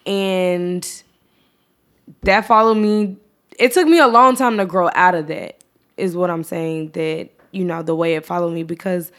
[0.07, 0.87] And
[2.23, 3.17] that followed me.
[3.59, 5.60] It took me a long time to grow out of that,
[5.97, 6.91] is what I'm saying.
[6.91, 9.13] That, you know, the way it followed me because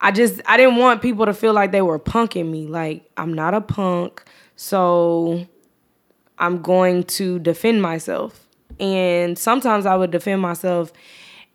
[0.00, 2.66] I just, I didn't want people to feel like they were punking me.
[2.66, 4.24] Like, I'm not a punk.
[4.56, 5.46] So
[6.38, 8.46] I'm going to defend myself.
[8.78, 10.92] And sometimes I would defend myself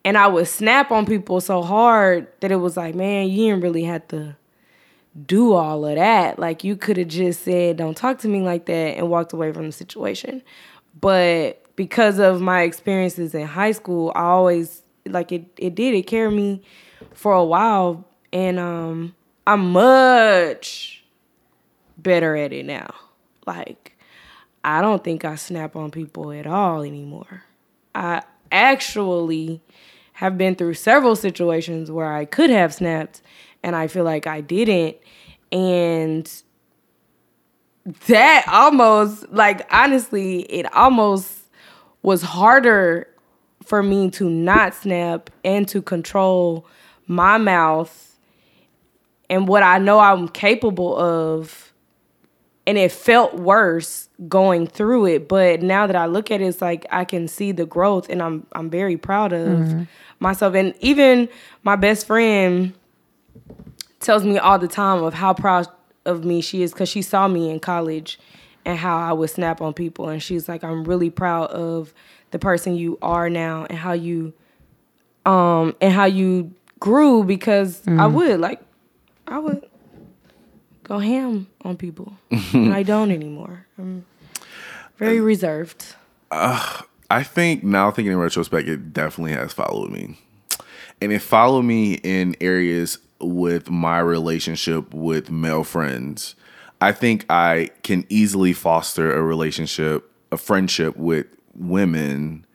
[0.06, 3.62] and I would snap on people so hard that it was like, man, you didn't
[3.62, 4.36] really have to
[5.26, 6.40] do all of that.
[6.40, 9.52] Like you could have just said, "Don't talk to me like that," and walked away
[9.52, 10.42] from the situation.
[11.00, 15.46] But because of my experiences in high school, I always like it.
[15.58, 15.94] It did.
[15.94, 16.62] It carried me
[17.14, 21.04] for a while, and um, I'm much
[21.98, 22.94] better at it now.
[23.46, 23.94] Like
[24.64, 27.44] I don't think I snap on people at all anymore.
[27.94, 28.22] I
[28.52, 29.62] actually
[30.14, 33.22] have been through several situations where I could have snapped
[33.62, 34.98] and I feel like I didn't.
[35.52, 36.32] And
[38.08, 41.43] that almost, like, honestly, it almost
[42.04, 43.08] was harder
[43.64, 46.68] for me to not snap and to control
[47.08, 48.16] my mouth
[49.30, 51.74] and what I know I'm capable of.
[52.66, 55.28] And it felt worse going through it.
[55.28, 58.22] But now that i look at it it's like i can see the growth and
[58.22, 59.84] i'm i'm very proud of mm-hmm.
[60.20, 60.56] myself.
[60.56, 61.28] And even
[61.64, 62.74] my best friend
[64.00, 65.68] tells me all the time of how proud
[66.06, 68.20] of me she is because she saw me in college
[68.66, 71.94] and how i would snap on people and she's like i'm really proud of
[72.32, 74.34] the person you are now and how you
[75.26, 78.62] um and how you grew because i would like
[79.28, 79.64] i would
[80.84, 82.14] go ham on people.
[82.54, 83.66] and I don't anymore.
[83.78, 84.06] I'm
[84.98, 85.96] very reserved.
[86.32, 90.18] I think now thinking in retrospect, it definitely has followed me.
[91.02, 96.36] And it followed me in areas with my relationship with male friends.
[96.84, 102.46] I think I can easily foster a relationship, a friendship with women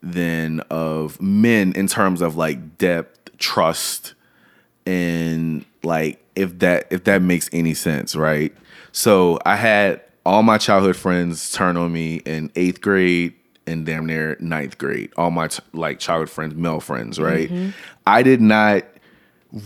[0.00, 4.14] than of men in terms of like depth, trust,
[4.86, 8.54] and like if that if that makes any sense, right?
[8.92, 13.34] So I had all my childhood friends turn on me in eighth grade
[13.66, 15.12] and damn near ninth grade.
[15.16, 17.50] All my ch- like childhood friends, male friends, right?
[17.50, 17.70] Mm-hmm.
[18.06, 18.84] I did not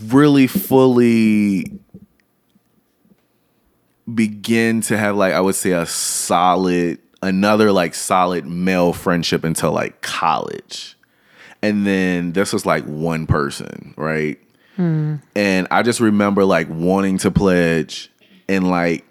[0.07, 1.79] really fully
[4.15, 9.71] begin to have like I would say a solid another like solid male friendship until
[9.71, 10.95] like college.
[11.61, 14.39] And then this was like one person, right?
[14.77, 15.15] Hmm.
[15.35, 18.09] And I just remember like wanting to pledge
[18.47, 19.05] and like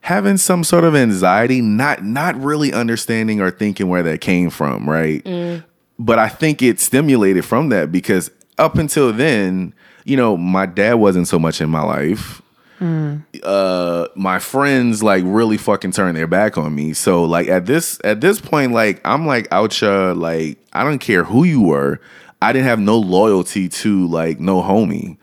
[0.00, 4.88] having some sort of anxiety, not not really understanding or thinking where that came from,
[4.88, 5.22] right?
[5.24, 5.64] Mm.
[5.98, 9.74] But I think it stimulated from that because up until then,
[10.04, 12.42] you know, my dad wasn't so much in my life.
[12.80, 16.92] Uh, my friends like really fucking turned their back on me.
[16.92, 20.98] So like at this at this point, like I'm like out ya, like I don't
[20.98, 22.00] care who you were.
[22.40, 25.18] I didn't have no loyalty to like no homie,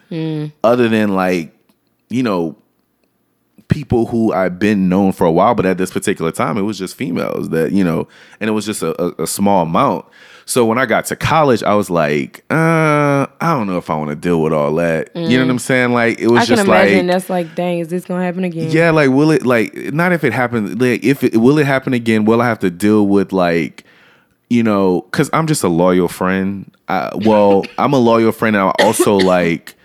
[0.63, 1.55] other than like
[2.09, 2.57] you know
[3.67, 6.77] people who I've been known for a while, but at this particular time, it was
[6.77, 8.07] just females that you know,
[8.39, 10.05] and it was just a, a, a small amount.
[10.47, 13.95] So when I got to college, I was like, uh, I don't know if I
[13.95, 15.09] want to deal with all that.
[15.15, 15.91] You know what I'm saying?
[15.91, 18.43] Like it was I can just imagine like that's like, dang, is this gonna happen
[18.43, 18.69] again?
[18.69, 21.93] yeah, like will it like not if it happens like if it will it happen
[21.93, 22.25] again?
[22.25, 23.83] Will I have to deal with like
[24.49, 26.71] you know because I'm just a loyal friend.
[26.87, 28.55] I, well, I'm a loyal friend.
[28.55, 29.75] And I also like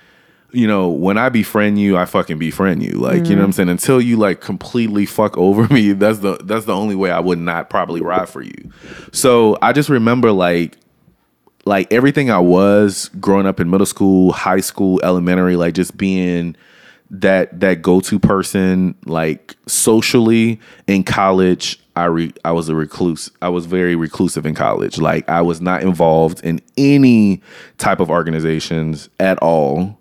[0.52, 2.92] you know when I befriend you, I fucking befriend you.
[2.92, 3.54] Like you know what I'm mm.
[3.54, 3.68] saying.
[3.68, 7.38] Until you like completely fuck over me, that's the that's the only way I would
[7.38, 8.70] not probably ride for you.
[9.12, 10.76] So I just remember like
[11.64, 16.56] like everything I was growing up in middle school, high school, elementary, like just being
[17.12, 23.30] that that go-to person like socially in college I re, I was a recluse.
[23.42, 24.98] I was very reclusive in college.
[24.98, 27.42] Like I was not involved in any
[27.78, 29.98] type of organizations at all.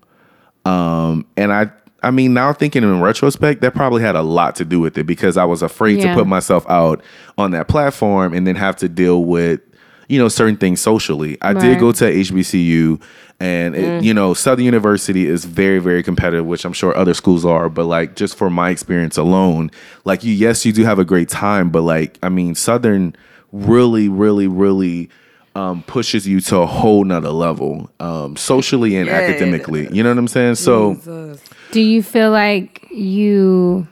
[0.64, 1.70] Um and I
[2.02, 5.04] I mean now thinking in retrospect that probably had a lot to do with it
[5.04, 6.14] because I was afraid Yeah.
[6.14, 7.02] to put myself out
[7.38, 9.60] on that platform and then have to deal with
[10.08, 11.38] you know certain things socially.
[11.40, 13.00] I did go to HBCU
[13.38, 17.44] and it, you know Southern University is very very competitive, which I'm sure other schools
[17.44, 17.68] are.
[17.68, 19.70] But like just for my experience alone,
[20.04, 23.14] like you, yes, you do have a great time, but like I mean Southern
[23.52, 25.08] really really really
[25.54, 29.14] um, pushes you to a whole nother level um, socially and Yeah.
[29.14, 29.88] academically.
[29.92, 30.54] You know what I'm saying?
[30.56, 30.94] So.
[30.94, 31.40] Jesus.
[31.72, 33.86] Do you feel like you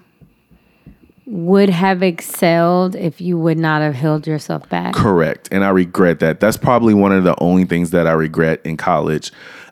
[1.26, 4.94] would have excelled if you would not have held yourself back?
[4.94, 5.48] Correct.
[5.52, 6.40] And I regret that.
[6.40, 9.30] That's probably one of the only things that I regret in college.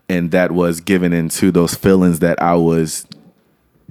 [0.08, 3.06] And that was given into those feelings that I was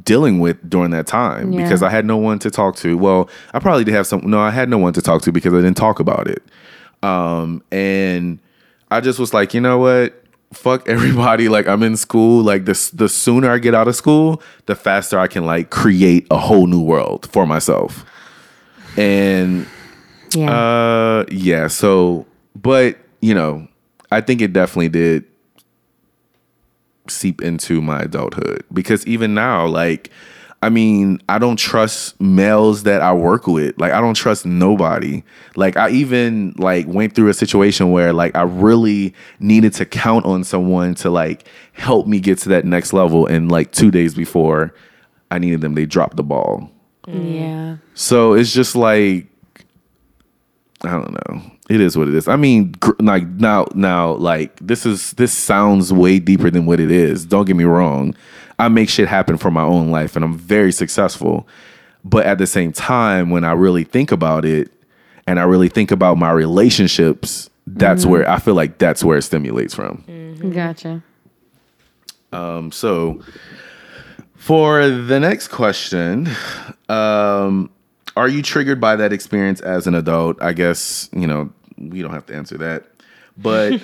[0.03, 1.63] dealing with during that time Yeah.
[1.63, 2.95] because I had no one to talk to.
[2.97, 5.53] Well, I probably did have some no, I had no one to talk to because
[5.53, 6.43] I didn't talk about it.
[7.05, 8.39] Um and
[8.91, 10.23] I just was like, you know what?
[10.53, 11.49] Fuck everybody.
[11.49, 12.43] Like I'm in school.
[12.43, 16.25] Like this the sooner I get out of school, the faster I can like create
[16.31, 18.05] a whole new world for myself.
[18.97, 19.65] And
[20.33, 20.51] Yeah.
[20.51, 21.67] uh, yeah.
[21.67, 22.25] So,
[22.55, 23.67] but you know,
[24.11, 25.25] I think it definitely did
[27.07, 30.09] seep into my adulthood because even now, like,
[30.65, 33.79] I mean, I don't trust males that I work with.
[33.79, 35.21] Like, I don't trust nobody.
[35.55, 40.25] Like, I even like went through a situation where like I really needed to count
[40.25, 44.15] on someone to like help me get to that next level, and like two days
[44.15, 44.73] before
[45.29, 46.71] I needed them, they dropped the ball.
[47.05, 47.39] Mm.
[47.39, 47.77] yeah.
[47.93, 49.27] So it's just like
[50.83, 51.51] I don't know.
[51.69, 52.27] It is what it is.
[52.27, 56.79] I mean, gr- like now, now, like this is this sounds way deeper than what
[56.79, 57.23] it is.
[57.23, 58.15] Don't get me wrong.
[58.57, 61.47] I make shit happen for my own life, and I'm very successful.
[62.03, 64.71] But at the same time, when I really think about it,
[65.27, 69.23] and I really think about my relationships, that's where I feel like that's where it
[69.23, 70.03] stimulates from.
[70.53, 71.03] Gotcha.
[72.31, 73.21] Um, so
[74.35, 76.29] for the next question,
[76.89, 77.71] um,
[78.15, 80.41] are you triggered by that experience as an adult?
[80.41, 82.85] I guess, you know, we don't have to answer that.
[83.37, 83.81] But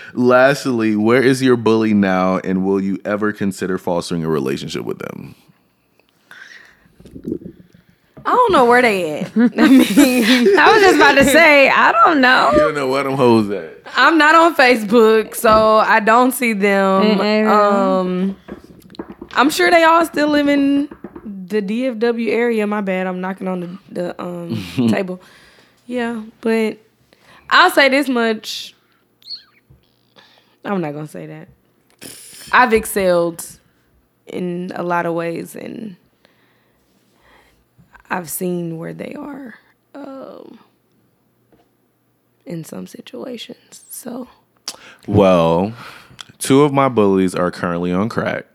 [0.14, 4.98] lastly, where is your bully now and will you ever consider fostering a relationship with
[4.98, 5.34] them?
[8.24, 9.32] I don't know where they at.
[9.36, 12.50] I mean, I was just about to say, I don't know.
[12.52, 13.78] You don't know what them hoes at.
[13.96, 17.18] I'm not on Facebook, so I don't see them.
[17.18, 17.50] Mm-mm.
[17.50, 18.36] Um,
[19.32, 20.88] I'm sure they all still live in
[21.24, 22.66] the DFW area.
[22.66, 25.20] My bad, I'm knocking on the, the um, table.
[25.86, 26.78] Yeah, but
[27.54, 28.74] I'll say this much.
[30.64, 31.48] I'm not gonna say that.
[32.50, 33.46] I've excelled
[34.26, 35.96] in a lot of ways, and
[38.08, 39.56] I've seen where they are
[39.94, 40.60] um,
[42.46, 43.84] in some situations.
[43.90, 44.28] So.
[45.06, 45.74] Well,
[46.38, 48.46] two of my bullies are currently on crack,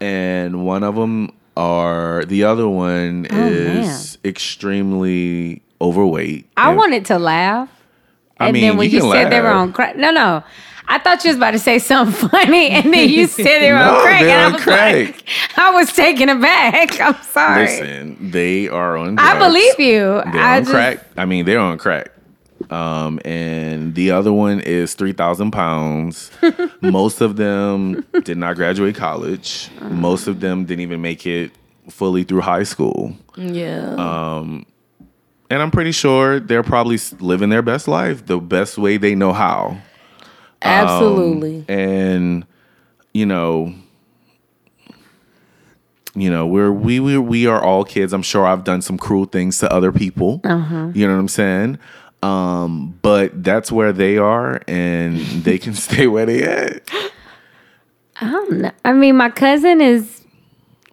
[0.00, 6.46] and one of them are the other one Oh, is extremely overweight.
[6.56, 7.68] I And- wanted to laugh.
[8.40, 10.42] I and mean, then when you you, said they were on crack, no, no,
[10.88, 13.78] I thought you was about to say something funny, and then you said they were
[13.78, 14.94] No, on crack, and I was crack.
[15.06, 15.24] like,
[15.58, 17.00] I was taken aback.
[17.06, 17.66] I'm sorry.
[17.66, 19.18] Listen, they are on.
[19.18, 20.22] I believe you.
[20.32, 20.98] They're I on just, crack.
[21.16, 22.08] I mean, they're on crack.
[22.70, 26.30] Um, and the other one is three thousand pounds.
[26.80, 29.68] Most of them did not graduate college.
[29.82, 31.52] Most of them didn't even make it
[31.90, 33.14] fully through high school.
[33.36, 33.94] Yeah.
[35.52, 39.34] And I'm pretty sure they're probably living their best life the best way they know
[39.34, 39.76] how.
[40.62, 41.66] Absolutely.
[41.68, 42.46] And
[43.12, 43.74] you know,
[46.14, 48.14] you know, we're we we we are all kids.
[48.14, 50.40] I'm sure I've done some cruel things to other people.
[50.94, 51.78] You know what I'm saying?
[52.22, 56.90] Um, but that's where they are, and they can stay where they at.
[58.22, 58.70] I don't know.
[58.86, 60.21] I mean, my cousin is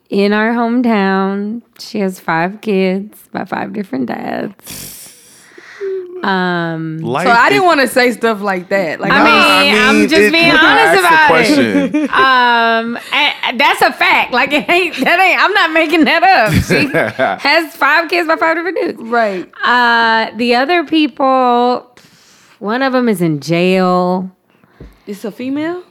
[0.10, 1.62] in our hometown.
[1.80, 4.96] She has five kids by five different dads.
[6.24, 9.00] Um, Life So I didn't want to say stuff like that.
[9.00, 11.28] Like, I mean, I'm just it- being honest about it.
[11.30, 12.10] question.
[12.14, 14.34] um, and that's a fact.
[14.34, 15.42] Like it ain't that ain't.
[15.42, 16.52] I'm not making that up.
[16.66, 16.88] She
[17.48, 19.10] has five kids by five different dudes.
[19.10, 19.50] right.
[19.64, 21.90] Uh, the other people,
[22.60, 24.30] one of them is in jail.
[25.08, 25.84] It's a female.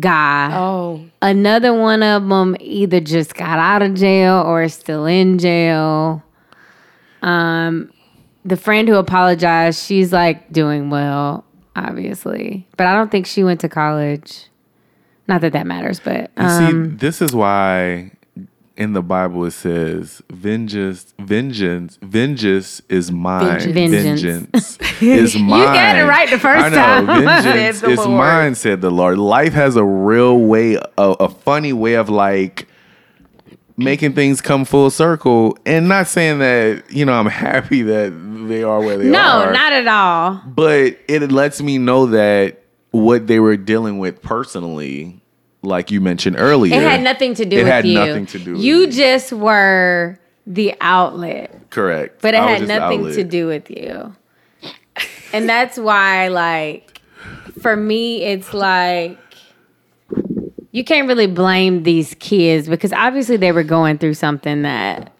[0.00, 0.50] Guy.
[0.56, 5.38] Oh, Another one of them either just got out of jail or is still in
[5.38, 6.22] jail.
[7.22, 7.92] Um,
[8.44, 11.44] the friend who apologized, she's like doing well,
[11.74, 14.48] obviously, but I don't think she went to college.
[15.26, 18.10] Not that that matters, but You um, see, this is why
[18.76, 23.60] in the Bible it says, "Vengeance, vengeance, vengeance is mine.
[23.72, 24.22] Vengeance.
[24.22, 27.06] Vengeance, is mine." You got it right the first I know, time.
[27.24, 28.10] Vengeance is Lord.
[28.10, 29.18] mine," said the Lord.
[29.18, 32.68] Life has a real way, a, a funny way of like
[33.76, 38.10] making things come full circle, and not saying that you know I'm happy that
[38.48, 39.46] they are where they no, are.
[39.46, 40.42] No not at all.
[40.46, 45.20] but it lets me know that what they were dealing with personally,
[45.64, 47.94] like you mentioned earlier, It had nothing to do it with had you.
[47.94, 51.70] nothing to do You just were the outlet.
[51.70, 54.14] correct, But it I had nothing to do with you.
[55.32, 57.00] And that's why, like,
[57.60, 59.18] for me, it's like
[60.70, 65.12] you can't really blame these kids because obviously they were going through something that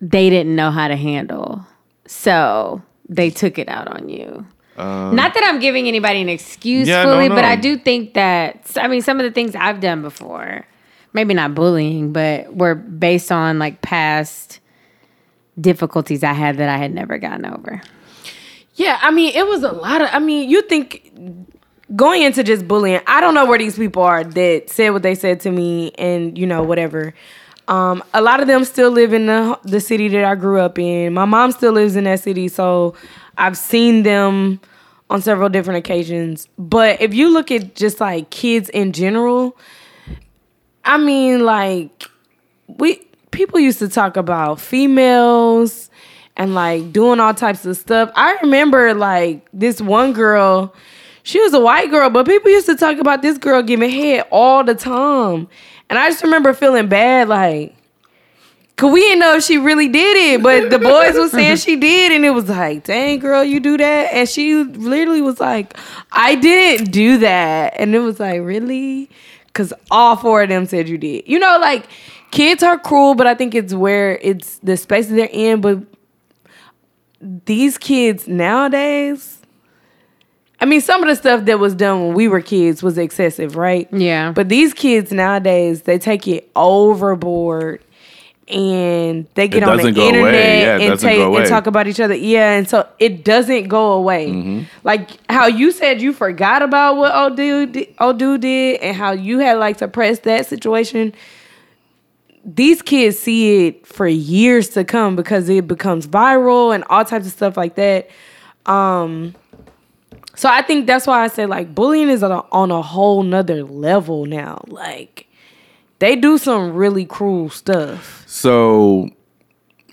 [0.00, 1.64] they didn't know how to handle.
[2.06, 4.46] So they took it out on you.
[4.76, 7.44] Not that I'm giving anybody an excuse Um, Yeah, no, fully, but.
[7.44, 10.66] I do think that, I mean, some of the things I've done before,
[11.12, 14.60] maybe not bullying, but were based on like past
[15.60, 17.82] difficulties I had that I had never gotten over.
[18.74, 18.98] yeah.
[19.02, 20.08] I mean, it was a lot of.
[20.12, 21.12] I mean, you think
[21.94, 23.00] going into just bullying.
[23.06, 26.38] I don't know where these people are that said what they said to me, and
[26.38, 27.12] you know whatever.
[27.72, 30.78] Um, a lot of them still live in the the city that I grew up
[30.78, 31.14] in.
[31.14, 32.94] My mom still lives in that city, so
[33.38, 34.60] I've seen them
[35.08, 36.48] on several different occasions.
[36.58, 39.56] But if you look at just like kids in general,
[40.84, 42.04] I mean, like
[42.66, 42.96] we
[43.30, 45.88] people used to talk about females
[46.36, 48.12] and like doing all types of stuff.
[48.14, 50.74] I remember like this one girl,
[51.22, 54.26] she was a white girl, but people used to talk about this girl giving head
[54.30, 55.48] all the time.
[55.90, 57.74] And I just remember feeling bad, like,
[58.76, 61.76] cause we didn't know if she really did it, but the boys was saying she
[61.76, 64.12] did, and it was like, dang girl, you do that.
[64.12, 65.76] And she literally was like,
[66.10, 67.74] I didn't do that.
[67.76, 69.10] And it was like, really?
[69.52, 71.24] Cause all four of them said you did.
[71.26, 71.86] You know, like
[72.30, 75.60] kids are cruel, but I think it's where it's the space that they're in.
[75.60, 75.80] But
[77.20, 79.41] these kids nowadays,
[80.62, 83.56] I mean, some of the stuff that was done when we were kids was excessive,
[83.56, 83.88] right?
[83.92, 84.30] Yeah.
[84.30, 87.82] But these kids nowadays, they take it overboard
[88.46, 90.08] and they get It on the doesn't away.
[90.08, 91.40] internet Yeah, it and, doesn't take, go away.
[91.40, 92.14] and talk about each other.
[92.14, 94.28] Yeah, and so it doesn't go away.
[94.28, 94.62] Mm-hmm.
[94.84, 99.10] Like how you said you forgot about what old dude, old dude did and how
[99.10, 101.12] you had like suppressed that situation.
[102.44, 107.26] These kids see it for years to come because it becomes viral and all types
[107.26, 108.08] of stuff like that.
[108.66, 109.34] Um,
[110.34, 113.22] so I think that's why I say like bullying is on a, on a whole
[113.22, 114.64] nother level now.
[114.66, 115.26] Like
[115.98, 118.24] they do some really cruel stuff.
[118.26, 119.10] So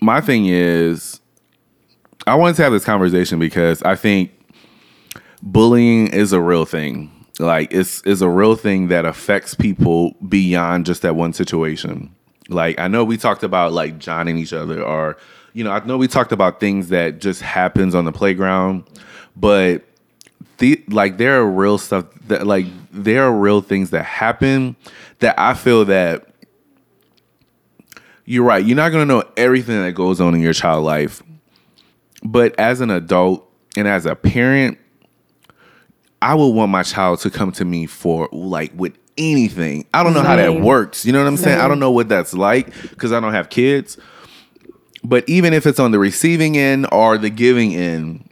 [0.00, 1.20] my thing is,
[2.26, 4.32] I wanted to have this conversation because I think
[5.42, 7.10] bullying is a real thing.
[7.38, 12.14] Like it's is a real thing that affects people beyond just that one situation.
[12.48, 15.16] Like I know we talked about like joining each other or
[15.52, 18.84] you know, I know we talked about things that just happens on the playground,
[19.34, 19.84] but
[20.60, 24.76] the like there are real stuff that like there are real things that happen
[25.18, 26.28] that I feel that
[28.24, 28.64] you're right.
[28.64, 31.22] You're not going to know everything that goes on in your child life.
[32.22, 34.78] But as an adult and as a parent,
[36.22, 39.86] I would want my child to come to me for like with anything.
[39.92, 41.04] I don't know how that works.
[41.04, 41.60] You know what I'm saying?
[41.60, 43.98] I don't know what that's like because I don't have kids.
[45.02, 48.29] But even if it's on the receiving end or the giving end,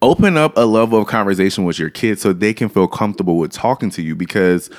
[0.00, 3.52] open up a level of conversation with your kids so they can feel comfortable with
[3.52, 4.70] talking to you because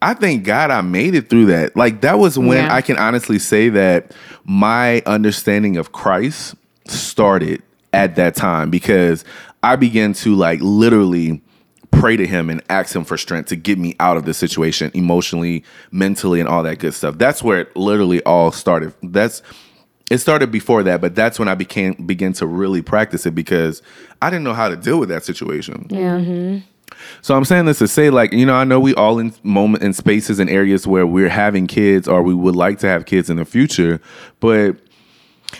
[0.00, 1.76] I thank God I made it through that.
[1.76, 2.74] Like that was when Yeah.
[2.74, 4.12] I can honestly say that
[4.44, 6.54] my understanding of Christ
[6.86, 7.62] started
[7.92, 9.24] at that time because
[9.62, 11.42] I began to like literally
[11.90, 14.90] pray to him and ask him for strength to get me out of the situation
[14.94, 17.18] emotionally, mentally and all that good stuff.
[17.18, 18.94] That's where it literally all started.
[19.02, 19.42] That's
[20.10, 23.82] it started before that, but that's when I became began to really practice it because
[24.22, 25.86] I didn't know how to deal with that situation.
[25.90, 26.18] Yeah.
[26.18, 26.58] Mm-hmm.
[27.20, 29.84] So I'm saying this to say, like, you know, I know we all in moment
[29.84, 33.28] in spaces and areas where we're having kids or we would like to have kids
[33.28, 34.00] in the future,
[34.40, 34.76] but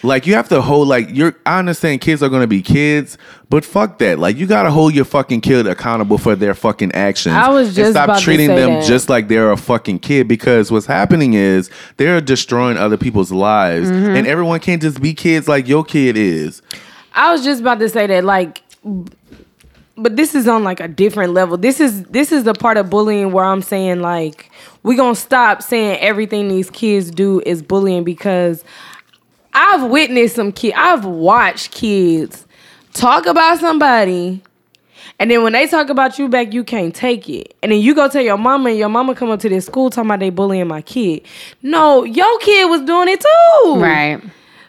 [0.03, 3.65] like you have to hold like you're I understand kids are gonna be kids, but
[3.65, 4.19] fuck that.
[4.19, 7.35] Like you gotta hold your fucking kid accountable for their fucking actions.
[7.35, 8.87] I was and just stop about to treating say them that.
[8.87, 13.91] just like they're a fucking kid because what's happening is they're destroying other people's lives.
[13.91, 14.17] Mm-hmm.
[14.17, 16.63] And everyone can't just be kids like your kid is.
[17.15, 18.63] I was just about to say that, like,
[19.97, 21.57] but this is on like a different level.
[21.57, 24.51] This is this is the part of bullying where I'm saying like
[24.85, 28.63] we gonna stop saying everything these kids do is bullying because
[29.53, 30.75] I've witnessed some kid.
[30.75, 32.47] I've watched kids
[32.93, 34.43] talk about somebody.
[35.21, 37.57] And then when they talk about you back, you can't take it.
[37.63, 39.91] And then you go tell your mama, and your mama come up to this school
[39.91, 41.23] talking about they bullying my kid.
[41.61, 43.81] No, your kid was doing it too.
[43.81, 44.23] Right.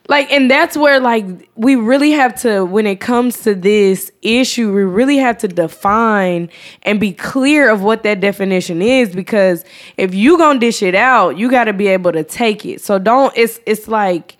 [0.07, 1.23] Like, and that's where like
[1.55, 6.49] we really have to, when it comes to this issue, we really have to define
[6.81, 9.13] and be clear of what that definition is.
[9.13, 9.63] Because
[9.97, 12.81] if you gonna dish it out, you got to be able to take it.
[12.81, 13.31] So don't.
[13.37, 14.35] It's it's like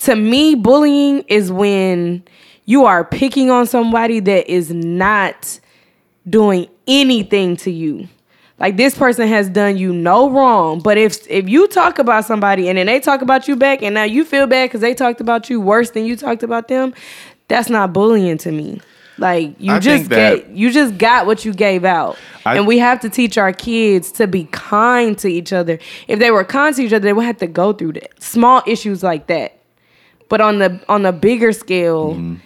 [0.00, 2.22] to me, bullying is when
[2.66, 5.60] you are picking on somebody that is not
[6.28, 8.08] doing anything to you.
[8.58, 12.68] Like this person has done you no wrong, but if if you talk about somebody
[12.68, 15.20] and then they talk about you back, and now you feel bad because they talked
[15.20, 16.94] about you worse than you talked about them,
[17.48, 18.80] that's not bullying to me.
[19.18, 20.08] Like you I just
[20.38, 22.16] get you just got what you gave out,
[22.46, 25.78] I- and we have to teach our kids to be kind to each other.
[26.08, 28.62] If they were kind to each other, they would have to go through that small
[28.66, 29.58] issues like that.
[30.28, 32.36] But on the on the bigger scale, Mm-hmm.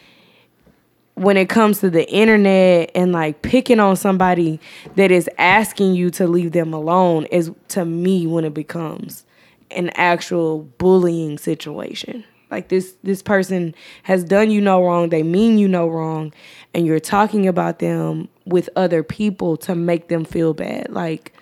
[1.15, 4.61] when it comes to the internet and like picking on somebody
[4.95, 9.25] that is asking you to leave them alone is to me when it becomes
[9.73, 12.25] an actual bullying situation.
[12.51, 13.75] Like this this person
[14.05, 16.33] has done you no wrong, they mean you no wrong,
[16.73, 20.91] and you're talking about them with other people to make them feel bad.
[20.91, 21.33] Like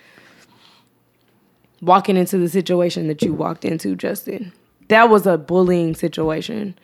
[1.81, 4.53] walking into the situation that you walked into, Justin.
[4.89, 6.77] That was a bullying situation.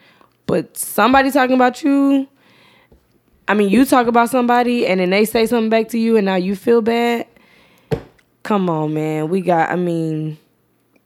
[0.47, 2.27] But somebody talking about you,
[3.49, 6.27] I mean, you talk about somebody and then they say something back to you and
[6.27, 7.27] now you feel bad.
[8.43, 9.29] Come on, man.
[9.29, 10.37] We got, I mean,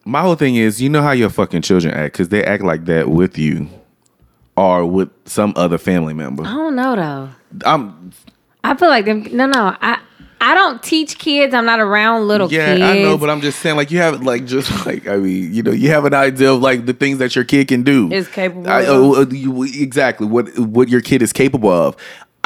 [0.05, 2.87] My whole thing is, you know how your fucking children act because they act like
[2.87, 3.69] that with you
[4.57, 6.45] or with some other family member.
[6.45, 7.29] I don't know though.
[7.67, 8.13] I'm
[8.65, 9.25] I feel like them.
[9.33, 9.77] No, no.
[9.81, 10.01] I
[10.41, 11.55] I don't teach kids.
[11.55, 12.81] I'm not around little yeah, kids.
[12.81, 15.53] Yeah, I know, but I'm just saying, like you have like just like I mean,
[15.53, 18.13] you know, you have an idea of like the things that your kid can do.
[18.13, 19.17] Is capable I, of.
[19.17, 21.97] uh, you- exactly what what your kid is capable of.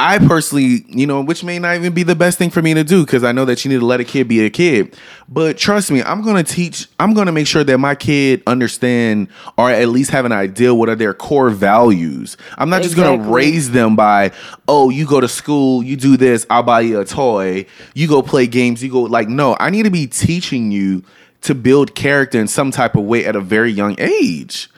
[0.02, 2.82] I personally, you know, which may not even be the best thing for me to
[2.82, 4.96] do because I know that you need to let a kid be a kid.
[5.28, 6.86] But trust me, I'm gonna teach.
[6.98, 9.28] I'm gonna make sure that my kid understand
[9.58, 12.38] or at least have an idea what are their core values.
[12.56, 14.32] I'm not just gonna raise them by,
[14.66, 17.66] oh, you go to school, you do this, I'll buy you a toy.
[17.92, 21.04] You go play games, you go like, no, I need to be teaching you
[21.42, 24.70] to build character in some type of way at a very young age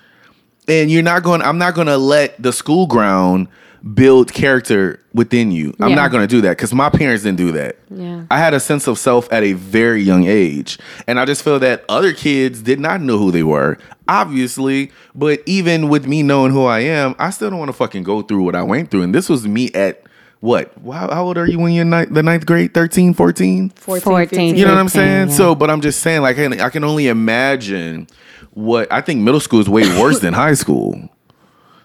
[0.68, 3.48] and you're not going i'm not going to let the school ground
[3.94, 5.96] build character within you i'm Yeah.
[5.96, 8.22] not going to do that because my parents didn't do that Yeah.
[8.30, 10.78] i had a sense of self at a very young age
[11.08, 15.42] and i just feel that other kids did not know who they were obviously but
[15.46, 18.42] even with me knowing who i am i still don't want to fucking go through
[18.44, 20.04] what i went through and this was me at
[20.38, 24.00] what how, how old are you when you're ni- the ninth grade 13 14 14,
[24.02, 24.28] 14.
[24.28, 24.56] 15.
[24.56, 25.28] you know what I'm 15, saying?
[25.28, 25.34] yeah.
[25.34, 28.08] So, but I'm just saying, like, I can, I can only imagine
[28.50, 31.08] what I think middle school is way worse than high school.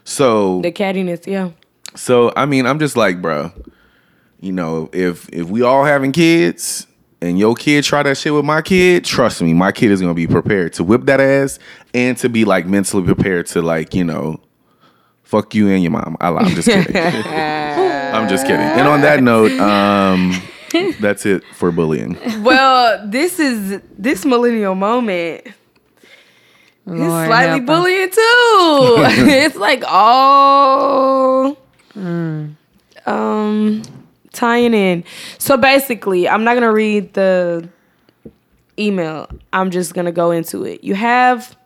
[0.04, 1.50] So, The cattiness, yeah.
[1.94, 3.52] So I mean, I'm just like, bro,
[4.40, 6.86] you know, if if we all having kids
[7.20, 10.14] and your kid try that shit with my kid, trust me, my kid is gonna
[10.14, 11.58] be prepared to whip that ass
[11.94, 14.40] and to be like mentally prepared to like, you know,
[15.24, 16.16] fuck you and your mom.
[16.20, 16.96] I, I'm just kidding.
[18.14, 18.60] I'm just kidding.
[18.60, 20.40] And on that note, um,
[21.00, 22.16] that's it for bullying.
[22.42, 25.46] Well, this is this millennial moment.
[26.90, 28.14] It's slightly help bullying too.
[29.28, 31.58] it's like all
[31.98, 32.56] Mm.
[33.06, 33.82] um
[34.32, 35.04] tying in.
[35.38, 37.68] So basically, I'm not gonna read the
[38.78, 39.28] email.
[39.52, 40.84] I'm just gonna go into it.
[40.84, 41.56] You have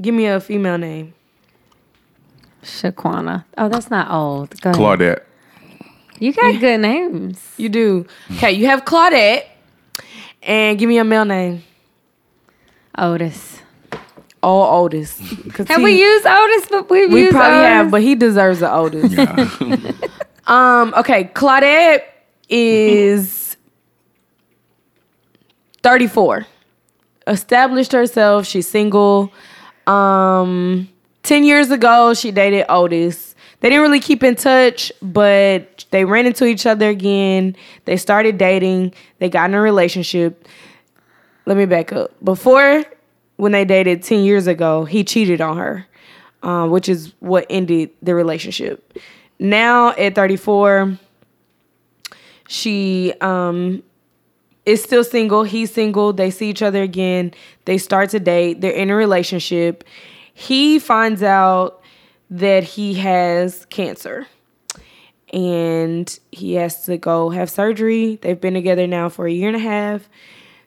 [0.00, 1.14] give me a female name.
[2.62, 3.44] Shaquana.
[3.56, 4.60] Oh, that's not old.
[4.60, 4.80] Go ahead.
[4.80, 5.22] Claudette.
[6.18, 7.40] You got good names.
[7.56, 8.06] You do.
[8.32, 9.44] Okay, you have Claudette.
[10.42, 11.62] And give me a male name.
[12.96, 13.60] Otis.
[14.42, 15.18] All Otis.
[15.52, 16.66] 'Cause Have he- we used Otis?
[16.70, 17.68] But we've We used probably Otis.
[17.68, 19.18] have, but he deserves the oldest.
[20.46, 22.02] um, okay, Claudette
[22.48, 23.56] is
[25.82, 26.46] 34.
[27.26, 29.32] Established herself, she's single.
[29.86, 30.88] Um,
[31.22, 33.34] 10 years ago, she dated Otis.
[33.60, 37.56] they didn't really keep in touch, but they ran into each other again.
[37.84, 38.94] They started dating.
[39.18, 40.46] They got in a relationship.
[41.44, 42.12] Let me back up.
[42.22, 42.84] Before,
[43.38, 45.86] when they dated 10 years ago, he cheated on her,
[46.42, 48.98] uh, which is what ended the relationship.
[49.38, 50.98] Now, at 34,
[52.48, 53.84] she um,
[54.66, 55.44] is still single.
[55.44, 56.12] He's single.
[56.12, 57.32] They see each other again.
[57.64, 58.60] They start to date.
[58.60, 59.84] They're in a relationship.
[60.34, 61.80] He finds out
[62.30, 64.26] that he has cancer
[65.32, 68.16] and he has to go have surgery.
[68.20, 70.08] They've been together now for a year and a half.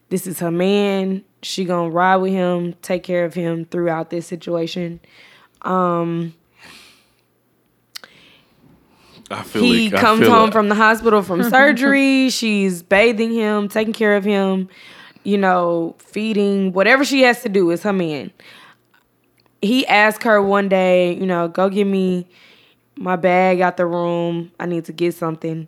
[0.09, 1.25] This is her man.
[1.43, 4.99] She gonna ride with him, take care of him throughout this situation.
[5.63, 6.33] Um,
[9.29, 12.29] I feel he like- I comes feel home like- from the hospital from surgery.
[12.29, 14.67] She's bathing him, taking care of him,
[15.23, 18.31] you know, feeding, whatever she has to do is her man.
[19.61, 22.27] He asked her one day, you know, go get me
[22.97, 24.51] my bag out the room.
[24.59, 25.67] I need to get something.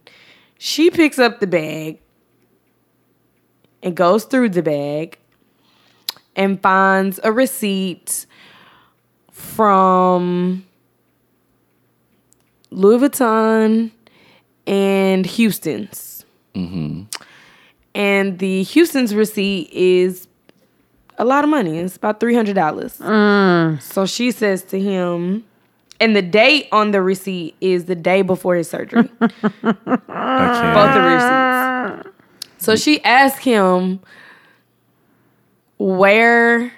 [0.57, 1.99] She picks up the bag
[3.81, 5.17] and goes through the bag
[6.35, 8.25] and finds a receipt
[9.31, 10.65] from
[12.71, 13.91] Louis Vuitton
[14.65, 16.25] and Houston's.
[16.55, 17.03] Mm-hmm.
[17.95, 20.27] And the Houston's receipt is
[21.17, 21.77] a lot of money.
[21.77, 22.97] It's about three hundred dollars.
[22.97, 23.81] Mm.
[23.81, 25.45] So she says to him,
[25.99, 29.09] and the date on the receipt is the day before his surgery.
[29.21, 32.17] I both the receipts.
[32.57, 33.99] So she asked him,
[35.83, 36.71] "Where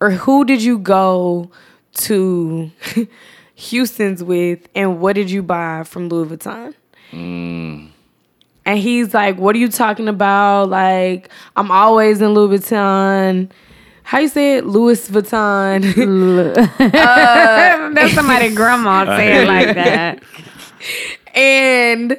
[0.00, 1.50] or who did you go
[1.94, 2.70] to
[3.54, 6.74] Houston's with, and what did you buy from Louis Vuitton?"
[7.12, 10.70] And he's like, "What are you talking about?
[10.70, 13.50] Like, I'm always in Louis Vuitton."
[14.02, 14.66] How you say it?
[14.66, 15.82] Louis Vuitton.
[16.80, 20.22] Uh, That's somebody grandma saying like that.
[21.34, 22.16] And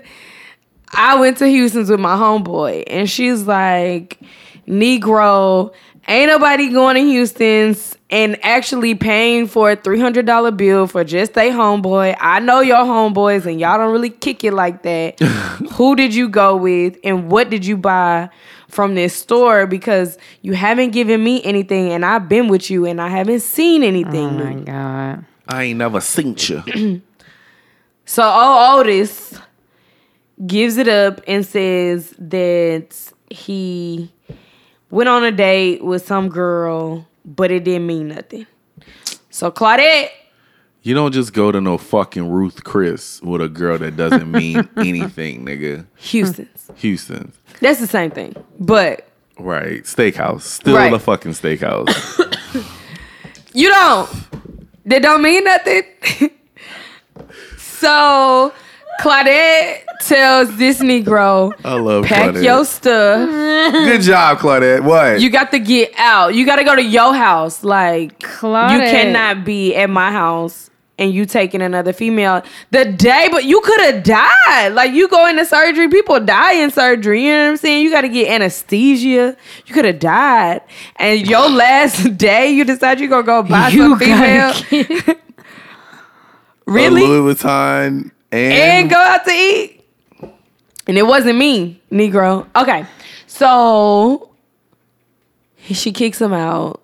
[0.94, 4.20] I went to Houston's with my homeboy, and she's like,
[4.68, 5.74] Negro,
[6.08, 11.52] ain't nobody going to Houston's and actually paying for a $300 bill for just a
[11.52, 12.16] homeboy.
[12.20, 15.20] I know your homeboys, and y'all don't really kick it like that.
[15.74, 18.30] Who did you go with, and what did you buy
[18.70, 19.68] from this store?
[19.68, 23.84] Because you haven't given me anything, and I've been with you, and I haven't seen
[23.84, 24.42] anything.
[24.42, 25.26] Oh my god.
[25.50, 27.02] I ain't never seen you.
[28.10, 29.38] So old Otis
[30.46, 34.10] gives it up and says that he
[34.90, 38.46] went on a date with some girl, but it didn't mean nothing.
[39.30, 40.10] So Claudette,
[40.84, 44.68] You don't just go to no fucking Ruth Chris with a girl that doesn't mean
[44.78, 45.86] anything, nigga.
[45.98, 46.72] Houston's.
[46.78, 47.36] Houston's.
[47.60, 48.36] That's the same thing.
[48.60, 49.08] But
[49.40, 49.84] Right.
[49.84, 50.42] Steakhouse.
[50.42, 50.92] Still Right.
[50.94, 51.94] a fucking steakhouse.
[53.54, 54.10] you don't.
[54.86, 55.84] That don't mean nothing.
[57.58, 58.54] so
[59.00, 62.44] Claudette tells this Negro, I love pack Claudette.
[62.44, 63.30] your stuff.
[63.72, 64.82] Good job, Claudette.
[64.84, 65.22] What?
[65.22, 66.34] You got to get out.
[66.36, 67.64] You got to go to your house.
[67.64, 68.74] Like Claudette.
[68.74, 70.70] you cannot be at my house
[71.00, 72.42] and you taking another female
[72.72, 73.28] the day.
[73.32, 74.70] But you could have died.
[74.74, 77.24] Like you go into surgery, people die in surgery.
[77.26, 77.84] You know what I'm saying?
[77.84, 79.38] You got to get anesthesia.
[79.68, 80.62] You could have died,
[80.96, 84.54] and your last day, you decide you're gonna go buy You some female.
[84.54, 85.18] gotta
[86.68, 87.02] A really?
[87.02, 89.84] Louis Vuitton and, and go out to eat.
[90.88, 92.48] And it wasn't me, Negro.
[92.56, 92.86] Okay.
[93.28, 94.32] So
[95.74, 96.82] she kicks him out.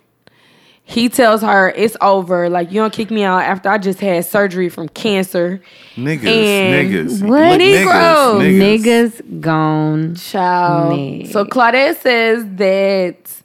[0.86, 2.50] He tells her it's over.
[2.50, 5.62] Like, you don't kick me out after I just had surgery from cancer.
[5.96, 7.22] niggas, and niggas.
[7.28, 7.60] what?
[7.60, 8.42] Look, Negro.
[8.60, 10.16] Niggas gone.
[10.16, 10.98] Child.
[10.98, 11.32] Nick.
[11.32, 13.42] So Claudette says that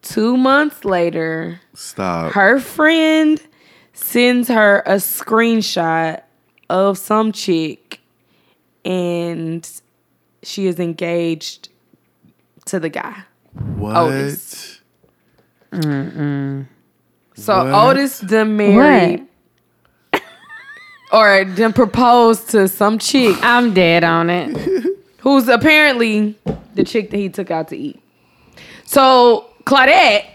[0.00, 2.32] two months later, Stop.
[2.32, 3.40] her friend
[3.92, 6.22] sends her a screenshot
[6.70, 8.00] of some chick
[8.84, 9.68] and
[10.42, 11.68] she is engaged
[12.66, 13.22] to the guy.
[13.52, 13.96] what?
[13.96, 14.80] Otis.
[17.36, 17.74] So What?
[17.90, 19.26] Otis done married
[21.12, 24.56] or done proposed to some chick I'm dead on it.
[25.18, 26.38] who's apparently
[26.74, 28.00] the chick that he took out to eat.
[28.84, 30.26] So Claudette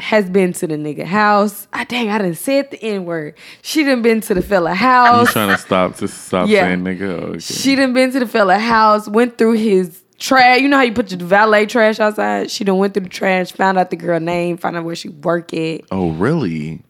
[0.00, 1.66] has been to the nigga house.
[1.72, 3.34] Ah, dang, I done said the N word.
[3.62, 5.28] She done been to the fella house.
[5.28, 6.62] You trying to stop to stop Yeah.
[6.66, 7.02] saying nigga?
[7.02, 7.38] Okay.
[7.40, 10.60] She done been to the fella house, went through his trash.
[10.60, 12.50] You know how you put your valet trash outside?
[12.50, 15.08] She done went through the trash, found out the girl name, found out where she
[15.08, 15.82] work at.
[15.90, 16.82] oh, really?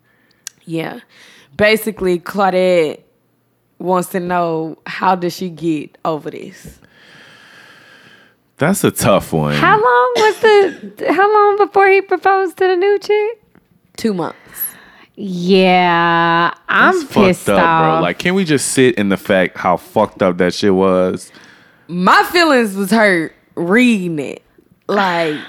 [0.64, 1.00] Yeah.
[1.56, 3.00] Basically, Claudette
[3.78, 6.78] wants to know how does she get over this?
[8.58, 9.54] That's a tough one.
[9.54, 11.12] How long was the?
[11.12, 13.42] How long before he proposed to the new chick?
[13.96, 14.36] Two months.
[15.14, 17.82] Yeah, I'm It's pissed fucked up, off.
[17.98, 18.02] bro.
[18.02, 21.32] Like, can we just sit in the fact how fucked up that shit was?
[21.88, 24.42] My feelings was hurt reading it.
[24.86, 25.40] Like,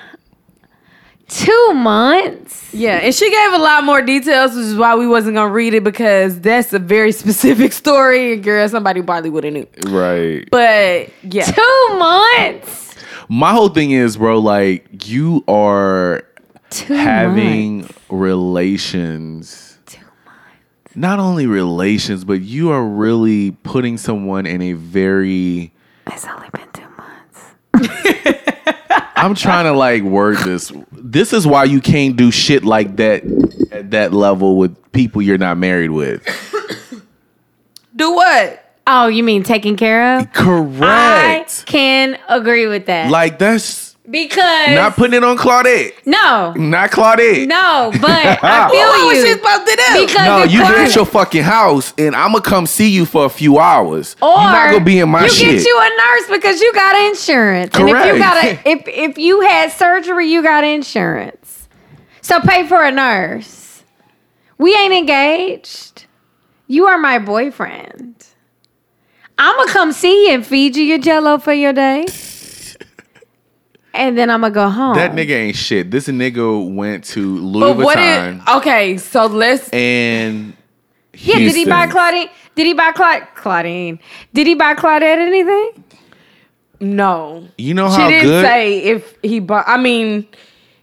[1.27, 2.73] two months.
[2.73, 5.73] yeah, and she gave a lot more details, which is why we wasn't gonna read
[5.75, 9.67] it because that's a very specific story, and girl, somebody probably would have knew.
[9.87, 10.47] Right.
[10.49, 12.88] But yeah, Two months.
[13.29, 16.23] My whole thing is, bro, like, you are
[16.71, 17.93] Two having months.
[18.09, 19.65] relations.
[20.95, 25.71] Not only relations, but you are really putting someone in a very.
[26.07, 28.01] It's only been two months.
[29.15, 30.71] I'm trying to like word this.
[30.91, 33.23] This is why you can't do shit like that
[33.71, 36.23] at that level with people you're not married with.
[37.95, 38.68] do what?
[38.91, 40.33] Oh, you mean taken care of?
[40.33, 40.81] Correct.
[40.81, 41.65] I Correct.
[41.67, 43.11] can agree with that.
[43.11, 45.93] Like that's because not putting it on Claudette.
[46.07, 47.45] no, Not Claudette.
[47.47, 48.09] no, but
[48.43, 50.05] I What feel oh, was she you supposed to do?
[50.07, 53.05] because No, if you Claudia- at your fucking house, and I'm gonna come see you
[53.05, 54.15] for a few hours.
[54.21, 55.57] Or You're not gonna be in my you shit.
[55.57, 57.75] get you a nurse because you got insurance.
[57.77, 61.69] And if you got a, if if you had surgery, you got insurance.
[62.21, 63.83] So pay for a nurse.
[64.57, 66.05] We ain't engaged.
[66.65, 68.25] You are my boyfriend.
[69.41, 72.05] I'ma come see you and feed you your jello for your day.
[73.93, 74.95] And then I'm gonna go home.
[74.95, 75.89] that nigga ain't shit.
[75.91, 78.57] This nigga went to Louis but what Vuitton?
[78.57, 79.67] Okay, so let's.
[79.69, 80.53] and
[81.13, 81.91] Yeah, did he buy Houston.
[81.91, 82.29] Claudine?
[82.55, 83.99] Did he buy Cla- Claudine?
[84.33, 85.83] Did he buy Claudette anything?
[86.81, 88.45] No, You know how she didn't good?
[88.45, 89.65] say if he bought.
[89.67, 90.25] I mean,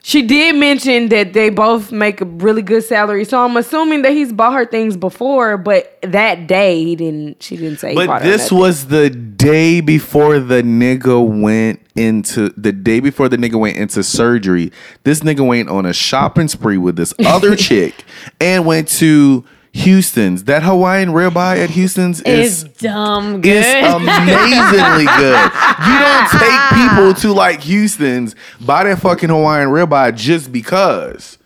[0.06, 4.12] she did mention that they both make a really good salary, so I'm assuming that
[4.12, 5.58] he's bought her things before.
[5.58, 7.42] But that day, he didn't.
[7.42, 7.92] She didn't say.
[7.92, 13.58] but this was the day before the nigga went into the day before the nigga
[13.58, 14.70] went into surgery.
[15.02, 18.04] This nigga went on a shopping spree with this other chick
[18.40, 19.44] and went to
[19.76, 20.44] Houston's.
[20.44, 23.64] That Hawaiian ribeye at Houston's It's is dumb good.
[23.64, 25.50] It's amazingly good.
[25.86, 31.38] You don't take people to like Houston's, buy that fucking Hawaiian ribeye just because.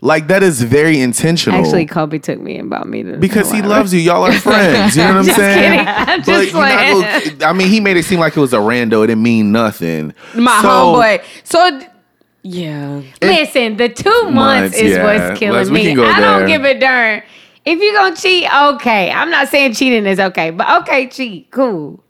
[0.00, 1.60] Like that is very intentional.
[1.60, 4.00] Actually, Kobe took me and bought me the because he loves you.
[4.00, 4.96] Y'all are friends.
[4.96, 5.78] You know what I'm Just saying?
[5.78, 5.86] kidding.
[5.86, 7.00] I'm But just you're playing.
[7.38, 9.04] gonna- I mean, he made it seem like it was a rando.
[9.04, 10.12] It didn't mean nothing.
[10.34, 11.22] my So, homeboy.
[11.44, 11.80] So
[12.42, 15.04] yeah, Listen, the two months, Months, is yeah.
[15.28, 15.92] what's killing Let's- me.
[15.92, 17.22] I don't give a darn.
[17.64, 19.10] If you're gonna cheat, okay.
[19.10, 22.02] I'm not saying cheating is okay, but okay, cheat, cool.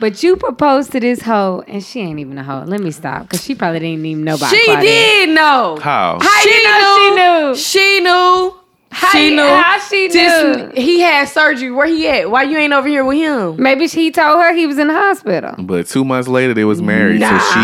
[0.00, 2.64] But you proposed to this hoe, and she ain't even a hoe.
[2.66, 4.80] Let me stop, because she probably didn't even know about she Claudette.
[4.82, 5.78] did know.
[5.80, 6.18] How?
[6.20, 7.56] How She you know she knew?
[7.56, 8.54] She knew.
[8.90, 9.42] How she you- knew.
[9.42, 10.82] how she Just- knew?
[10.82, 11.70] he had surgery.
[11.70, 12.30] Where he at?
[12.30, 13.56] Why you ain't over here with him?
[13.60, 15.54] Maybe he told her he was in the hospital.
[15.58, 17.20] But two months later, they was married.
[17.20, 17.60] So she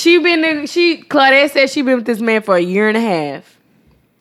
[0.00, 3.00] she been she Claudette said she been with this man for a year and a
[3.00, 3.55] half.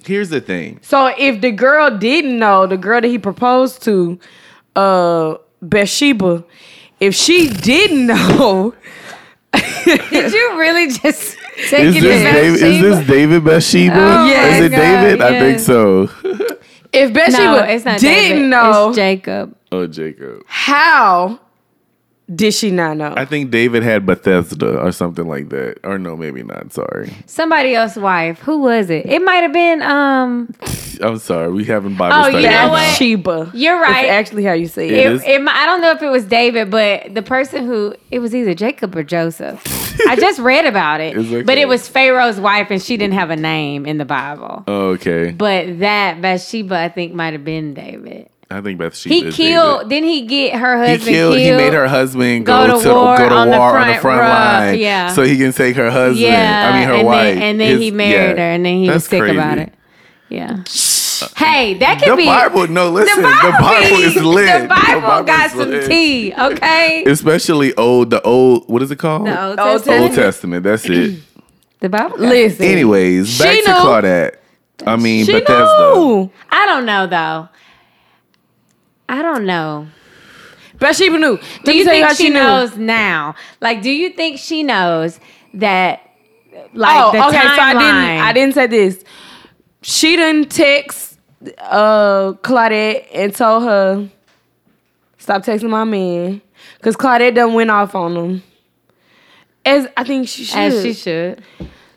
[0.06, 0.80] Here's the thing.
[0.82, 4.19] So if the girl didn't know, the girl that he proposed to,
[4.76, 6.44] uh, Bathsheba,
[6.99, 8.07] if she didn't
[8.38, 8.73] know,
[9.86, 11.38] Did you really just
[11.69, 12.88] take Is it this, David, is Bathsheba?
[12.95, 13.95] this David Bathsheba?
[13.95, 15.22] Oh my is it God, David?
[15.22, 16.03] I think so.
[16.94, 18.49] if Bathsheba No, it's not didn't David.
[18.49, 19.56] know, It's Jacob.
[19.72, 20.44] Oh, Jacob.
[20.48, 21.40] how
[22.34, 23.14] did she not know?
[23.15, 25.77] I think David had Bethesda or something like that.
[25.84, 26.73] Or no, maybe not.
[26.73, 27.14] Sorry.
[27.27, 28.39] Somebody else's wife.
[28.39, 29.06] Who was it?
[29.06, 30.53] It might have been um
[31.02, 31.52] I'm sorry.
[31.52, 32.80] We haven't Bible Oh, study you know what?
[32.80, 32.88] now.
[32.88, 33.52] Bathsheba.
[33.53, 34.06] You're right.
[34.06, 35.11] It's actually how you say It it.
[35.11, 35.23] is.
[35.23, 38.34] it, it, I don't know if it was David, but the person who it was
[38.34, 39.61] either Jacob or Joseph.
[40.07, 41.41] I just read about it, okay.
[41.43, 44.64] but it was Pharaoh's wife, and she didn't have a name in the Bible.
[44.68, 45.31] Oh, okay.
[45.31, 48.30] But that Bathsheba, I think, might have been David.
[48.50, 49.14] I think Bathsheba.
[49.16, 49.78] He is killed.
[49.82, 49.90] David.
[49.90, 51.36] Didn't he get her He husband killed.
[51.36, 51.40] killed?
[51.40, 53.88] He made her husband go go, to to war go to on the war on
[53.88, 55.08] the front front row, line, yeah.
[55.14, 56.20] so he can take her husband.
[56.20, 57.34] Yeah, I mean her and wife.
[57.36, 58.44] Then, and then His- he married yeah.
[58.44, 59.36] her, and then he was sick crazy.
[59.36, 59.74] about it.
[60.30, 60.58] Yeah.
[61.38, 63.22] Hey, that could The be Bible, no, listen.
[63.24, 64.62] The The Bible, Bible, is lit.
[64.64, 65.90] The Bible, got some lit.
[65.90, 67.04] tea, okay?
[67.08, 68.68] Especially old, the old.
[68.70, 69.26] What is it called?
[69.28, 70.02] The Old Old Testament.
[70.04, 70.64] Old Testament.
[70.64, 71.20] That's it.
[71.80, 72.18] The Bible.
[72.18, 73.70] got- Listen, Anyways, back She to.
[73.72, 74.36] Claudette.
[74.88, 75.94] I mean she Bethesda.
[75.96, 76.32] knew.
[76.50, 77.50] I don't know though.
[79.07, 79.88] I don't know.
[80.80, 81.38] Bathsheba knew.
[81.38, 82.34] Do Let me you think how she, knew.
[82.34, 83.36] knows now?
[83.61, 85.19] Like, do you think she knows
[85.53, 86.02] that?
[86.73, 87.41] Like oh, the okay.
[87.41, 88.23] So I didn't.
[88.23, 89.03] I didn't say this.
[89.82, 91.19] She didn't text
[91.60, 94.10] uh Claudette and told her
[95.18, 96.41] stop texting my man
[96.77, 98.44] because Claudette done went off on him.
[99.65, 100.57] As I think she should.
[100.57, 101.44] As she should.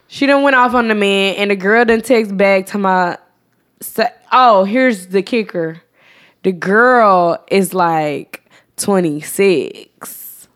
[0.09, 3.19] She done went off on the man, and the girl done text back to my.
[4.33, 5.83] Oh, here's the kicker.
[6.49, 8.43] The girl is like
[8.79, 10.49] 26.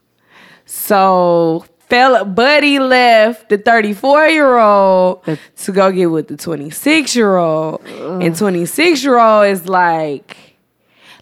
[0.65, 5.23] So fella Buddy left the 34 year old
[5.57, 7.85] to go get with the 26 year old.
[7.85, 10.35] And 26 year old is like,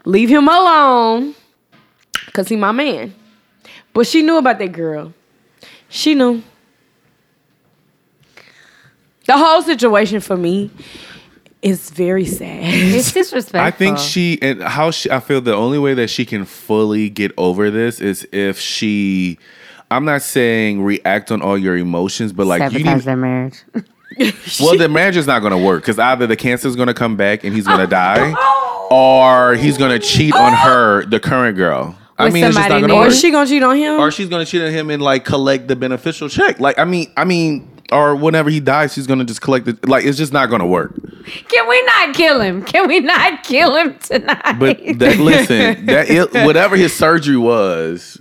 [0.05, 1.35] leave him alone.
[2.33, 3.13] Cause he my man.
[3.93, 5.13] But she knew about that girl.
[5.89, 6.45] She knew.
[9.27, 10.71] The whole situation for me
[11.63, 12.63] is very sad.
[12.65, 13.61] It's disrespectful.
[13.61, 15.11] I think she and how she.
[15.11, 19.39] I feel the only way that she can fully get over this is if she.
[19.91, 23.05] I'm not saying react on all your emotions, but like you sabotage need.
[23.05, 23.63] their marriage.
[24.61, 26.95] Well, the marriage is not going to work because either the cancer is going to
[26.95, 28.35] come back and he's going to die,
[28.91, 31.97] or he's going to cheat on her, the current girl.
[32.19, 32.95] I mean, it's just not going to new?
[32.95, 33.11] or work.
[33.11, 33.99] is she gonna cheat on him?
[34.01, 36.61] or she's going to cheat on him and like collect the beneficial check.
[36.61, 39.89] Like, I mean, I mean, or whenever he dies, she's going to just collect it.
[39.89, 40.95] Like, it's just not going to work.
[41.49, 42.65] Can we not kill him?
[42.65, 44.59] Can we not kill him tonight?
[44.59, 48.21] But that listen, that it, whatever his surgery was,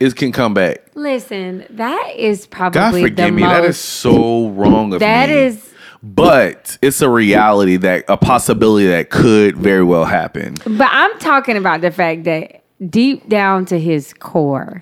[0.00, 0.78] it can come back.
[0.94, 3.42] listen, that is probably God forgive me.
[3.42, 3.50] most.
[3.50, 5.34] That is so wrong of that me.
[5.34, 5.68] is
[6.02, 10.54] but it's a reality that a possibility that could very well happen.
[10.64, 14.78] But I'm talking about the fact that deep down to his core,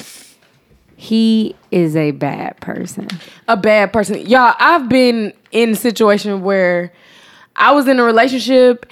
[0.97, 3.09] he is a bad person.
[3.49, 4.19] a bad person.
[4.27, 6.93] Y'all, I've been in a situation where
[7.55, 8.87] I was in a relationship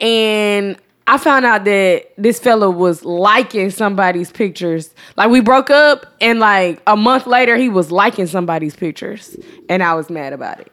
[0.00, 0.76] and
[1.06, 4.94] I found out that this fella was liking somebody's pictures.
[5.16, 9.36] Like we broke up and like a month later he was liking somebody's pictures
[9.68, 10.72] and I was mad about it.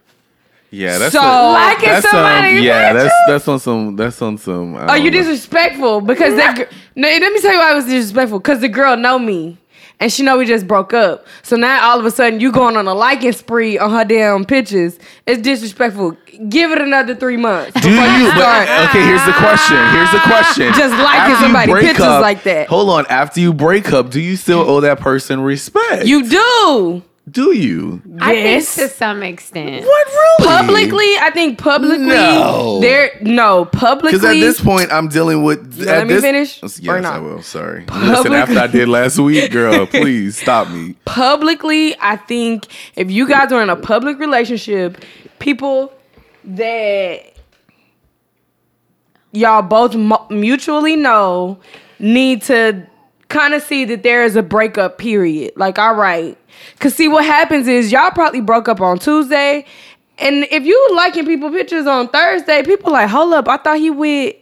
[0.73, 4.75] Yeah, that's So- a- Liking that's somebody's yeah, that's that's on some that's on some.
[4.77, 5.17] I Oh, you know.
[5.17, 8.95] disrespectful because that no, let me tell you why I was disrespectful because the girl
[8.95, 9.57] know me
[10.01, 11.25] and she know we just broke up.
[11.43, 14.43] So now all of a sudden you going on a liking spree on her damn
[14.43, 14.99] pictures.
[15.25, 16.17] It's disrespectful.
[16.49, 17.79] Give it another three months.
[17.79, 17.95] Do you?
[18.33, 19.77] But, okay, here's the question.
[19.91, 20.73] Here's the question.
[20.73, 22.67] Just liking After somebody pictures up- like that.
[22.67, 23.05] Hold on.
[23.07, 26.05] After you break up, do you still owe that person respect?
[26.05, 27.03] You do.
[27.31, 28.01] Do you?
[28.19, 29.85] I think to some extent.
[29.85, 30.47] What really?
[30.57, 32.79] Publicly, I think publicly No.
[32.81, 35.77] there no publicly Because at this point, I'm dealing with.
[35.79, 37.41] You at let me this- finish, Yes, or I will.
[37.41, 37.85] Sorry.
[37.93, 40.95] Listen, after I did last week, girl, please stop me.
[41.05, 45.03] publicly, I think if you guys are in a public relationship,
[45.39, 45.93] people
[46.43, 47.33] that
[49.31, 51.59] y'all both mu- mutually know
[51.99, 52.85] need to
[53.31, 55.53] kind of see that there is a breakup period.
[55.55, 56.37] Like, all right.
[56.79, 59.65] Cause see what happens is y'all probably broke up on Tuesday.
[60.19, 63.89] And if you liking people pictures on Thursday, people like, hold up, I thought he
[63.89, 64.35] went.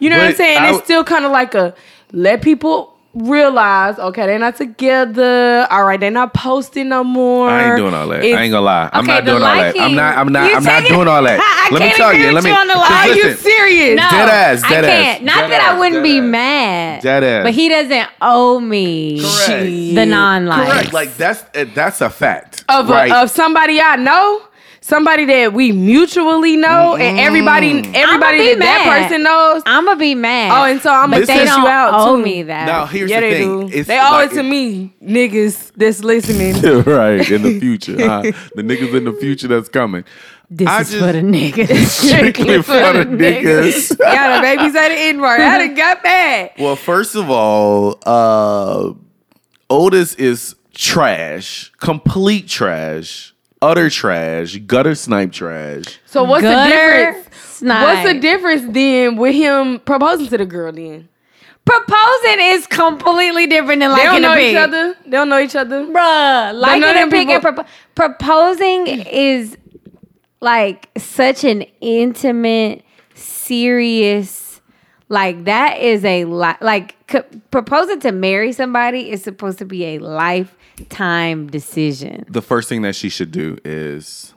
[0.00, 0.58] You know what I'm saying?
[0.58, 1.74] I it's still kind of like a
[2.12, 5.66] let people realize, okay, they're not together.
[5.70, 7.48] All right, they're not posting no more.
[7.48, 8.22] I ain't doing all that.
[8.22, 8.90] It's- I ain't gonna lie.
[8.92, 9.78] I'm Okay, not the doing all that.
[9.80, 10.18] I'm not.
[10.18, 10.54] I'm not.
[10.54, 11.40] I'm not taking- doing all that.
[11.70, 12.32] I let me can't tell you.
[12.32, 12.50] Let me.
[12.50, 13.08] you on the 'cause lie.
[13.08, 13.96] Are you serious?
[13.96, 15.16] No, Dead ass, I dead can't.
[15.20, 16.24] ass, Not dead that ass, I wouldn't be ass.
[16.24, 17.02] mad.
[17.02, 17.44] Dead ass.
[17.44, 19.64] But he doesn't owe me Correct.
[19.94, 20.68] the non-life.
[20.70, 20.92] Correct.
[20.92, 22.64] Like that's uh, that's a fact.
[22.68, 23.10] of, right.
[23.10, 24.42] a, of somebody I know,
[24.86, 29.02] somebody that we mutually know, and everybody everybody that that mad.
[29.08, 29.62] person knows.
[29.66, 30.52] I'm gonna be mad.
[30.52, 32.22] Oh, and so I'm but gonna they don't you out owe too.
[32.22, 32.66] me that.
[32.66, 33.66] now here's yeah, the they thing.
[33.68, 33.76] do.
[33.76, 36.54] It's they owe like- it to me, niggas that's listening.
[36.84, 37.96] right in the future.
[37.98, 38.22] huh?
[38.54, 40.04] the niggas in the future that's coming.
[40.48, 41.86] this I is just- for the niggas.
[42.08, 43.96] Strictly for the niggas.
[43.98, 45.40] yeah, the baby said the N word.
[45.40, 46.52] I done got mad.
[46.58, 48.92] Well, first of all, uh
[49.68, 53.34] Otis is trash, complete trash,
[53.66, 55.98] utter trash, gutter snipe trash.
[56.06, 57.36] So what's the difference?
[57.36, 57.82] snipe.
[58.04, 60.72] What's the difference then with him proposing to the girl?
[60.72, 61.08] Then
[61.64, 64.02] Proposing is completely different than like.
[64.02, 64.94] they don't know each other.
[65.04, 65.84] They don't know each other.
[65.84, 67.66] Bruh, liking know a them and people- propo-
[67.96, 69.56] proposing is
[70.40, 72.84] like such an intimate,
[73.14, 74.30] serious,
[75.08, 77.20] like that is a li- like c-
[77.50, 82.24] proposing to marry somebody is supposed to be a lifetime decision.
[82.28, 84.34] The first thing that she should do is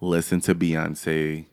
[0.00, 1.46] listen to Beyonce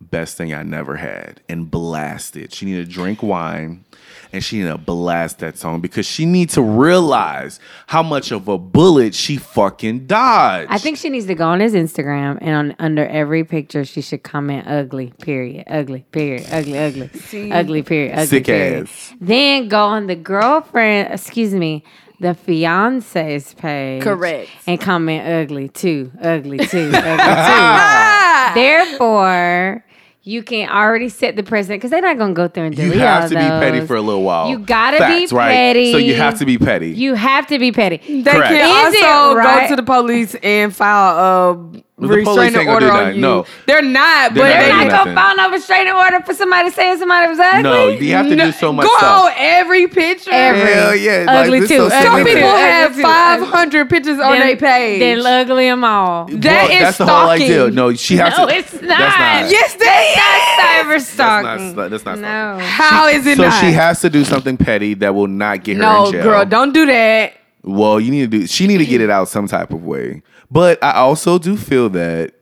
[0.00, 2.52] best thing I never had and blast it.
[2.52, 3.84] She need to drink wine
[4.32, 8.48] and she need to blast that song because she need to realize how much of
[8.48, 10.70] a bullet she fucking dodged.
[10.70, 14.00] I think she needs to go on his Instagram and on under every picture she
[14.02, 17.10] should comment ugly, period, ugly, period, ugly, ugly,
[17.52, 18.82] ugly, period, ugly, Sick period.
[18.88, 19.14] ass.
[19.20, 21.84] Then go on the girlfriend, excuse me,
[22.20, 24.02] the fiance's page.
[24.02, 24.50] Correct.
[24.66, 28.20] And comment ugly too, ugly too, ugly too.
[28.98, 29.84] Therefore,
[30.22, 32.94] you can already set the precedent because they're not gonna go through and do that.
[32.94, 34.48] you have all to be petty for a little while.
[34.48, 35.50] You gotta Facts, be right?
[35.52, 35.92] petty.
[35.92, 36.92] So you have to be petty.
[36.92, 37.98] You have to be petty.
[37.98, 38.48] They Correct.
[38.48, 42.90] can Is it also right- go to the police and file a The restraining order
[42.92, 43.20] on you.
[43.20, 43.46] No.
[43.66, 44.34] they're not.
[44.34, 47.28] They're but not they They're not gonna file no restraining order for somebody saying somebody
[47.28, 47.62] was ugly.
[47.62, 49.24] No, you have to do so much go stuff.
[49.26, 50.30] on every picture.
[50.32, 51.76] Every- Hell yeah, Ugly this too.
[51.76, 52.26] so Some stupid.
[52.26, 53.02] people Ugly have too.
[53.02, 55.00] 500 pictures on their page.
[55.00, 56.26] Then ugly them all.
[56.26, 57.54] That Well, is that's the whole idea.
[57.56, 57.74] stalking.
[57.74, 58.54] No, she has No, to.
[58.56, 58.82] it's not.
[58.82, 59.50] That's not.
[59.50, 61.76] yes, they That's cyber That's stalking.
[61.76, 61.90] not.
[61.90, 62.18] That's not.
[62.18, 62.58] no.
[62.60, 63.60] How is it so not?
[63.60, 66.22] she has to do something petty that will not get her no, in jail.
[66.22, 67.32] girl, don't do that.
[67.62, 68.46] Well, you need to do.
[68.46, 70.22] She need to get it out some type of way.
[70.54, 72.32] But I also do feel that.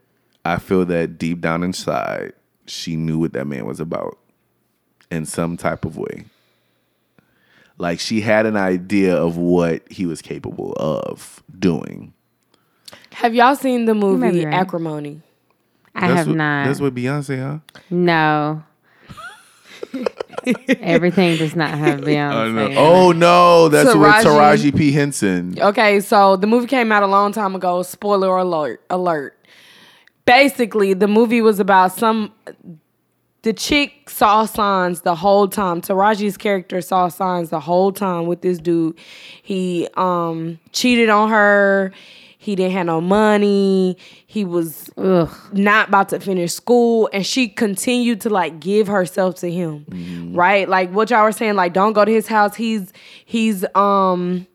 [0.44, 2.34] I feel that deep down inside,
[2.66, 4.18] she knew what that man was about,
[5.10, 6.26] in some type of way.
[7.78, 12.12] Like she had an idea of what he was capable of doing.
[13.12, 14.55] Have y'all seen the movie be right.
[14.55, 15.22] Acrimony?
[15.94, 16.66] I That's have what, not.
[16.66, 17.80] That's what Beyonce, huh?
[17.89, 18.62] no.
[20.80, 22.50] Everything does not have Beyonce.
[22.50, 22.76] in it.
[22.76, 24.22] Oh no, that's with Taraji.
[24.70, 25.56] Taraji P Henson.
[25.60, 27.82] Okay, so the movie came out a long time ago.
[27.82, 28.82] Spoiler alert!
[28.90, 29.36] Alert.
[30.24, 32.32] Basically, the movie was about some.
[33.42, 35.80] The chick saw signs the whole time.
[35.80, 38.96] Taraji's character saw signs the whole time with this dude.
[39.42, 41.92] He um cheated on her.
[42.43, 43.97] He didn't have no money.
[44.27, 45.31] He was Ugh.
[45.52, 47.09] not about to finish school.
[47.12, 50.32] And she continued to like give herself to him.
[50.35, 50.69] Right?
[50.69, 52.56] Like what y'all were saying like don't go to his house.
[52.56, 52.93] He's
[53.24, 54.47] he's um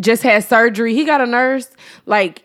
[0.00, 0.92] just had surgery.
[0.94, 1.70] He got a nurse.
[2.04, 2.42] Like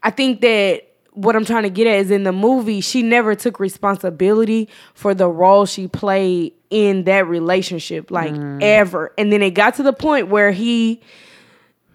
[0.00, 3.34] i think that what i'm trying to get at is in the movie she never
[3.34, 9.12] took responsibility for the role she played in that relationship like ever.
[9.16, 11.00] And then it got to the point where he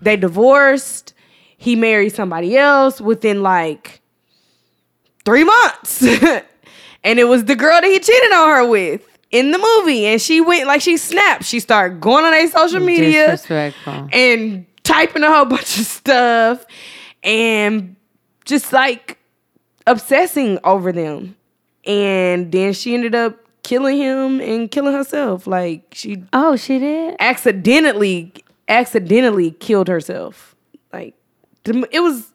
[0.01, 1.12] they divorced
[1.63, 4.01] he married somebody else within like
[5.25, 6.03] three months.
[7.03, 10.05] and it was the girl that he cheated on her with in the movie.
[10.05, 11.45] And she went like she snapped.
[11.45, 13.37] She started going on their social media
[14.11, 16.65] and typing a whole bunch of stuff
[17.23, 17.95] and
[18.43, 19.17] just like
[19.87, 21.35] obsessing over them.
[21.85, 25.47] And then she ended up killing him and killing herself.
[25.47, 27.15] Like she Oh, she did.
[27.19, 28.33] accidentally
[28.67, 30.55] accidentally killed herself.
[30.91, 31.15] Like
[31.65, 32.31] it was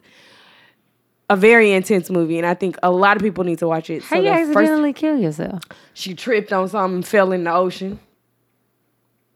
[1.30, 4.02] a very intense movie, and I think a lot of people need to watch it.
[4.02, 5.62] How So you the first- accidentally kill yourself?
[5.94, 7.98] she tripped on something, fell in the ocean,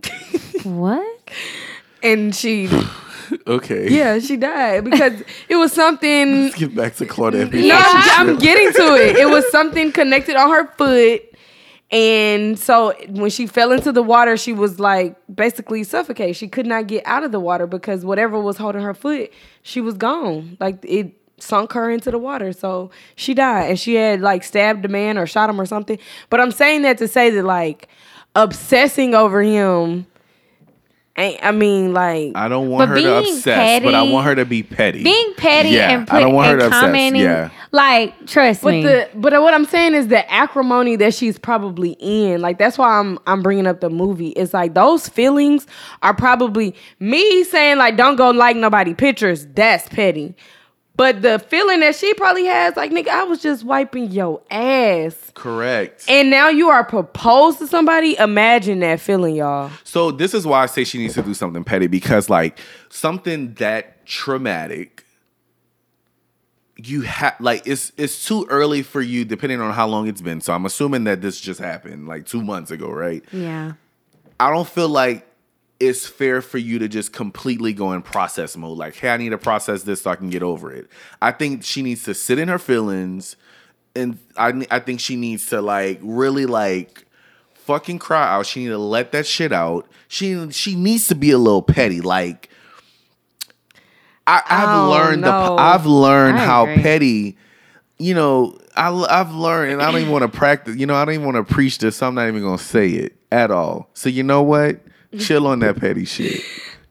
[0.64, 1.30] What?
[2.02, 2.68] and she
[3.46, 3.88] Okay.
[3.88, 6.44] yeah she died because it was something.
[6.44, 7.52] Let's get back to Claudette.
[7.52, 9.16] No, I'm, I'm getting to it.
[9.16, 11.22] It was something connected on her foot.
[11.92, 16.36] And so when she fell into the water, she was like basically suffocated.
[16.36, 19.30] She could not get out of the water because whatever was holding her foot,
[19.62, 20.56] she was gone.
[20.58, 22.54] Like it sunk her into the water.
[22.54, 23.68] So she died.
[23.68, 25.98] And she had like stabbed a man or shot him or something.
[26.30, 27.88] But I'm saying that to say that like
[28.34, 30.06] obsessing over him
[31.16, 34.44] I mean like I don't want her to being obsess, but I want her to
[34.46, 35.02] be petty.
[35.04, 36.80] Being petty Yeah, and put, I don't want her and to obsess.
[36.80, 37.50] commenting, Yeah.
[37.70, 38.82] like trust But me.
[38.82, 42.40] the but what I'm saying is the acrimony that she's probably in.
[42.40, 44.30] Like that's why I'm I'm bringing up the movie.
[44.30, 45.66] It's like those feelings
[46.02, 49.46] are probably me saying like don't go like nobody pictures.
[49.54, 50.34] That's petty.
[50.94, 55.32] But the feeling that she probably has, like nigga, I was just wiping your ass,
[55.34, 56.04] Correct.
[56.06, 58.16] and now you are proposed to somebody.
[58.18, 59.70] Imagine that feeling, y'all.
[59.84, 62.58] So this is why I say she needs to do something petty because like
[62.90, 65.04] something that traumatic
[66.76, 70.40] you have like it's it's too early for you depending on how long it's been.
[70.40, 73.24] So I'm assuming that this just happened like 2 months ago, right?
[73.32, 73.72] yeah.
[74.40, 75.24] I don't feel like
[75.82, 78.78] it's fair for you to just completely go in process mode.
[78.78, 80.88] Like, hey, I need to process this so I can get over it.
[81.20, 83.36] I think she needs to sit in her feelings,
[83.96, 87.04] and I I think she needs to like really like
[87.54, 88.46] fucking cry out.
[88.46, 89.88] She need to let that shit out.
[90.08, 92.00] She she needs to be a little petty.
[92.00, 92.48] Like,
[94.26, 95.56] I, I've Oh, learned no.
[95.56, 97.36] the I've learned how petty.
[97.98, 100.76] You know, I, I've learned, and I don't even want to practice.
[100.76, 102.88] You know, I don't even want to preach this, so I'm not even gonna say
[102.90, 103.90] it at all.
[103.94, 104.80] So you know what?
[105.18, 106.42] Chill on that petty shit,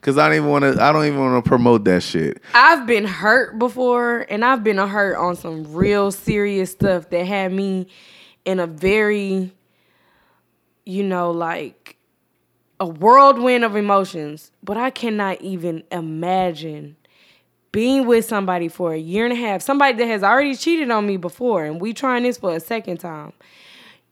[0.01, 0.81] cause I don't even want to.
[0.81, 2.41] I don't even want to promote that shit.
[2.53, 7.51] I've been hurt before, and I've been hurt on some real serious stuff that had
[7.51, 7.87] me
[8.45, 9.51] in a very,
[10.85, 11.97] you know, like
[12.79, 14.51] a whirlwind of emotions.
[14.63, 16.97] But I cannot even imagine
[17.71, 21.07] being with somebody for a year and a half, somebody that has already cheated on
[21.07, 23.33] me before, and we trying this for a second time.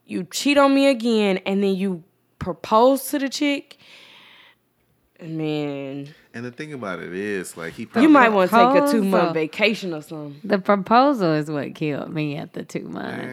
[0.05, 2.03] You cheat on me again, and then you
[2.39, 3.77] propose to the chick.
[5.21, 8.91] Man, And the thing about it is, like, he You might want to take a
[8.91, 10.39] two month vacation or something.
[10.43, 13.25] The proposal is what killed me at the two months.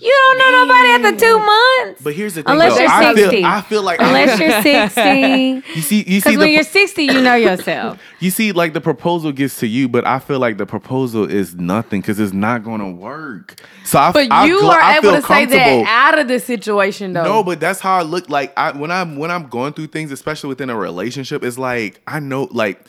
[0.00, 2.02] You don't know nobody at the two months.
[2.02, 2.82] But here's the thing, Unless though.
[2.82, 3.36] you're I 60.
[3.36, 5.72] feel, I feel like Unless you're 60.
[5.74, 7.98] you see, you see Because the when you're 60, you know yourself.
[8.18, 11.54] You see, like the proposal gets to you, but I feel like the proposal is
[11.54, 13.60] nothing because it's not going to work.
[13.84, 16.40] So I, But I, you gl- are I able to say that out of the
[16.40, 17.24] situation, though.
[17.24, 18.30] No, but that's how I look.
[18.30, 22.00] Like I, when I'm when I'm going through things, especially within a relationship, it's like
[22.06, 22.86] I know like.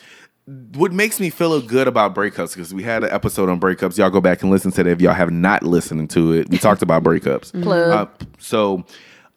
[0.76, 3.98] What makes me feel good about breakups because we had an episode on breakups.
[3.98, 6.49] Y'all go back and listen to that if y'all have not listened to it.
[6.49, 7.52] We talked about breakups.
[7.64, 7.91] Plug.
[7.91, 8.86] Uh, so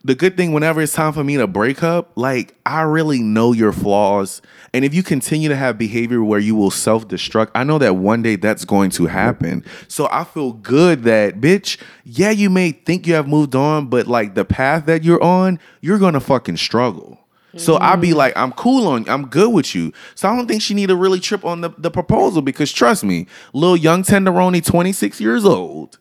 [0.02, 3.52] the good thing whenever it's time for me to break up, like I really know
[3.52, 4.40] your flaws.
[4.72, 8.22] And if you continue to have behavior where you will self-destruct, I know that one
[8.22, 9.64] day that's going to happen.
[9.88, 14.06] So I feel good that bitch, yeah, you may think you have moved on, but
[14.06, 17.19] like the path that you're on, you're gonna fucking struggle.
[17.56, 18.14] So I'll be mm.
[18.14, 19.92] like, I'm cool on, I'm good with you.
[20.14, 23.02] So I don't think she need to really trip on the, the proposal because trust
[23.02, 25.98] me, little young tenderoni, 26 years old,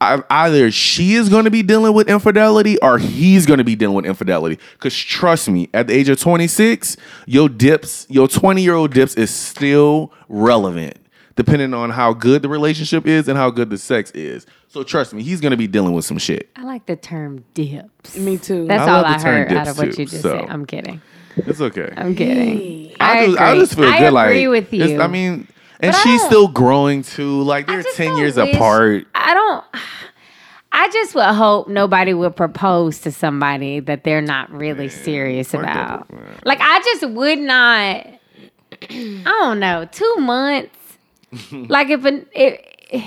[0.00, 3.74] I, either she is going to be dealing with infidelity or he's going to be
[3.74, 4.58] dealing with infidelity.
[4.74, 9.14] Because trust me, at the age of 26, your dips, your 20 year old dips
[9.14, 10.98] is still relevant,
[11.36, 14.46] depending on how good the relationship is and how good the sex is.
[14.68, 16.50] So trust me, he's going to be dealing with some shit.
[16.56, 18.16] I like the term dips.
[18.16, 18.66] Me too.
[18.66, 20.38] That's I all I heard out of what too, you just so.
[20.38, 20.48] said.
[20.48, 21.00] I'm kidding.
[21.36, 21.92] It's okay.
[21.96, 22.94] I'm kidding.
[22.98, 24.12] I, just, I just feel I good.
[24.12, 25.00] like I agree with you.
[25.00, 25.46] I mean,
[25.80, 27.42] and But she's still growing too.
[27.42, 29.06] Like they're 10 years wish- apart.
[29.14, 29.64] I don't.
[30.72, 36.10] I just would hope nobody would propose to somebody that they're not really serious about.
[36.12, 36.38] man.
[36.44, 38.06] Like I just would not.
[38.90, 39.88] I don't know.
[39.90, 40.76] Two months.
[41.52, 43.04] Like if an if,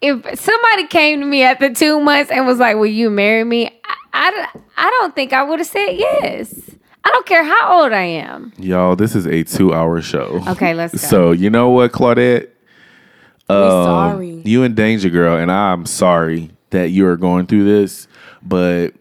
[0.00, 3.66] if somebody came to me after two months and was like, "Will you marry me?"
[3.84, 6.70] I, I, I don't think I would have said yes.
[7.02, 8.52] I don't care how old I am.
[8.58, 10.42] Y'all, this is a two hour show.
[10.48, 10.98] Okay, let's go.
[10.98, 12.48] So, you know what, Claudette?
[13.48, 14.42] Um, sorry.
[14.44, 18.06] You in danger, girl, and I'm sorry that you are going through this.
[18.42, 18.94] But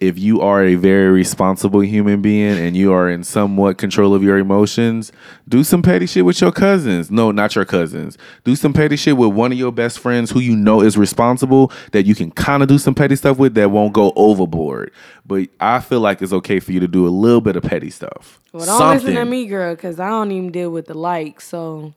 [0.00, 4.22] if you are a very responsible human being and you are in somewhat control of
[4.22, 5.12] your emotions,
[5.46, 7.10] do some petty shit with your cousins.
[7.10, 8.16] No, not your cousins.
[8.44, 11.70] Do some petty shit with one of your best friends who you know is responsible
[11.92, 14.90] that you can kind of do some petty stuff with that won't go overboard.
[15.26, 17.90] But I feel like it's okay for you to do a little bit of petty
[17.90, 18.40] stuff.
[18.52, 21.46] Well, don't listen to me, girl, because I don't even deal with the likes.
[21.46, 21.92] So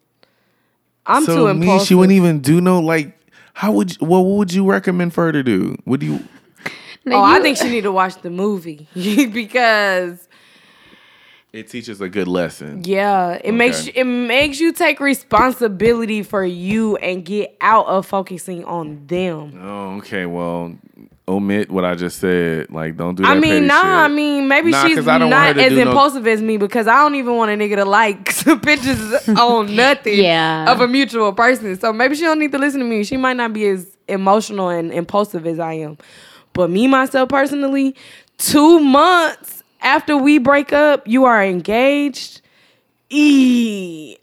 [1.05, 1.87] I'm so too me, impulsive.
[1.87, 3.17] she wouldn't even do no like.
[3.53, 5.77] How would you, well, what would you recommend for her to do?
[5.85, 6.19] Would you?
[7.05, 10.27] Now, oh, I think she need to watch the movie because
[11.51, 12.81] It teaches a good lesson.
[12.85, 18.05] yeah, it makes you, it makes you take responsibility for you and get out of
[18.05, 19.59] focusing on them.
[19.61, 20.25] Oh, okay.
[20.25, 20.75] Well,
[21.27, 22.71] omit what I just said.
[22.71, 23.29] Like, don't do that.
[23.29, 23.85] I mean, petty nah, shit.
[23.85, 25.91] I mean, maybe Nah, she's 'cause I don't want her not to as do no-
[25.91, 29.75] impulsive as me because I don't even want a nigga to like some pictures on
[29.75, 30.71] nothing Yeah.
[30.71, 31.77] of a mutual person.
[31.79, 33.03] So maybe she don't need to listen to me.
[33.03, 35.97] She might not be as emotional and impulsive as I am.
[36.53, 37.95] But me, myself personally,
[38.37, 42.41] two months after we break up, you are engaged.
[43.09, 44.15] E.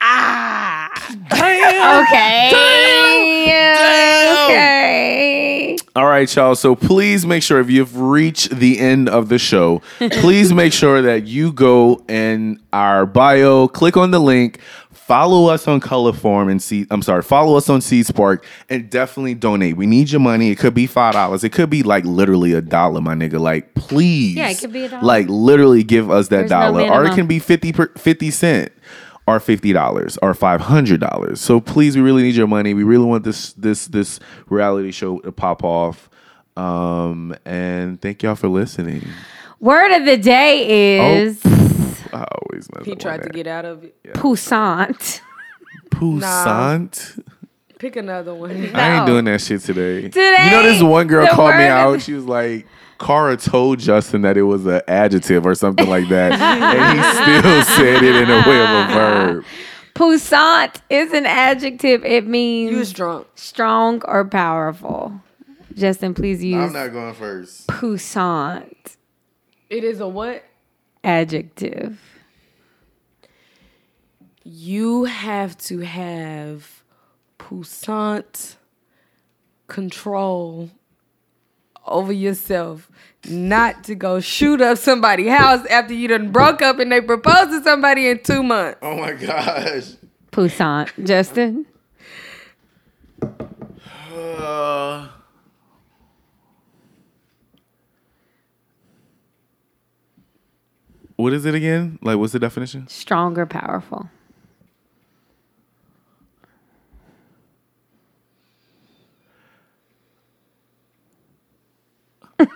[0.00, 0.90] Ah.
[1.30, 2.50] damn, Okay.
[2.52, 4.44] Damn.
[4.44, 5.76] Okay.
[5.96, 6.54] All right, y'all.
[6.54, 11.00] So please make sure if you've reached the end of the show, please make sure
[11.00, 14.60] that you go in our bio, click on the link,
[15.06, 16.86] follow us on Colorform and see.
[16.90, 19.76] I'm sorry, follow us on Seed Spark, and definitely donate.
[19.76, 20.50] We need your money.
[20.50, 21.44] It could be five dollars.
[21.44, 23.38] It could be like literally a dollar, my nigga.
[23.38, 24.36] Like, please.
[24.36, 25.04] Yeah, it could be a dollar.
[25.04, 28.30] Like literally give us that There's no dollar, or it can be fifty per, fifty
[28.32, 28.72] cent
[29.28, 31.40] or fifty dollars or five hundred dollars.
[31.40, 32.74] So please, we really need your money.
[32.74, 34.18] We really want this this this
[34.48, 36.10] reality show to pop off.
[36.56, 39.06] Um, and thank y'all for listening.
[39.60, 41.42] Word of the day is
[42.22, 43.94] I always mess He up tried to get out of it.
[44.14, 45.20] poussant.
[45.90, 47.22] Poussant.
[47.78, 48.50] Pick another one.
[48.74, 50.02] I ain't doing that shit today.
[50.02, 52.00] Today, you know, this one girl called me out.
[52.00, 52.66] She was like,
[52.98, 56.32] Cara told Justin that it was an adjective or something like that.
[56.40, 59.44] and he still said it in a way of a verb.
[59.94, 62.04] Poussant is an adjective.
[62.04, 63.26] It means You drunk.
[63.34, 65.20] strong or powerful.
[65.74, 67.66] Justin, please use I'm not going first.
[67.66, 68.96] poussant
[69.68, 70.42] It is a what?
[71.06, 71.98] Adjective.
[74.42, 76.82] You have to have
[77.38, 78.56] puissant
[79.68, 80.70] control
[81.86, 82.90] over yourself,
[83.28, 87.50] not to go shoot up somebody's house after you done broke up and they proposed
[87.50, 88.78] to somebody in two months.
[88.82, 89.92] Oh my gosh.
[90.32, 90.90] Poussant.
[91.06, 91.66] Justin.
[94.12, 95.08] Uh,
[101.16, 101.98] What is it again?
[102.02, 102.86] Like, what's the definition?
[102.88, 104.10] Stronger, powerful.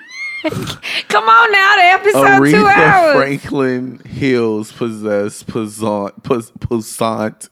[1.08, 3.16] Come on now, the episode two Aretha hours.
[3.16, 7.48] Franklin Hills possess posant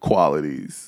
[0.00, 0.87] qualities.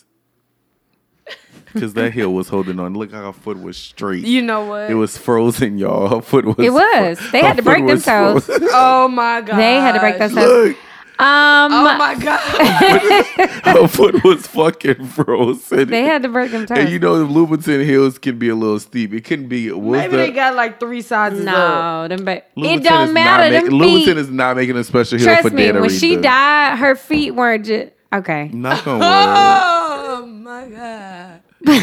[1.72, 2.94] Because that hill was holding on.
[2.94, 4.24] Look how her foot was straight.
[4.26, 4.90] You know what?
[4.90, 6.08] it was frozen, y'all.
[6.08, 6.56] Her foot was.
[6.58, 7.18] It was.
[7.32, 8.50] They had to break was themselves.
[8.72, 9.56] oh my god.
[9.58, 10.68] They had to break those toes.
[10.68, 10.76] Look,
[11.20, 12.40] Um, Oh my god.
[13.64, 15.88] her foot was fucking frozen.
[15.88, 16.78] they had to break them toes.
[16.78, 19.12] and you know, the Louboutin hills can be a little steep.
[19.12, 19.70] It can be.
[19.70, 22.08] What's Maybe the, they got like three sizes up.
[22.08, 23.52] no, them ba- it don't is matter.
[23.54, 25.90] Not Them make, Louboutin is not making a special hill Trust for me, dead when
[25.90, 28.48] she died, her feet weren't just okay.
[28.52, 29.06] Knock on wood.
[29.06, 31.39] Oh my god.
[31.62, 31.76] Y'all,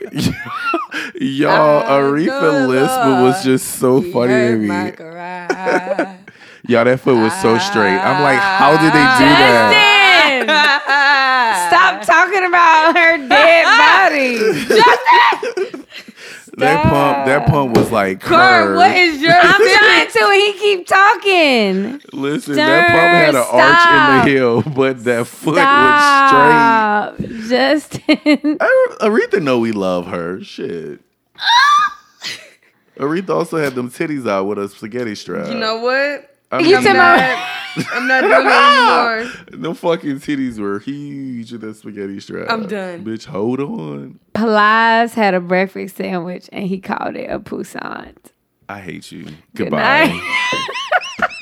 [1.84, 4.68] Aretha good Lisp was just so funny to me.
[6.66, 7.96] Y'all, that foot was so straight.
[7.96, 9.70] I'm like, how did they do that?
[10.40, 10.48] Justin,
[11.70, 13.64] stop talking about her dead
[15.78, 15.84] body.
[16.58, 18.76] That pump, that pump was like Kurt, curved.
[18.76, 22.00] what is your I'm trying to, and he keep talking.
[22.12, 23.54] Listen, that pump had an Stop.
[23.54, 27.48] arch in the heel, but that foot was straight.
[27.48, 28.58] Stop, Justin.
[29.00, 30.42] Aretha know we love her.
[30.42, 31.00] Shit.
[32.98, 35.48] Aretha also had them titties out with a spaghetti strap.
[35.48, 36.34] You know what?
[36.50, 37.54] I You mean, talking about-
[37.92, 39.60] I'm not doing it anymore.
[39.62, 42.50] them fucking titties were huge with that spaghetti strap.
[42.50, 43.04] I'm done.
[43.04, 44.18] Bitch, hold on.
[44.34, 48.16] Plies had a breakfast sandwich, and he called it a poussant.
[48.68, 49.24] I hate you.
[49.54, 50.06] Good Goodbye.
[50.06, 51.32] night.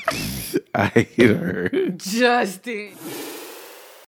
[0.75, 1.69] I hate her.
[1.97, 2.91] Justin.